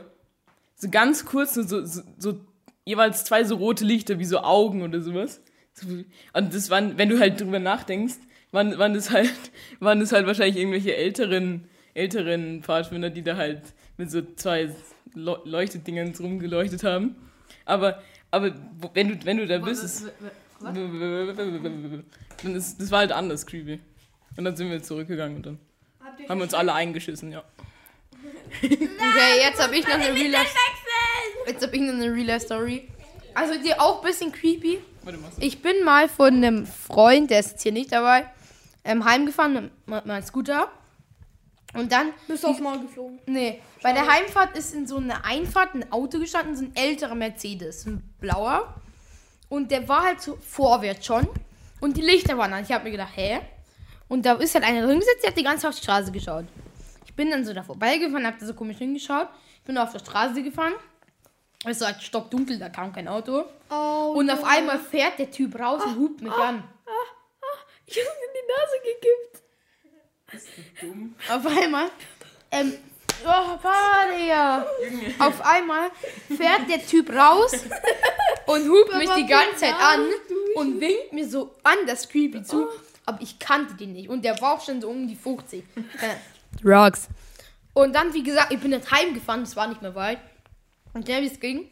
so 0.83 0.91
ganz 0.91 1.25
kurz, 1.25 1.55
so, 1.55 1.63
so, 1.63 1.85
so, 1.87 2.03
so 2.19 2.41
jeweils 2.85 3.25
zwei 3.25 3.45
so 3.45 3.55
rote 3.55 3.85
Lichter, 3.85 4.19
wie 4.19 4.25
so 4.25 4.41
Augen 4.41 4.83
oder 4.83 5.01
sowas. 5.01 5.41
So, 5.75 5.87
Und 6.35 6.53
das 6.55 6.71
waren, 6.71 6.99
wenn 6.99 7.09
du 7.09 7.21
halt 7.21 7.41
drüber 7.41 7.61
nachdenkst, 7.61 8.17
waren, 8.51 8.77
waren 8.79 8.93
das 8.95 9.11
halt, 9.11 9.31
waren 9.81 10.01
das 10.01 10.11
halt 10.13 10.27
wahrscheinlich 10.27 10.57
irgendwelche 10.57 10.97
älteren, 10.97 11.69
älteren 11.95 12.63
Pfadfinder, 12.63 13.11
die 13.11 13.23
da 13.23 13.37
halt 13.37 13.63
mit 13.97 14.11
so 14.11 14.23
zwei 14.35 14.71
Leu- 15.15 15.39
Leuchtedingern 15.45 16.13
rumgeleuchtet 16.19 16.83
haben. 16.83 17.15
Aber, 17.65 18.03
aber 18.33 18.53
wenn 18.95 19.09
du, 19.09 19.25
wenn 19.25 19.37
du 19.37 19.47
da 19.47 19.59
bist, 19.59 19.85
ist, 19.85 20.11
dann 22.43 22.55
ist, 22.57 22.81
das 22.81 22.91
war 22.91 22.99
halt 23.01 23.13
anders 23.13 23.47
creepy. 23.47 23.79
Und 24.37 24.45
dann 24.45 24.57
sind 24.57 24.69
wir 24.71 24.83
zurückgegangen 24.83 25.37
und 25.37 25.47
dann 25.47 25.59
haben 26.29 26.39
wir 26.39 26.45
uns 26.45 26.55
alle 26.55 26.73
eingeschissen, 26.75 27.31
ja. 27.31 27.45
Okay, 28.63 29.41
jetzt 29.43 29.63
habe 29.63 29.77
ich 29.77 29.87
noch 29.87 29.95
eine 29.95 30.15
Real. 30.15 30.45
Jetzt 31.47 31.63
habe 31.63 31.77
ich 31.77 31.83
noch 31.83 31.95
eine 31.95 32.13
Real 32.13 32.27
Life 32.27 32.47
Story. 32.47 32.89
Also 33.35 33.55
die 33.63 33.75
auch 33.75 34.03
ein 34.03 34.09
bisschen 34.09 34.33
creepy. 34.33 34.79
Warte 35.03 35.19
mal. 35.19 35.31
Ich 35.41 35.63
bin 35.63 35.85
mal 35.85 36.09
von 36.09 36.35
einem 36.35 36.67
Freund, 36.67 37.31
der 37.31 37.41
ist 37.41 37.53
jetzt 37.53 37.63
hier 37.63 37.73
nicht 37.73 37.93
dabei, 37.93 38.27
ähm, 38.85 39.05
heimgefahren 39.05 39.71
mit, 39.87 40.07
meinem 40.07 40.23
Scooter. 40.23 40.69
Und 41.75 41.91
dann, 41.91 42.13
Bist 42.29 42.45
du 42.45 42.49
aufs 42.49 42.61
Maul 42.61 42.81
geflogen? 42.81 43.19
nee, 43.27 43.61
bei 43.83 43.93
der 43.93 44.07
Heimfahrt 44.07 44.57
ist 44.57 44.75
in 44.75 44.87
so 44.87 44.99
einer 44.99 45.25
Einfahrt 45.25 45.75
ein 45.75 45.91
Auto 45.91 46.19
gestanden, 46.19 46.55
so 46.55 46.65
ein 46.65 46.77
älterer 46.77 47.15
Mercedes, 47.15 47.87
ein 47.87 48.03
blauer. 48.21 48.75
Und 49.49 49.71
der 49.71 49.89
war 49.89 50.03
halt 50.03 50.21
so 50.21 50.37
vorwärts 50.37 51.07
schon. 51.07 51.27
Und 51.81 51.97
die 51.97 52.03
Lichter 52.03 52.37
waren 52.39 52.53
an. 52.53 52.63
Ich 52.63 52.71
habe 52.73 52.85
mir 52.85 52.91
gedacht, 52.93 53.13
hä? 53.15 53.41
Und 54.09 54.27
da 54.27 54.35
ist 54.35 54.55
halt 54.55 54.65
einer 54.65 54.87
drin 54.87 55.01
gesetzt, 55.01 55.23
der 55.23 55.31
hat 55.31 55.39
die 55.39 55.43
ganze 55.43 55.63
Zeit 55.63 55.71
auf 55.71 55.77
die 55.77 55.83
Straße 55.83 56.13
geschaut. 56.13 56.45
Ich 57.13 57.17
bin 57.17 57.31
dann 57.31 57.45
so 57.45 57.53
da 57.53 57.63
vorbeigefahren, 57.63 58.27
hab 58.27 58.39
da 58.39 58.47
so 58.47 58.55
komisch 58.55 58.79
hingeschaut. 58.79 59.29
Ich 59.57 59.63
bin 59.65 59.77
auf 59.77 59.93
der 59.93 59.99
Straße 59.99 60.43
gefahren. 60.43 60.73
Es 61.67 61.79
war 61.83 61.89
halt 61.89 62.03
stockdunkel, 62.03 62.59
da 62.59 62.71
kam 62.71 62.91
kein 62.91 63.07
Auto. 63.07 63.45
Oh, 63.71 64.15
Und 64.17 64.31
auf 64.31 64.43
einmal 64.45 64.79
fährt 64.79 65.19
der 65.19 65.31
Typ 65.31 65.61
raus 65.61 65.83
und 65.85 65.99
hupt 65.99 66.23
mich 66.23 66.33
an. 66.33 66.65
ich 67.85 67.99
hab 67.99 68.15
in 68.17 68.33
die 68.35 68.47
Nase 68.49 70.41
gekippt. 70.41 70.81
Dumm. 70.81 71.15
Auf 71.31 71.47
einmal. 71.47 71.91
Ähm. 72.51 72.79
Oh, 73.27 73.59
ja. 74.27 74.67
Auf 75.19 75.45
einmal 75.45 75.91
fährt 76.35 76.67
der 76.71 76.85
Typ 76.85 77.11
raus 77.15 77.53
und 78.47 78.71
hupt 78.71 78.95
mich 78.97 79.11
die 79.11 79.27
ganze 79.27 79.57
Zeit 79.57 79.75
an 79.79 80.07
und 80.55 80.81
winkt 80.81 81.13
mir 81.13 81.29
so 81.29 81.55
an 81.63 81.77
das 81.87 82.09
Creepy 82.09 82.43
zu. 82.43 82.69
Aber 83.05 83.21
ich 83.21 83.39
kannte 83.39 83.75
den 83.75 83.93
nicht. 83.93 84.09
Und 84.09 84.25
der 84.25 84.41
war 84.41 84.55
auch 84.55 84.65
schon 84.65 84.81
so 84.81 84.89
um 84.89 85.07
die 85.07 85.15
50. 85.15 85.63
Rocks. 86.65 87.09
Und 87.75 87.95
dann, 87.95 88.13
wie 88.13 88.23
gesagt, 88.23 88.53
ich 88.53 88.61
bin 88.61 88.73
jetzt 88.73 88.91
heimgefahren, 88.91 89.43
es 89.43 89.57
war 89.57 89.67
nicht 89.67 89.83
mehr 89.83 89.95
weit. 89.95 90.19
Und 90.93 91.09
der, 91.09 91.23
wie 91.23 91.27
es 91.27 91.41
ging, 91.41 91.69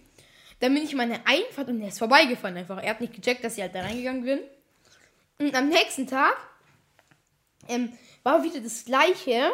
dann 0.60 0.74
bin 0.74 0.82
ich 0.82 0.94
meine 0.94 1.26
Einfahrt 1.26 1.68
und 1.68 1.80
der 1.80 1.88
ist 1.88 1.98
vorbeigefahren 1.98 2.56
einfach. 2.56 2.82
Er 2.82 2.90
hat 2.90 3.00
nicht 3.00 3.14
gecheckt, 3.14 3.44
dass 3.44 3.56
ich 3.56 3.62
halt 3.62 3.74
da 3.74 3.80
reingegangen 3.80 4.24
bin. 4.24 4.40
Und 5.38 5.54
am 5.54 5.68
nächsten 5.68 6.06
Tag 6.06 6.36
ähm, 7.68 7.92
war 8.22 8.42
wieder 8.42 8.60
das 8.60 8.84
gleiche. 8.84 9.52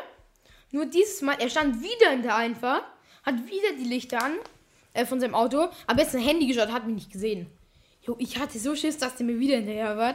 Nur 0.73 0.87
dieses 0.87 1.23
Mal, 1.23 1.37
er 1.41 1.49
stand 1.49 1.81
wieder 1.81 2.13
in 2.13 2.23
der 2.23 2.37
Einfahrt, 2.37 2.85
hat 3.25 3.35
wieder 3.47 3.73
die 3.79 3.85
Lichter 3.85 4.23
an 4.23 4.35
äh, 4.95 5.07
von 5.07 5.21
seinem 5.21 5.35
Auto, 5.35 5.69
aber 5.87 6.01
jetzt 6.01 6.15
ein 6.15 6.23
Handy 6.23 6.47
geschaut, 6.47 6.73
hat 6.73 6.87
mich 6.87 6.95
nicht 6.95 7.13
gesehen. 7.13 7.47
Jo, 8.03 8.17
ich 8.19 8.39
hatte 8.39 8.59
so 8.59 8.75
Schiss, 8.75 8.99
dass 8.99 9.17
der 9.17 9.27
mir 9.27 9.39
wieder 9.39 9.57
hinterher 9.57 9.97
war. 9.97 10.15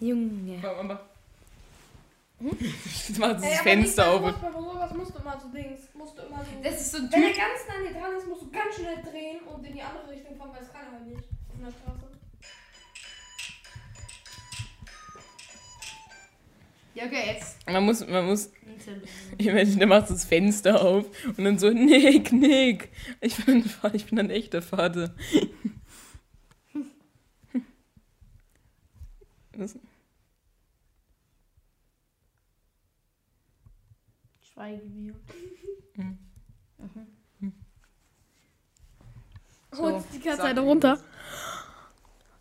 Junge. 0.00 0.60
Mach, 2.40 2.52
mach. 2.52 2.60
Jetzt 2.60 3.18
macht 3.18 3.42
das 3.42 3.60
Fenster 3.60 4.10
auf. 4.10 4.20
sowas 4.22 4.94
musst 4.94 5.14
du 5.14 5.18
immer 5.18 5.40
so 5.40 5.48
Dings. 5.48 5.88
Musst 5.94 6.16
du 6.16 6.22
immer 6.22 6.44
so. 6.44 6.50
Das 6.62 6.80
ist 6.80 6.92
so 6.92 6.98
Wenn 6.98 7.22
er 7.22 7.28
Typ. 7.30 7.36
ganz 7.36 7.66
nah 7.68 7.74
an 7.74 7.82
dir 7.82 8.00
dran 8.00 8.16
ist, 8.16 8.28
musst 8.28 8.42
du 8.42 8.50
ganz 8.50 8.74
schnell 8.76 8.96
drehen 9.02 9.40
und 9.42 9.66
in 9.66 9.72
die 9.72 9.82
andere 9.82 10.08
Richtung 10.10 10.36
fahren, 10.36 10.50
weil 10.52 10.62
es 10.62 10.72
kann 10.72 10.86
er 10.86 10.92
halt 10.92 11.06
nicht. 11.06 11.24
Auf 11.48 11.56
der 11.58 11.72
Straße. 11.72 12.08
Ja, 16.94 17.04
okay, 17.04 17.32
jetzt. 17.32 17.64
Man 17.66 17.84
muss, 17.84 18.06
man 18.06 18.26
muss, 18.26 18.50
ich 19.38 19.46
meine, 19.46 19.76
der 19.76 19.86
macht 19.86 20.10
das 20.10 20.24
Fenster 20.24 20.82
auf 20.82 21.06
und 21.36 21.44
dann 21.44 21.58
so, 21.58 21.70
Nick, 21.70 22.32
Nick, 22.32 22.90
ich 23.20 23.36
bin, 23.44 23.64
ich 23.92 24.06
bin 24.06 24.18
ein 24.18 24.30
echter 24.30 24.62
Vater. 24.62 25.14
Das, 29.58 29.76
Schweigemute. 34.58 35.14
Holst 39.76 40.06
die 40.12 40.18
ganze 40.18 40.38
sag 40.38 40.46
Zeit 40.46 40.56
mir 40.56 40.62
runter. 40.62 40.98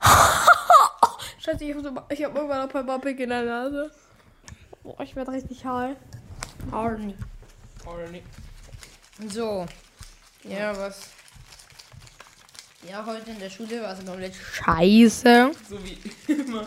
Scheiße, 1.37 1.63
ich 1.63 1.75
hab, 1.75 1.83
so, 1.83 1.91
ich 2.09 2.23
hab 2.23 2.35
irgendwann 2.35 2.67
noch 2.67 2.73
ein 2.73 2.85
paar 2.85 2.99
Pick 2.99 3.19
in 3.19 3.29
der 3.29 3.43
Nase. 3.43 3.91
Boah, 4.81 4.99
ich 5.01 5.15
werd 5.15 5.29
richtig 5.29 5.63
high. 5.63 5.95
Oder 7.85 8.07
nicht. 8.09 8.25
So. 9.27 9.67
Ja, 10.43 10.75
was? 10.75 11.11
Ja, 12.89 13.05
heute 13.05 13.29
in 13.29 13.39
der 13.39 13.49
Schule 13.49 13.83
war 13.83 13.93
es 13.93 14.03
komplett 14.03 14.33
scheiße. 14.33 15.51
So 15.69 15.77
wie 15.83 15.99
immer. 16.31 16.65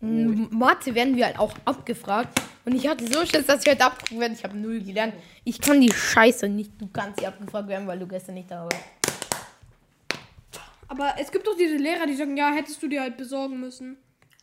Mathe 0.00 0.94
werden 0.94 1.16
wir 1.16 1.26
halt 1.26 1.38
auch 1.38 1.54
abgefragt. 1.66 2.40
Und 2.70 2.76
ich 2.76 2.86
hatte 2.86 3.04
so 3.12 3.26
Schiss, 3.26 3.46
dass 3.46 3.64
ich 3.64 3.70
heute 3.72 3.84
abgefragt 3.84 4.20
werde. 4.20 4.34
Ich 4.34 4.44
habe 4.44 4.56
null 4.56 4.80
gelernt. 4.80 5.14
Ich 5.42 5.60
kann 5.60 5.80
die 5.80 5.92
Scheiße 5.92 6.48
nicht. 6.48 6.70
Du 6.80 6.86
kannst 6.86 7.18
sie 7.18 7.26
abgefragt 7.26 7.66
werden, 7.66 7.84
weil 7.88 7.98
du 7.98 8.06
gestern 8.06 8.34
nicht 8.36 8.48
da 8.48 8.62
warst. 8.62 8.76
Aber 10.86 11.14
es 11.18 11.32
gibt 11.32 11.46
doch 11.48 11.56
diese 11.56 11.76
Lehrer, 11.76 12.06
die 12.06 12.14
sagen, 12.14 12.36
ja, 12.36 12.52
hättest 12.52 12.80
du 12.80 12.86
dir 12.86 13.00
halt 13.00 13.16
besorgen 13.16 13.58
müssen. 13.58 13.96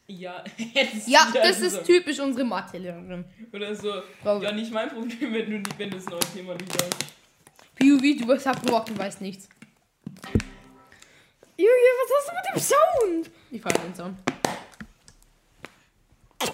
Ja, 0.08 0.44
hättest 0.74 1.08
Ja, 1.08 1.28
du 1.32 1.40
das 1.40 1.60
so. 1.60 1.66
ist 1.68 1.84
typisch 1.86 2.20
unsere 2.20 2.44
Mathelehrerin. 2.46 3.24
Oder 3.54 3.74
so, 3.74 3.94
Frau- 4.22 4.42
ja, 4.42 4.52
nicht 4.52 4.72
mein 4.74 4.90
Problem, 4.90 5.34
wenn 5.34 5.46
du, 5.50 5.58
nicht, 5.60 5.80
wenn 5.80 5.90
du 5.90 5.96
das 5.96 6.06
neue 6.08 6.20
Thema 6.34 6.54
nicht 6.56 6.74
hast. 6.82 6.98
POV, 7.80 8.02
du 8.20 8.28
bist 8.28 8.46
abgefragt 8.48 8.90
und 8.90 8.98
weißt 9.00 9.22
nichts. 9.22 9.48
Junge, 11.58 11.70
was 11.70 12.12
hast 12.18 12.30
du 12.30 12.34
mit 12.36 12.46
dem 12.56 12.62
Sound? 12.62 13.32
Ich 13.52 13.62
fahre 13.62 13.80
den 13.80 13.96
Sound. 13.96 14.18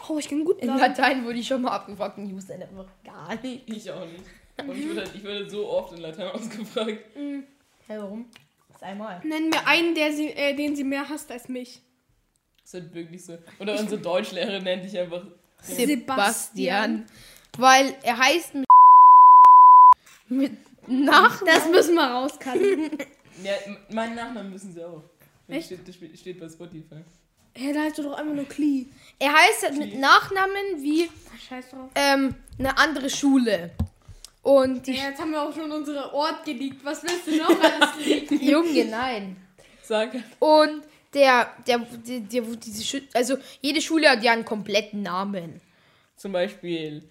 Oh, 0.10 0.18
ich 0.18 0.28
kann 0.28 0.44
gut 0.44 0.60
In. 0.62 0.68
Latein 0.68 1.24
wurde 1.26 1.40
ich 1.40 1.48
schon 1.48 1.62
mal 1.62 1.72
abgefragt 1.72 2.18
und 2.18 2.28
ich 2.28 2.36
wusste 2.36 2.54
einfach 2.56 2.86
gar 3.04 3.36
nicht. 3.42 3.70
Ich 3.70 3.90
auch 3.92 4.06
nicht. 4.06 4.24
Und 4.68 4.78
ich 4.78 4.90
wurde, 4.90 5.02
halt- 5.02 5.16
ich 5.16 5.24
wurde 5.24 5.50
so 5.50 5.68
oft 5.70 5.94
in 5.94 6.02
Latein 6.02 6.28
ausgefragt. 6.32 7.00
Hä, 7.16 7.44
warum? 7.88 8.26
Das 8.68 8.78
ist 8.78 8.84
einmal. 8.84 9.22
Nenn 9.26 9.50
mir 9.50 9.66
einen, 9.68 9.96
der 9.96 10.12
sie, 10.14 10.28
äh, 10.30 10.56
den 10.56 10.76
sie 10.76 10.84
mehr 10.84 11.08
hasst 11.08 11.32
als 11.32 11.48
mich. 11.48 11.82
Das 12.64 12.74
ist 12.76 12.94
wirklich 12.94 13.24
so. 13.24 13.38
Oder 13.60 13.80
unsere 13.80 14.02
Deutschlehrerin 14.02 14.64
nennt 14.64 14.84
dich 14.84 14.98
einfach. 14.98 15.24
Sebastian. 15.62 17.06
Weil 17.58 17.96
er 18.04 18.18
heißt 18.18 18.56
mit, 18.56 18.68
mit 20.30 20.52
Nach. 20.88 21.42
Das 21.46 21.70
müssen 21.70 21.96
wir 21.96 22.04
rauscutten. 22.06 22.92
Ja, 23.44 23.54
meinen 23.90 24.16
Nachnamen 24.16 24.52
müssen 24.52 24.74
sie 24.74 24.84
auch. 24.84 25.04
Das 25.48 25.66
steht, 25.66 25.88
das 25.88 25.96
steht 26.20 26.40
bei 26.40 26.50
Spotify. 26.50 27.04
Hä, 27.56 27.72
da 27.74 27.82
heißt 27.84 27.98
du 28.00 28.04
doch 28.04 28.14
einfach 28.18 28.34
nur 28.34 28.46
Klee. 28.48 28.86
Er 29.20 29.32
heißt 29.34 29.64
halt 29.64 29.78
mit 29.78 30.00
Nachnamen 30.00 30.82
wie 30.82 31.10
Scheiß 31.48 31.70
drauf. 31.70 31.90
ähm, 31.96 32.36
eine 32.58 32.78
andere 32.78 33.10
Schule. 33.10 33.72
Und 34.42 34.86
die 34.88 34.94
Ja, 34.94 35.10
jetzt 35.10 35.22
haben 35.22 35.32
wir 35.32 35.42
auch 35.42 35.54
schon 35.54 35.72
unsere 35.72 36.14
Ort 36.14 36.44
geleakt. 36.46 36.84
Was 36.84 37.04
willst 37.04 37.28
du 37.28 37.38
noch 37.38 37.50
alles 37.50 38.06
leaken? 38.06 38.42
Junge, 38.42 38.86
nein. 38.86 39.38
Sag. 39.84 40.12
Und 40.40 40.84
der, 41.14 41.54
der, 41.68 41.78
der, 41.80 42.20
der 42.22 42.42
diese 42.42 42.84
Schü 42.84 43.02
also 43.14 43.38
jede 43.62 43.82
Schule 43.82 44.10
hat 44.10 44.24
ja 44.24 44.32
einen 44.34 44.46
kompletten 44.46 45.04
Namen. 45.04 45.62
Zum 46.18 46.32
Beispiel. 46.32 47.04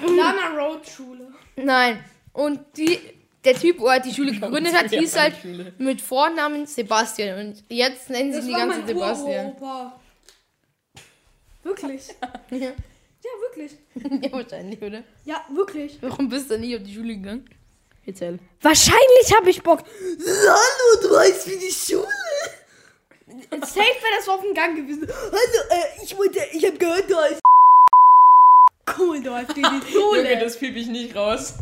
Lana 0.00 0.48
Road 0.56 0.86
Schule. 0.86 1.32
Nein. 1.56 2.04
Und 2.32 2.60
die, 2.76 2.98
der 3.46 3.54
Typ, 3.54 3.78
wo 3.78 3.86
er 3.86 4.00
die 4.00 4.12
Schule 4.12 4.32
gegründet 4.38 4.74
hat, 4.74 4.90
hieß 4.90 5.16
halt 5.16 5.34
Schule. 5.40 5.72
mit 5.78 6.00
Vornamen 6.00 6.66
Sebastian. 6.66 7.46
Und 7.46 7.64
jetzt 7.68 8.10
nennen 8.10 8.32
sie 8.32 8.40
ihn 8.40 8.46
die 8.48 8.52
ganze 8.52 8.86
Sebastian. 8.86 9.46
Uropa. 9.46 10.00
Wirklich? 11.62 12.02
Ja. 12.50 12.72
Ja, 13.24 13.32
wirklich. 13.40 13.72
ja, 14.22 14.32
wahrscheinlich, 14.32 14.80
oder? 14.80 15.02
Ja, 15.24 15.44
wirklich. 15.52 15.98
Warum 16.00 16.28
bist 16.28 16.48
du 16.48 16.58
nie 16.58 16.76
auf 16.76 16.82
die 16.84 16.94
Schule 16.94 17.16
gegangen? 17.16 17.48
Erzähl. 18.06 18.38
Wahrscheinlich 18.60 19.34
habe 19.36 19.50
ich 19.50 19.60
Bock. 19.62 19.80
Hallo, 19.80 21.02
du 21.02 21.10
weißt 21.10 21.50
wie 21.50 21.56
die 21.56 21.72
Schule. 21.72 22.06
Safe 23.62 23.80
wäre 23.80 24.16
das 24.16 24.28
auf 24.28 24.42
dem 24.42 24.54
Gang 24.54 24.76
gewesen. 24.76 25.08
Hallo, 25.08 25.36
äh, 25.70 26.04
ich 26.04 26.16
wollte, 26.16 26.38
ich 26.52 26.64
habe 26.64 26.78
gehört, 26.78 27.10
da 27.10 27.24
ist 27.26 27.40
cool, 28.96 29.20
da 29.20 29.40
ist 29.40 29.56
die 29.56 29.62
Junge, 29.62 29.82
Schule. 29.90 30.38
das 30.38 30.56
piep 30.56 30.76
ich 30.76 30.86
nicht 30.86 31.16
raus. 31.16 31.54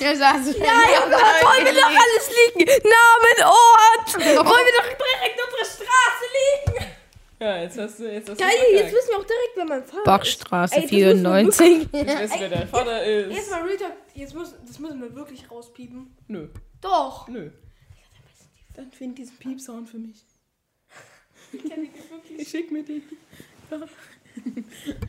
Ja, 0.00 0.16
sagst 0.16 0.54
du. 0.54 0.58
Nein, 0.58 1.10
was 1.10 1.44
wollen 1.44 1.64
wir 1.64 1.72
doch 1.72 1.88
alles 1.88 2.30
liegen? 2.30 2.70
Namen, 2.84 3.38
Ort. 3.44 4.14
Wollen 4.14 4.66
wir 4.66 4.74
doch 4.78 4.88
direkt 4.88 5.38
unsere 5.44 5.64
Straße 5.64 6.26
liegen? 6.34 6.94
Ja, 7.40 7.62
jetzt 7.62 7.78
hast 7.78 7.98
du. 7.98 8.04
Jetzt 8.10 8.30
hast 8.30 8.38
Geil, 8.38 8.50
du 8.70 8.76
jetzt 8.76 8.92
wissen 8.94 9.08
wir 9.10 9.18
auch 9.18 9.24
direkt, 9.24 9.56
wer 9.56 9.64
mein 9.64 9.84
Vater 9.84 10.04
Bachstraße 10.04 10.76
Ey, 10.76 10.82
das 10.82 10.90
müssen 10.90 11.24
wir 11.24 11.48
94. 11.50 11.82
Ich 11.92 12.40
wer 12.40 12.48
dein 12.48 12.68
Vater 12.68 13.04
ist. 13.04 13.30
Jetzt 13.30 13.38
ist. 13.44 13.50
mal 13.50 13.62
Real 13.62 13.76
Talk, 13.76 13.92
jetzt 14.14 14.34
müssen, 14.34 14.54
das 14.66 14.78
müssen 14.78 15.00
wir 15.02 15.14
wirklich 15.14 15.50
rauspiepen. 15.50 16.16
Nö, 16.28 16.48
Doch. 16.80 17.28
nö. 17.28 17.50
Dann 18.74 18.90
find 18.92 19.18
diesen 19.18 19.36
Piepsound 19.36 19.88
für 19.88 19.98
mich. 19.98 20.24
Ich 22.36 22.48
schick 22.48 22.70
mir 22.72 22.82
den. 22.82 23.02
Ja. 23.70 23.78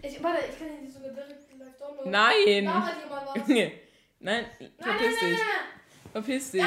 Ich, 0.03 0.21
warte, 0.21 0.43
ich 0.47 0.59
kann 0.59 0.67
die 0.85 0.91
sogar 0.91 1.09
direkt 1.09 1.44
downloaden. 1.87 2.11
Nein! 2.11 2.65
Was? 2.65 3.47
Junge. 3.47 3.71
Nein, 4.19 4.45
verpiss 4.79 5.19
dich. 5.19 5.39
Verpiss 6.11 6.51
dich. 6.51 6.63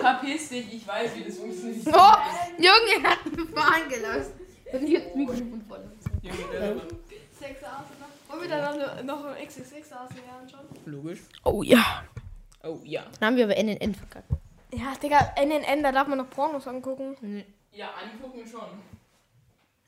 Verpiss 0.00 0.48
dich, 0.48 0.74
ich 0.74 0.86
weiß, 0.86 1.16
wie 1.16 1.24
das 1.24 1.38
funktioniert. 1.38 1.86
Oh, 1.88 2.12
Junge, 2.58 3.04
er 3.04 3.10
hat 3.10 3.18
einen 3.26 3.48
Fahren 3.48 3.88
gelassen. 3.88 4.32
Ich 4.64 4.96
hab 4.96 5.04
das 5.04 5.14
Mikrofon 5.14 5.64
voll. 5.68 5.90
Junge, 6.22 6.50
der. 6.52 6.76
Sex. 7.38 7.60
Wollen 8.28 8.40
wir 8.42 8.48
dann 8.48 9.06
noch, 9.06 9.22
noch 9.22 9.24
ein 9.26 9.46
XXX 9.46 9.92
Arsenal 9.92 10.40
anschauen? 10.42 10.66
Logisch. 10.84 11.20
Oh 11.44 11.62
ja. 11.62 12.04
Oh 12.62 12.80
ja. 12.84 13.04
Dann 13.20 13.28
haben 13.28 13.36
wir 13.36 13.44
aber 13.44 13.56
NNN 13.56 13.94
verkackt. 13.94 14.30
Ja, 14.72 14.94
Digga, 15.00 15.34
NNN, 15.36 15.82
da 15.82 15.92
darf 15.92 16.08
man 16.08 16.18
noch 16.18 16.28
Pornos 16.28 16.66
angucken. 16.66 17.44
Ja, 17.72 17.90
angucken 17.90 18.46
schon. 18.46 18.82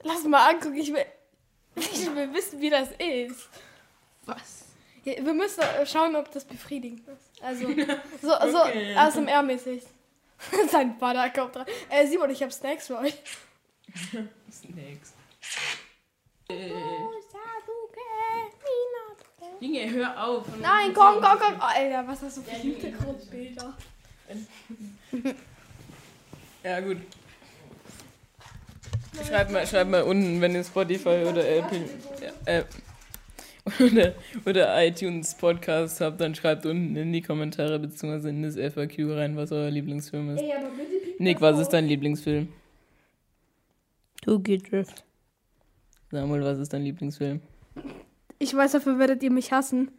Lass 0.02 0.22
mal 0.24 0.50
angucken, 0.50 0.76
ich 0.76 0.92
will, 0.92 1.04
ich 1.76 2.14
will 2.14 2.32
wissen, 2.32 2.60
wie 2.60 2.70
das 2.70 2.90
ist. 2.92 3.48
Was? 4.24 4.57
Ja, 5.04 5.24
Wir 5.24 5.34
müssen 5.34 5.60
äh, 5.60 5.86
schauen, 5.86 6.16
ob 6.16 6.30
das 6.32 6.44
befriedigend 6.44 7.06
ist. 7.08 7.42
Also, 7.42 7.68
so, 8.22 8.28
so 8.50 8.62
Okay. 8.62 8.94
ASMR-mäßig. 8.96 9.82
Sein 10.70 10.96
Vater 10.98 11.30
kommt 11.30 11.56
rein. 11.56 11.66
Äh, 11.90 12.06
Simon, 12.06 12.30
ich 12.30 12.42
hab 12.42 12.52
Snacks 12.52 12.86
für 12.86 12.98
euch. 12.98 13.14
Snacks. 14.52 15.14
Äh, 16.48 16.70
Junge, 19.60 19.90
hör 19.90 20.24
auf. 20.24 20.46
Nein, 20.60 20.94
komm, 20.94 21.20
komm, 21.20 21.38
komm. 21.38 21.54
Oh, 21.58 21.62
Alter, 21.62 22.06
was 22.06 22.22
hast 22.22 22.36
du 22.36 22.42
für 22.42 22.50
Hintergrundbilder? 22.50 23.74
Ja, 26.62 26.80
gut. 26.80 26.98
Schreib 29.26 29.50
mal, 29.50 29.66
schreib 29.66 29.88
mal 29.88 30.02
unten, 30.02 30.40
wenn 30.40 30.54
ihr 30.54 30.62
Spotify 30.62 31.24
oder 31.26 31.48
Apple 31.48 31.88
äh, 32.44 32.62
oder, 33.80 34.14
oder 34.46 34.84
iTunes 34.86 35.34
Podcast 35.34 36.00
habt, 36.00 36.20
dann 36.20 36.34
schreibt 36.34 36.66
unten 36.66 36.96
in 36.96 37.12
die 37.12 37.22
Kommentare 37.22 37.78
bzw. 37.78 38.28
in 38.28 38.42
das 38.42 38.56
FAQ 38.56 38.98
rein, 39.16 39.36
was 39.36 39.52
euer 39.52 39.70
Lieblingsfilm 39.70 40.30
ist. 40.36 40.42
Ey, 40.42 40.52
aber 40.52 40.68
bitte 40.70 41.04
piep 41.04 41.20
Nick, 41.20 41.40
was 41.40 41.58
ist 41.58 41.66
auf. 41.66 41.72
dein 41.72 41.86
Lieblingsfilm? 41.86 42.48
Tokyo 44.22 44.56
Drift. 44.58 45.04
Samuel, 46.10 46.42
was 46.44 46.58
ist 46.58 46.72
dein 46.72 46.82
Lieblingsfilm? 46.82 47.40
Ich 48.38 48.54
weiß, 48.54 48.72
dafür 48.72 48.98
werdet 48.98 49.22
ihr 49.22 49.30
mich 49.30 49.52
hassen. 49.52 49.90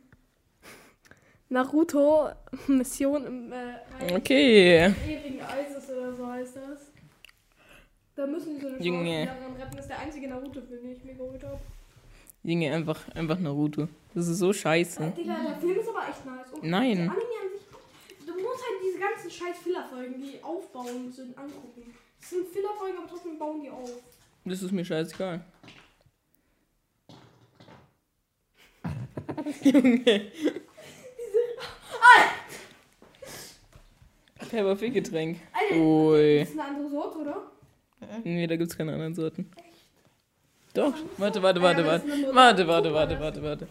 Naruto 1.49 2.30
Mission 2.67 3.26
im 3.26 3.51
äh, 3.51 3.55
Reich 4.03 4.13
Okay. 4.15 4.86
ewigen 5.07 5.41
Eises 5.41 5.89
oder 5.89 6.13
so 6.15 6.28
heißt 6.28 6.55
das. 6.57 6.91
Da 8.15 8.28
müssen 8.28 8.55
die 8.55 8.61
so 8.61 8.67
eine 8.67 8.82
Junge. 8.84 9.26
Schauspielerin 9.26 9.55
retten. 9.61 9.76
Das 9.76 9.86
ist 9.86 9.89
der 9.89 9.99
einzige 9.99 10.28
Naruto-Film, 10.28 10.82
den 10.84 10.91
ich 10.91 11.03
mir 11.03 11.13
geholt 11.15 11.43
habe. 11.43 11.59
Junge, 12.50 12.74
einfach, 12.74 13.08
einfach 13.14 13.38
Naruto. 13.39 13.88
Das 14.16 14.28
ist 14.28 14.39
so 14.39 14.52
scheiße. 14.52 15.14
Digga, 15.16 15.38
der 15.39 15.58
Film 15.58 15.80
ist 15.80 15.88
aber 15.88 16.10
echt 16.10 16.26
nice. 16.26 16.52
Und 16.54 16.64
Nein. 16.64 16.97
Anime 16.97 17.14
an 17.14 17.50
sich, 17.54 18.26
du 18.26 18.34
musst 18.34 18.64
halt 18.64 18.80
diese 18.84 18.97
ganzen 18.97 19.30
scheiß 19.30 19.58
Fillerfolgen, 19.60 20.20
die 20.20 20.43
aufbauen 20.43 21.12
sind, 21.12 21.38
angucken. 21.38 21.93
Das 22.20 22.30
sind 22.32 22.47
Fillerfolgen, 22.47 22.97
aber 22.97 23.08
trotzdem 23.08 23.38
bauen 23.38 23.62
die 23.62 23.70
auf. 23.70 23.91
Das 24.45 24.64
ist 24.64 24.72
mir 24.72 24.84
scheißegal. 24.84 25.45
Junge. 29.62 30.32
Pepperfick-Getränk. 34.50 35.38
Alter, 35.54 35.80
Ui. 35.80 36.39
das 36.39 36.50
ist 36.50 36.60
eine 36.60 36.70
andere 36.70 36.89
Sorte, 36.89 37.20
oder? 37.20 37.52
Nee, 38.24 38.47
da 38.47 38.56
gibt's 38.56 38.76
keine 38.76 38.93
anderen 38.93 39.14
Sorten. 39.14 39.52
Doch. 40.74 40.93
Warte, 41.17 41.41
warte, 41.41 41.61
warte, 41.61 41.86
warte. 41.86 42.07
Warte, 42.34 42.67
warte, 42.67 42.93
warte, 42.93 43.20
warte, 43.20 43.43
warte. 43.43 43.67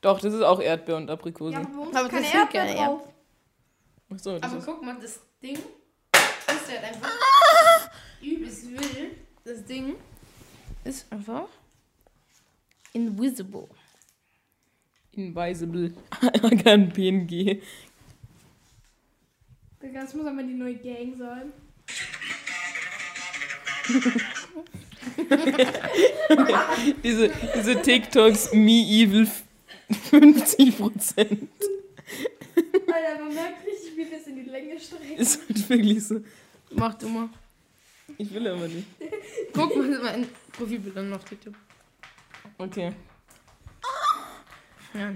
Doch, 0.00 0.20
das 0.20 0.34
ist 0.34 0.42
auch 0.42 0.60
Erdbeer 0.60 0.96
und 0.96 1.10
Aprikose. 1.10 1.54
Ja, 1.54 1.60
aber 1.60 1.96
Aber 1.96 2.06
ist 2.06 2.10
keine 2.10 2.26
Erdbeere 2.34 2.66
keine 2.66 2.74
drauf. 2.74 3.08
Achso, 4.10 4.38
das 4.38 4.50
Aber 4.50 4.58
ist. 4.58 4.66
guck 4.66 4.82
mal, 4.82 4.96
das 5.00 5.20
Ding 5.42 5.54
ist 5.56 6.68
halt 6.68 6.84
einfach 6.84 7.10
übelst 8.20 8.70
wild. 8.70 9.16
Das 9.44 9.64
Ding 9.64 9.94
ist 10.84 11.10
einfach 11.10 11.46
invisible. 12.92 13.68
Invisible. 15.12 15.94
Kein 16.64 16.92
PNG. 16.92 17.62
Digga, 19.82 20.00
Das 20.00 20.14
muss 20.14 20.26
aber 20.26 20.42
die 20.42 20.54
neue 20.54 20.76
Gang 20.76 21.16
sein. 21.16 21.52
Diese, 27.02 27.30
diese 27.56 27.82
TikToks, 27.82 28.52
me 28.52 28.82
evil 28.82 29.28
50%. 30.10 31.48
Alter, 32.92 33.24
man 33.24 33.34
merkt 33.34 33.66
richtig, 33.66 33.96
wie 33.96 34.02
es 34.02 34.26
in 34.26 34.36
die 34.36 34.50
Länge 34.50 34.78
strecken. 34.78 35.16
Ist 35.16 35.40
halt 35.48 35.68
wirklich 35.68 36.06
so. 36.06 36.20
Mach 36.70 36.94
du 36.94 37.08
mal. 37.08 37.28
Ich 38.18 38.32
will 38.32 38.46
aber 38.48 38.68
nicht. 38.68 38.86
Guck 39.52 39.76
mal 39.76 39.98
mein 40.02 40.26
Profilbild 40.52 40.96
an 40.96 41.12
auf 41.12 41.24
TikTok. 41.24 41.54
Okay. 42.58 42.92
Ja. 44.94 45.14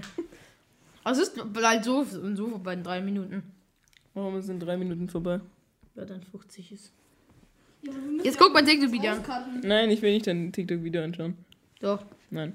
Also 1.03 1.21
es 1.21 1.29
ist 1.29 1.53
bald 1.53 1.83
so, 1.83 2.03
so 2.03 2.47
vorbei 2.49 2.73
in 2.73 2.83
drei 2.83 3.01
Minuten. 3.01 3.43
Warum 4.13 4.41
sind 4.41 4.59
drei 4.59 4.77
Minuten 4.77 5.07
vorbei? 5.07 5.39
Ja, 5.95 6.05
dann 6.05 6.23
50 6.23 6.71
ist. 6.71 6.91
Jetzt 8.23 8.37
guck 8.37 8.53
mal 8.53 8.63
TikTok-Video 8.63 9.11
an. 9.11 9.23
Nein, 9.63 9.89
ich 9.89 10.01
will 10.01 10.13
nicht 10.13 10.27
dein 10.27 10.51
TikTok-Video 10.51 11.03
anschauen. 11.03 11.37
Doch. 11.79 12.03
Nein. 12.29 12.53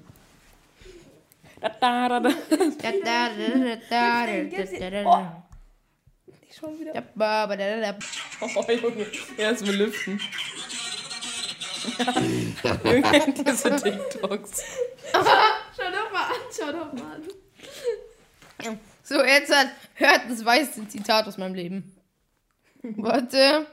Ich 6.49 6.55
schon 6.57 6.79
wieder. 6.79 6.93
Oh, 8.41 8.71
Junge. 8.71 9.07
Erstmal 9.37 9.75
lüften. 9.75 10.19
Junge, 12.83 13.33
diese 13.45 13.75
TikToks. 13.75 14.63
Schau 15.11 15.89
doch 15.91 16.11
mal 16.11 16.25
an, 16.25 16.41
schau 16.51 16.71
doch 16.71 16.93
mal 16.93 17.15
an. 17.15 18.79
So, 19.03 19.23
jetzt 19.23 19.53
hat, 19.53 19.67
hört 19.95 20.21
das 20.29 20.43
weiße 20.45 20.87
Zitat 20.87 21.27
aus 21.27 21.37
meinem 21.37 21.55
Leben. 21.55 21.95
Warte. 22.81 23.67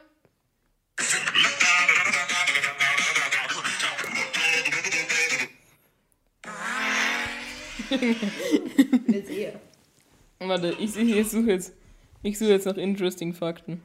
Jetzt 9.08 9.30
eher. 9.30 9.60
Warte, 10.38 10.74
ich, 10.78 10.92
sehe- 10.92 11.20
ich 11.20 11.28
suche 11.28 11.50
jetzt, 11.50 11.74
ich 12.22 12.38
suche 12.38 12.50
jetzt 12.50 12.64
nach 12.66 12.76
interesting 12.76 13.34
Fakten. 13.34 13.82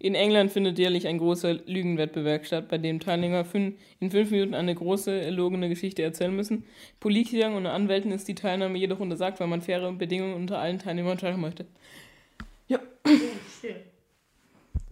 In 0.00 0.14
England 0.14 0.52
findet 0.52 0.78
jährlich 0.78 1.08
ein 1.08 1.18
großer 1.18 1.54
Lügenwettbewerb 1.66 2.46
statt, 2.46 2.68
bei 2.68 2.78
dem 2.78 3.00
Teilnehmer 3.00 3.42
fün- 3.44 3.74
in 3.98 4.10
fünf 4.12 4.30
Minuten 4.30 4.54
eine 4.54 4.74
große 4.74 5.10
erlogene 5.22 5.68
Geschichte 5.68 6.02
erzählen 6.02 6.34
müssen. 6.34 6.64
Politikern 7.00 7.54
und 7.54 7.66
Anwälten 7.66 8.12
ist 8.12 8.28
die 8.28 8.36
Teilnahme 8.36 8.78
jedoch 8.78 9.00
untersagt, 9.00 9.40
weil 9.40 9.48
man 9.48 9.60
faire 9.60 9.90
Bedingungen 9.92 10.34
unter 10.34 10.58
allen 10.60 10.78
Teilnehmern 10.78 11.18
schaffen 11.18 11.40
möchte. 11.40 11.66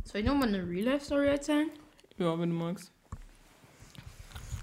Soll 0.05 0.21
ich 0.21 0.27
nochmal 0.27 0.49
eine 0.49 0.69
Real-Life-Story 0.69 1.27
erzählen? 1.29 1.69
Ja, 2.19 2.39
wenn 2.39 2.51
du 2.51 2.57
magst. 2.57 2.91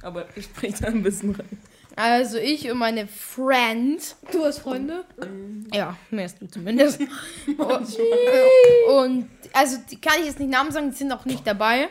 Aber 0.01 0.26
ich 0.36 0.45
sprich 0.45 0.76
da 0.76 0.88
ein 0.88 1.04
bisschen 1.04 1.36
rein. 1.36 1.58
Also 1.96 2.38
ich 2.39 2.70
und 2.72 2.80
meine 2.80 3.08
Friend. 3.08 4.00
Du 4.32 4.44
hast 4.44 4.60
Freunde? 4.60 5.06
Ja, 5.74 5.96
mehr 6.10 6.24
als 6.24 6.38
du 6.38 6.48
zumindest. 6.48 7.00
und, 7.58 7.98
und 8.88 9.30
also 9.54 9.78
die 9.91 10.00
kann 10.02 10.16
ich 10.20 10.26
jetzt 10.26 10.39
nicht 10.39 10.50
Namen 10.50 10.72
sagen, 10.72 10.89
die 10.89 10.98
sind 10.98 11.12
auch 11.12 11.26
nicht 11.26 11.46
dabei. 11.46 11.89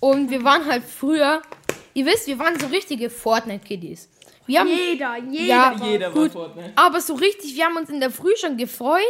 Und 0.00 0.30
wir 0.30 0.42
waren 0.42 0.66
halt 0.66 0.82
früher, 0.84 1.40
ihr 1.94 2.04
wisst, 2.06 2.26
wir 2.26 2.38
waren 2.40 2.58
so 2.58 2.66
richtige 2.66 3.08
Fortnite-Kiddies. 3.10 4.08
Wir 4.46 4.58
haben, 4.60 4.68
Jeder, 4.68 5.16
jeder. 5.30 5.44
Ja, 5.44 5.80
war- 5.80 5.86
Jeder 5.88 6.06
war 6.14 6.22
gut. 6.22 6.32
Fortnite. 6.32 6.72
aber 6.74 7.00
so 7.00 7.14
richtig, 7.14 7.54
wir 7.54 7.64
haben 7.64 7.76
uns 7.76 7.90
in 7.90 8.00
der 8.00 8.10
Früh 8.10 8.32
schon 8.36 8.56
gefreut. 8.56 9.00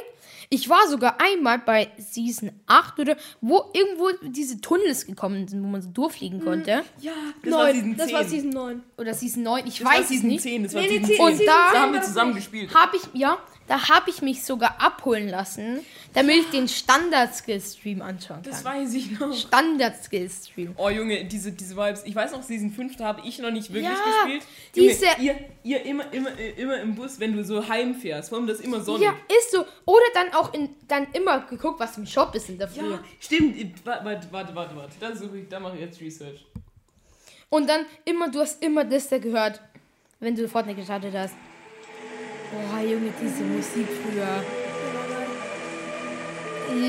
Ich 0.54 0.68
war 0.68 0.86
sogar 0.86 1.16
einmal 1.18 1.58
bei 1.60 1.88
Season 1.96 2.52
8 2.66 2.98
oder 2.98 3.16
wo 3.40 3.70
irgendwo 3.72 4.10
diese 4.28 4.60
Tunnels 4.60 5.06
gekommen 5.06 5.48
sind, 5.48 5.62
wo 5.62 5.66
man 5.66 5.80
so 5.80 5.88
durchfliegen 5.88 6.44
konnte. 6.44 6.84
Ja, 7.00 7.12
Das 7.42 7.52
war 7.54 7.64
neun. 7.64 7.72
Season 7.74 7.96
Das 7.96 8.12
war 8.12 8.20
10. 8.20 8.28
Season 8.28 8.50
9. 8.50 8.82
Oder 8.98 9.14
Season 9.14 9.42
9, 9.44 9.66
ich 9.66 9.78
Das 9.78 9.86
war 9.86 9.92
weiß 9.98 10.10
es 10.10 10.22
nicht. 10.22 10.42
10, 10.42 10.64
das 10.64 10.74
war 10.74 10.82
Nee, 10.82 10.88
Season 10.88 11.04
Season 11.06 11.26
10. 11.28 11.38
Und 11.40 11.46
da- 11.46 11.72
haben 11.80 11.92
wir 11.94 12.00
war 12.00 12.06
zusammen 12.06 12.34
gespielt. 12.34 12.74
Habe 12.74 12.96
ich, 12.98 13.02
ja, 13.18 13.38
da 13.68 13.88
habe 13.88 14.10
ich 14.10 14.20
mich 14.22 14.44
sogar 14.44 14.80
abholen 14.80 15.28
lassen, 15.28 15.80
damit 16.14 16.36
ich 16.36 16.50
den 16.50 16.68
Standard-Skill-Stream 16.68 18.02
anschauen 18.02 18.40
Das 18.42 18.62
kann. 18.64 18.74
weiß 18.82 18.94
ich 18.94 19.18
noch. 19.18 19.32
Standard-Skill-Stream. 19.34 20.74
Oh 20.76 20.88
Junge, 20.90 21.24
diese, 21.24 21.52
diese 21.52 21.76
Vibes. 21.76 22.02
Ich 22.04 22.14
weiß 22.14 22.32
noch, 22.32 22.42
Season 22.42 22.70
5, 22.70 22.96
da 22.96 23.04
habe 23.06 23.22
ich 23.26 23.38
noch 23.38 23.50
nicht 23.50 23.72
wirklich 23.72 23.84
Ja, 23.92 24.24
gespielt. 24.24 24.42
Junge, 24.74 24.88
diese- 24.90 25.06
ihr, 25.22 25.36
ihr 25.62 25.82
immer, 25.86 26.12
immer, 26.12 26.38
äh, 26.38 26.50
immer 26.60 26.80
im 26.80 26.94
Bus, 26.94 27.18
wenn 27.20 27.34
du 27.36 27.44
so 27.44 27.66
heimfährst. 27.66 28.28
Vor 28.28 28.38
allem 28.38 28.46
das 28.46 28.60
immer 28.60 28.80
Sonne. 28.80 29.04
Ja, 29.04 29.14
ist 29.28 29.52
so. 29.52 29.64
Oder 29.86 30.04
dann 30.14 30.32
auch 30.34 30.52
in, 30.54 30.70
dann 30.88 31.06
immer 31.12 31.40
geguckt, 31.40 31.78
was 31.80 31.96
im 31.96 32.06
Shop 32.06 32.34
ist 32.34 32.48
in 32.48 32.58
der 32.58 32.68
Früh. 32.68 32.90
Ja, 32.90 32.98
stimmt. 33.20 33.56
Warte, 33.86 34.04
warte, 34.04 34.28
warte, 34.32 34.54
warte. 34.54 34.76
warte. 34.76 34.92
Da 35.00 35.14
suche 35.14 35.38
ich, 35.38 35.48
da 35.48 35.60
mache 35.60 35.74
ich 35.76 35.80
jetzt 35.82 36.00
Research. 36.00 36.44
Und 37.48 37.68
dann 37.68 37.86
immer, 38.04 38.30
du 38.30 38.40
hast 38.40 38.62
immer 38.62 38.84
das 38.84 39.08
da 39.08 39.18
gehört, 39.18 39.60
wenn 40.20 40.34
du 40.34 40.48
Fortnite 40.48 40.78
gestartet 40.78 41.14
hast. 41.14 41.34
Boah, 42.52 42.80
Junge, 42.80 43.12
diese 43.20 43.42
Musik 43.44 43.86
früher. 44.02 44.44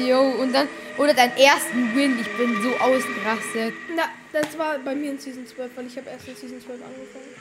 Jo, 0.07 0.21
und 0.41 0.53
dann, 0.53 0.67
oder 0.97 1.13
deinen 1.13 1.35
ersten 1.37 1.95
Win, 1.95 2.17
ich 2.19 2.29
bin 2.37 2.61
so 2.61 2.69
ausgerastet. 2.75 3.73
Na, 3.95 4.03
das 4.31 4.57
war 4.57 4.77
bei 4.79 4.95
mir 4.95 5.11
in 5.11 5.19
Season 5.19 5.45
12, 5.45 5.71
weil 5.75 5.87
ich 5.87 5.97
habe 5.97 6.09
erst 6.09 6.27
in 6.27 6.35
Season 6.35 6.61
12 6.61 6.81
angefangen. 6.81 7.35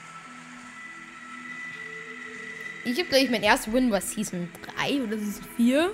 Ich 2.84 2.98
habe, 2.98 3.08
glaube 3.08 3.24
ich, 3.24 3.30
mein 3.30 3.42
erster 3.44 3.72
Win 3.72 3.90
war 3.92 4.00
Season 4.00 4.48
3 4.76 5.02
oder 5.02 5.16
Season 5.18 5.44
4. 5.56 5.92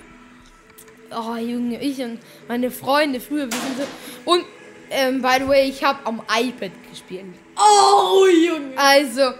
Oh, 1.11 1.35
Junge, 1.35 1.81
ich 1.81 1.99
und 2.01 2.19
meine 2.47 2.69
Freunde 2.71 3.19
früher, 3.19 3.45
wir 3.45 3.57
sind 3.57 3.77
so. 3.77 4.31
Und, 4.31 4.45
ähm, 4.91 5.21
by 5.21 5.37
the 5.39 5.47
way, 5.47 5.69
ich 5.69 5.83
habe 5.83 5.99
am 6.05 6.21
iPad 6.31 6.71
gespielt. 6.89 7.25
Oh, 7.57 8.25
Junge! 8.27 8.75
Also, 8.75 9.33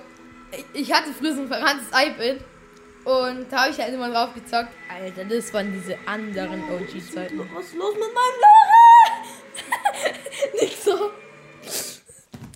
ich- 0.51 0.81
ich 0.81 0.93
hatte 0.93 1.09
früher 1.13 1.33
so 1.35 1.41
ein 1.41 1.47
verranntes 1.47 1.87
iPad. 1.87 2.37
Und 3.05 3.51
da 3.51 3.63
habe 3.63 3.71
ich 3.71 3.77
halt 3.79 3.93
immer 3.93 4.11
drauf 4.11 4.33
gezockt. 4.33 4.71
Alter, 4.89 5.25
das 5.25 5.53
waren 5.53 5.71
diese 5.73 5.97
anderen 6.05 6.61
OG-Zeiten. 6.69 7.39
Was 7.53 7.65
ist 7.65 7.75
los 7.75 7.93
mit 7.93 8.01
meinem 8.01 8.39
Lache? 8.41 10.15
Nicht 10.61 10.83
so. 10.83 11.11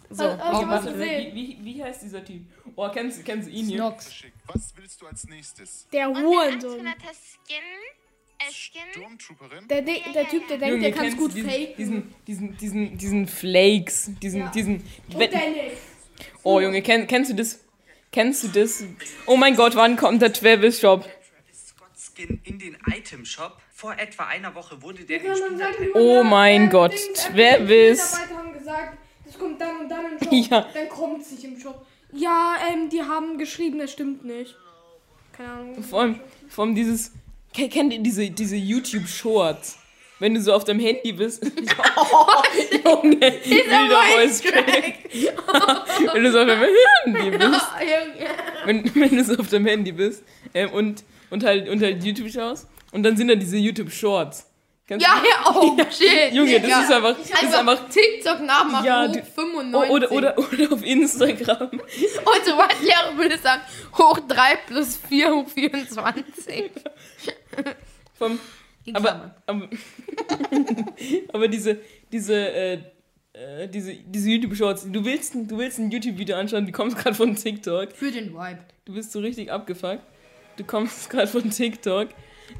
So, 0.09 0.23
was. 0.25 0.85
gesehen? 0.85 1.33
Wie, 1.35 1.57
wie, 1.59 1.65
wie 1.75 1.83
heißt 1.83 2.03
dieser 2.03 2.23
Typ? 2.23 2.43
Oh, 2.75 2.87
kennst, 2.89 3.19
du- 3.19 3.23
kennst 3.23 3.47
du 3.47 3.51
ihn 3.51 3.65
hier? 3.67 3.79
Nox. 3.79 4.13
Schick. 4.13 4.33
Was 4.47 4.73
willst 4.75 5.01
du 5.01 5.07
als 5.07 5.23
nächstes? 5.25 5.87
Der 5.91 6.07
Hurensohn. 6.09 6.85
Äh? 6.85 6.93
Der, 9.69 9.81
der, 9.81 9.95
der 10.13 10.27
Typ, 10.27 10.47
der 10.47 10.57
denkt, 10.57 10.73
Junge, 10.75 10.81
der 10.81 10.91
kann 10.91 11.05
es 11.05 11.17
gut 11.17 11.33
diesen, 11.33 11.49
faken. 11.49 11.75
diesen, 11.77 12.13
diesen, 12.27 12.57
diesen, 12.57 12.97
diesen 12.97 13.27
Flakes, 13.27 14.11
diesen, 14.21 14.39
Ja. 14.41 14.47
diesen, 14.49 14.75
Und 15.13 15.19
Dennis. 15.19 15.77
oh 16.43 16.59
Junge, 16.59 16.81
kenn, 16.81 17.07
kennst 17.07 17.31
du 17.31 17.35
das? 17.35 17.62
Kennst 18.13 18.43
du 18.43 18.47
das? 18.47 18.83
Oh 19.25 19.35
mein 19.35 19.55
Gott, 19.55 19.75
wann 19.75 19.97
kommt 19.97 20.21
der 20.21 20.31
Travis 20.31 20.79
Shop? 20.79 21.05
Skin 21.97 22.39
in 22.45 22.59
den 22.59 22.77
Item 22.95 23.25
Shop. 23.25 23.57
Vor 23.73 23.97
etwa 23.97 24.27
einer 24.27 24.53
Woche 24.55 24.81
wurde 24.81 25.03
der 25.03 25.21
Ja, 25.21 25.33
Oh 25.95 26.23
mein 26.23 26.67
äh, 26.67 26.69
Gott, 26.69 26.93
Travis. 27.15 28.11
Die 28.11 28.17
Mitarbeiter 28.21 28.37
haben 28.37 28.53
gesagt, 28.53 28.97
das 29.25 29.37
kommt 29.37 29.59
dann 29.59 29.77
und 29.81 29.89
dann 29.89 30.05
im 30.13 30.19
Shop. 30.19 30.31
Ja. 30.51 30.67
Dann 30.73 30.89
kommt 30.89 31.21
es 31.23 31.31
nicht 31.31 31.43
im 31.43 31.59
Shop. 31.59 31.85
Ja, 32.11 32.55
ähm, 32.71 32.89
die 32.89 33.01
haben 33.01 33.37
geschrieben, 33.39 33.79
das 33.79 33.91
stimmt 33.91 34.23
nicht. 34.23 34.55
Keine 35.35 35.49
Ahnung. 35.51 35.83
Vor 35.83 36.01
allem, 36.01 36.19
vor 36.47 36.65
allem 36.65 36.75
dieses, 36.75 37.11
ke- 37.53 37.67
kennt 37.67 37.91
ihr 37.91 37.99
diese, 37.99 38.29
diese 38.29 38.55
YouTube-Shorts? 38.55 39.79
Wenn 40.23 40.35
du 40.35 40.41
so 40.41 40.53
auf 40.53 40.63
deinem 40.63 40.79
Handy 40.79 41.11
bist. 41.11 41.45
Oh, 41.97 42.25
Junge, 42.71 43.19
wilder 43.19 44.03
Voice 44.13 44.41
Crack. 44.41 44.95
Wenn 46.13 46.23
du 46.23 46.31
so 46.31 46.39
auf 46.39 46.47
deinem 46.47 46.63
Handy 46.63 47.37
bist. 47.37 47.67
wenn, 48.63 48.95
wenn 48.95 49.17
du 49.17 49.23
so 49.25 49.35
auf 49.35 49.49
deinem 49.49 49.65
Handy 49.65 49.91
bist 49.91 50.23
ähm, 50.53 50.69
und, 50.69 51.03
und, 51.29 51.43
halt, 51.43 51.67
und 51.67 51.81
halt 51.81 52.01
YouTube 52.05 52.31
schaust 52.31 52.69
und 52.93 53.03
dann 53.03 53.17
sind 53.17 53.27
da 53.27 53.35
diese 53.35 53.57
YouTube-Shorts. 53.57 54.49
Kennst 54.87 55.05
Ja, 55.05 55.21
ja, 55.21 55.53
oh, 55.55 55.75
shit. 55.91 56.33
Junge, 56.33 56.57
das 56.61 56.69
ja. 56.69 56.81
ist 56.83 56.91
einfach, 56.93 57.15
das 57.17 57.43
ist 57.43 57.55
einfach 57.55 57.89
TikTok 57.89 58.39
nachmachen, 58.43 58.85
Ja, 58.85 59.05
hoch 59.05 59.11
du- 59.11 59.25
95. 59.25 59.91
oder, 59.91 60.11
oder, 60.13 60.37
oder 60.37 60.73
auf 60.73 60.85
Instagram. 60.85 61.69
Unsere 61.69 62.67
Lehrer 62.81 63.17
würde 63.17 63.37
sagen, 63.39 63.61
hoch 63.97 64.19
3 64.25 64.55
plus 64.67 64.97
4 65.09 65.35
hoch 65.35 65.49
24. 65.49 66.71
Vom, 68.17 68.39
In 68.85 68.95
aber, 68.95 69.35
aber, 69.45 69.69
aber 71.33 71.47
diese, 71.47 71.77
diese, 72.11 72.35
äh, 72.35 72.73
äh, 73.33 73.67
diese, 73.67 73.93
diese 73.95 74.29
YouTube-Shorts, 74.29 74.87
du 74.91 75.05
willst, 75.05 75.35
ein- 75.35 75.47
du 75.47 75.57
willst 75.57 75.79
ein 75.79 75.89
YouTube-Video 75.91 76.35
anschauen, 76.35 76.65
du 76.65 76.71
kommst 76.71 76.97
gerade 77.01 77.15
von 77.15 77.35
TikTok, 77.35 77.91
Für 77.93 78.11
den 78.11 78.33
Vibe. 78.33 78.59
du 78.85 78.93
bist 78.93 79.11
so 79.11 79.19
richtig 79.19 79.51
abgefuckt, 79.51 80.01
du 80.57 80.63
kommst 80.63 81.09
gerade 81.11 81.27
von 81.27 81.49
TikTok. 81.49 82.09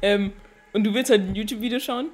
Ähm, 0.02 0.32
und 0.72 0.84
du 0.84 0.92
willst 0.94 1.10
halt 1.10 1.22
ein 1.22 1.34
YouTube-Video 1.36 1.78
schauen. 1.78 2.08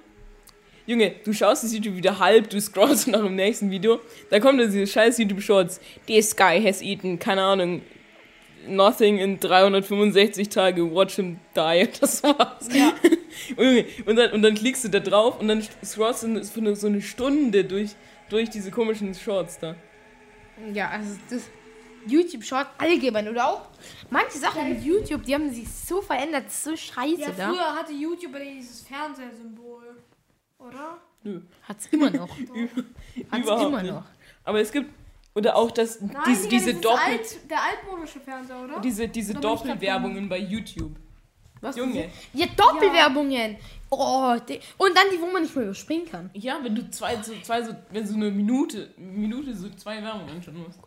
Junge, 0.87 1.13
du 1.25 1.33
schaust 1.33 1.63
das 1.63 1.73
YouTube-Video 1.73 2.19
halb, 2.19 2.51
du 2.51 2.61
scrollst 2.61 3.07
nach 3.09 3.23
dem 3.23 3.37
nächsten 3.37 3.71
Video, 3.71 4.01
da 4.29 4.41
kommen 4.41 4.59
dann 4.59 4.71
diese 4.73 4.87
scheiß 4.87 5.19
YouTube-Shorts, 5.19 5.81
this 6.07 6.35
guy 6.37 6.61
has 6.61 6.83
eaten, 6.83 7.19
keine 7.19 7.43
Ahnung, 7.43 7.83
nothing 8.67 9.19
in 9.19 9.39
365 9.39 10.49
Tage, 10.49 10.93
watch 10.93 11.15
him 11.15 11.39
die, 11.55 11.89
das 12.01 12.23
war's. 12.25 12.69
Junge, 12.75 12.93
und, 14.07 14.17
dann, 14.17 14.33
und 14.33 14.43
dann 14.43 14.55
klickst 14.55 14.85
du 14.85 14.89
da 14.89 15.01
drauf 15.01 15.41
und 15.41 15.49
dann 15.49 15.63
scrollst 15.85 16.23
du 16.23 16.45
für 16.45 16.61
eine, 16.61 16.77
so 16.77 16.87
eine 16.87 17.01
Stunde 17.03 17.65
durch, 17.65 17.95
durch 18.29 18.51
diese 18.51 18.71
komischen 18.71 19.15
Shorts 19.15 19.59
da. 19.59 19.75
Ja, 20.73 20.91
also 20.91 21.17
das 21.31 21.43
YouTube-Short 22.07 22.67
allgemein 22.79 23.29
oder 23.29 23.49
auch 23.49 23.69
manche 24.11 24.39
Sachen 24.39 24.67
in 24.67 24.83
YouTube, 24.83 25.23
die 25.25 25.35
haben 25.35 25.51
sich 25.53 25.69
so 25.71 26.01
verändert, 26.01 26.47
das 26.47 26.55
ist 26.55 26.65
so 26.65 26.77
scheiße 26.77 27.21
Ja, 27.21 27.31
da. 27.37 27.49
früher 27.49 27.75
hatte 27.75 27.93
YouTube 27.93 28.33
dieses 28.43 28.81
Fernsehsymbol. 28.83 29.97
Oder? 30.59 30.99
Nö, 31.23 31.41
Hat's 31.63 31.87
immer 31.91 32.11
noch. 32.11 32.29
Hat's 33.31 33.43
überhaupt 33.45 33.63
immer 33.69 33.83
nicht. 33.83 33.93
noch. 33.93 34.05
Aber 34.45 34.61
es 34.61 34.73
gibt, 34.73 34.91
oder 35.35 35.57
auch 35.57 35.71
das, 35.71 36.01
Nein, 36.01 36.13
diese, 36.27 36.49
diese 36.49 36.75
Doppel, 36.75 36.99
alt, 36.99 37.51
der 37.51 37.59
altmodische 37.63 38.21
Fernseher, 38.21 38.63
oder? 38.65 38.81
diese, 38.81 39.09
diese 39.09 39.35
Doppelwerbungen 39.35 40.29
bei 40.29 40.39
YouTube. 40.39 40.93
Was 41.61 41.77
Junge. 41.77 42.11
Ja, 42.33 42.47
Doppelwerbungen. 42.57 43.59
Oh, 43.91 44.35
die, 44.49 44.61
und 44.79 44.97
dann 44.97 45.05
die, 45.13 45.21
wo 45.21 45.27
man 45.27 45.43
nicht 45.43 45.55
mehr 45.55 45.65
überspringen 45.65 46.09
kann. 46.09 46.31
Ja, 46.33 46.59
wenn 46.63 46.75
du 46.75 46.89
zwei, 46.91 47.17
so, 47.17 47.33
zwei 47.43 47.63
so, 47.63 47.75
wenn 47.91 48.07
so 48.07 48.15
eine 48.15 48.31
Minute, 48.31 48.95
Minute 48.97 49.55
so 49.55 49.69
zwei 49.71 50.03
Werbungen 50.03 50.37
anschauen 50.37 50.65
musst. 50.65 50.79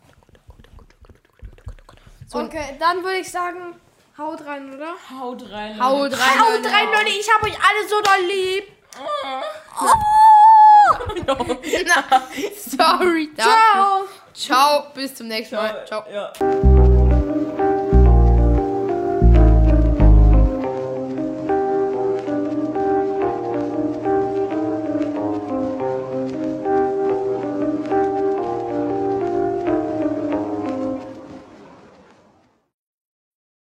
okay, 2.34 2.76
dann 2.80 3.04
würde 3.04 3.20
ich 3.20 3.30
sagen, 3.30 3.76
haut 4.18 4.44
rein, 4.46 4.74
oder? 4.74 4.94
Haut 5.12 5.52
rein. 5.52 5.80
Haut 5.84 6.12
Leute. 6.12 6.18
rein. 6.18 6.40
Haut 6.40 6.64
Leute. 6.64 6.74
rein, 6.74 6.88
Leute, 6.88 7.10
ich 7.10 7.30
hab 7.30 7.44
euch 7.44 7.56
alle 7.56 7.88
so 7.90 8.02
doll 8.02 8.26
lieb. 8.26 8.64
Sorry, 12.58 13.30
dafür. 13.36 13.54
Ciao. 13.74 14.08
Ciao, 14.34 14.88
bis 14.94 15.16
zum 15.16 15.28
nächsten 15.28 15.56
Mal. 15.56 15.86
Ciao. 15.86 16.04
Ja. 16.12 16.34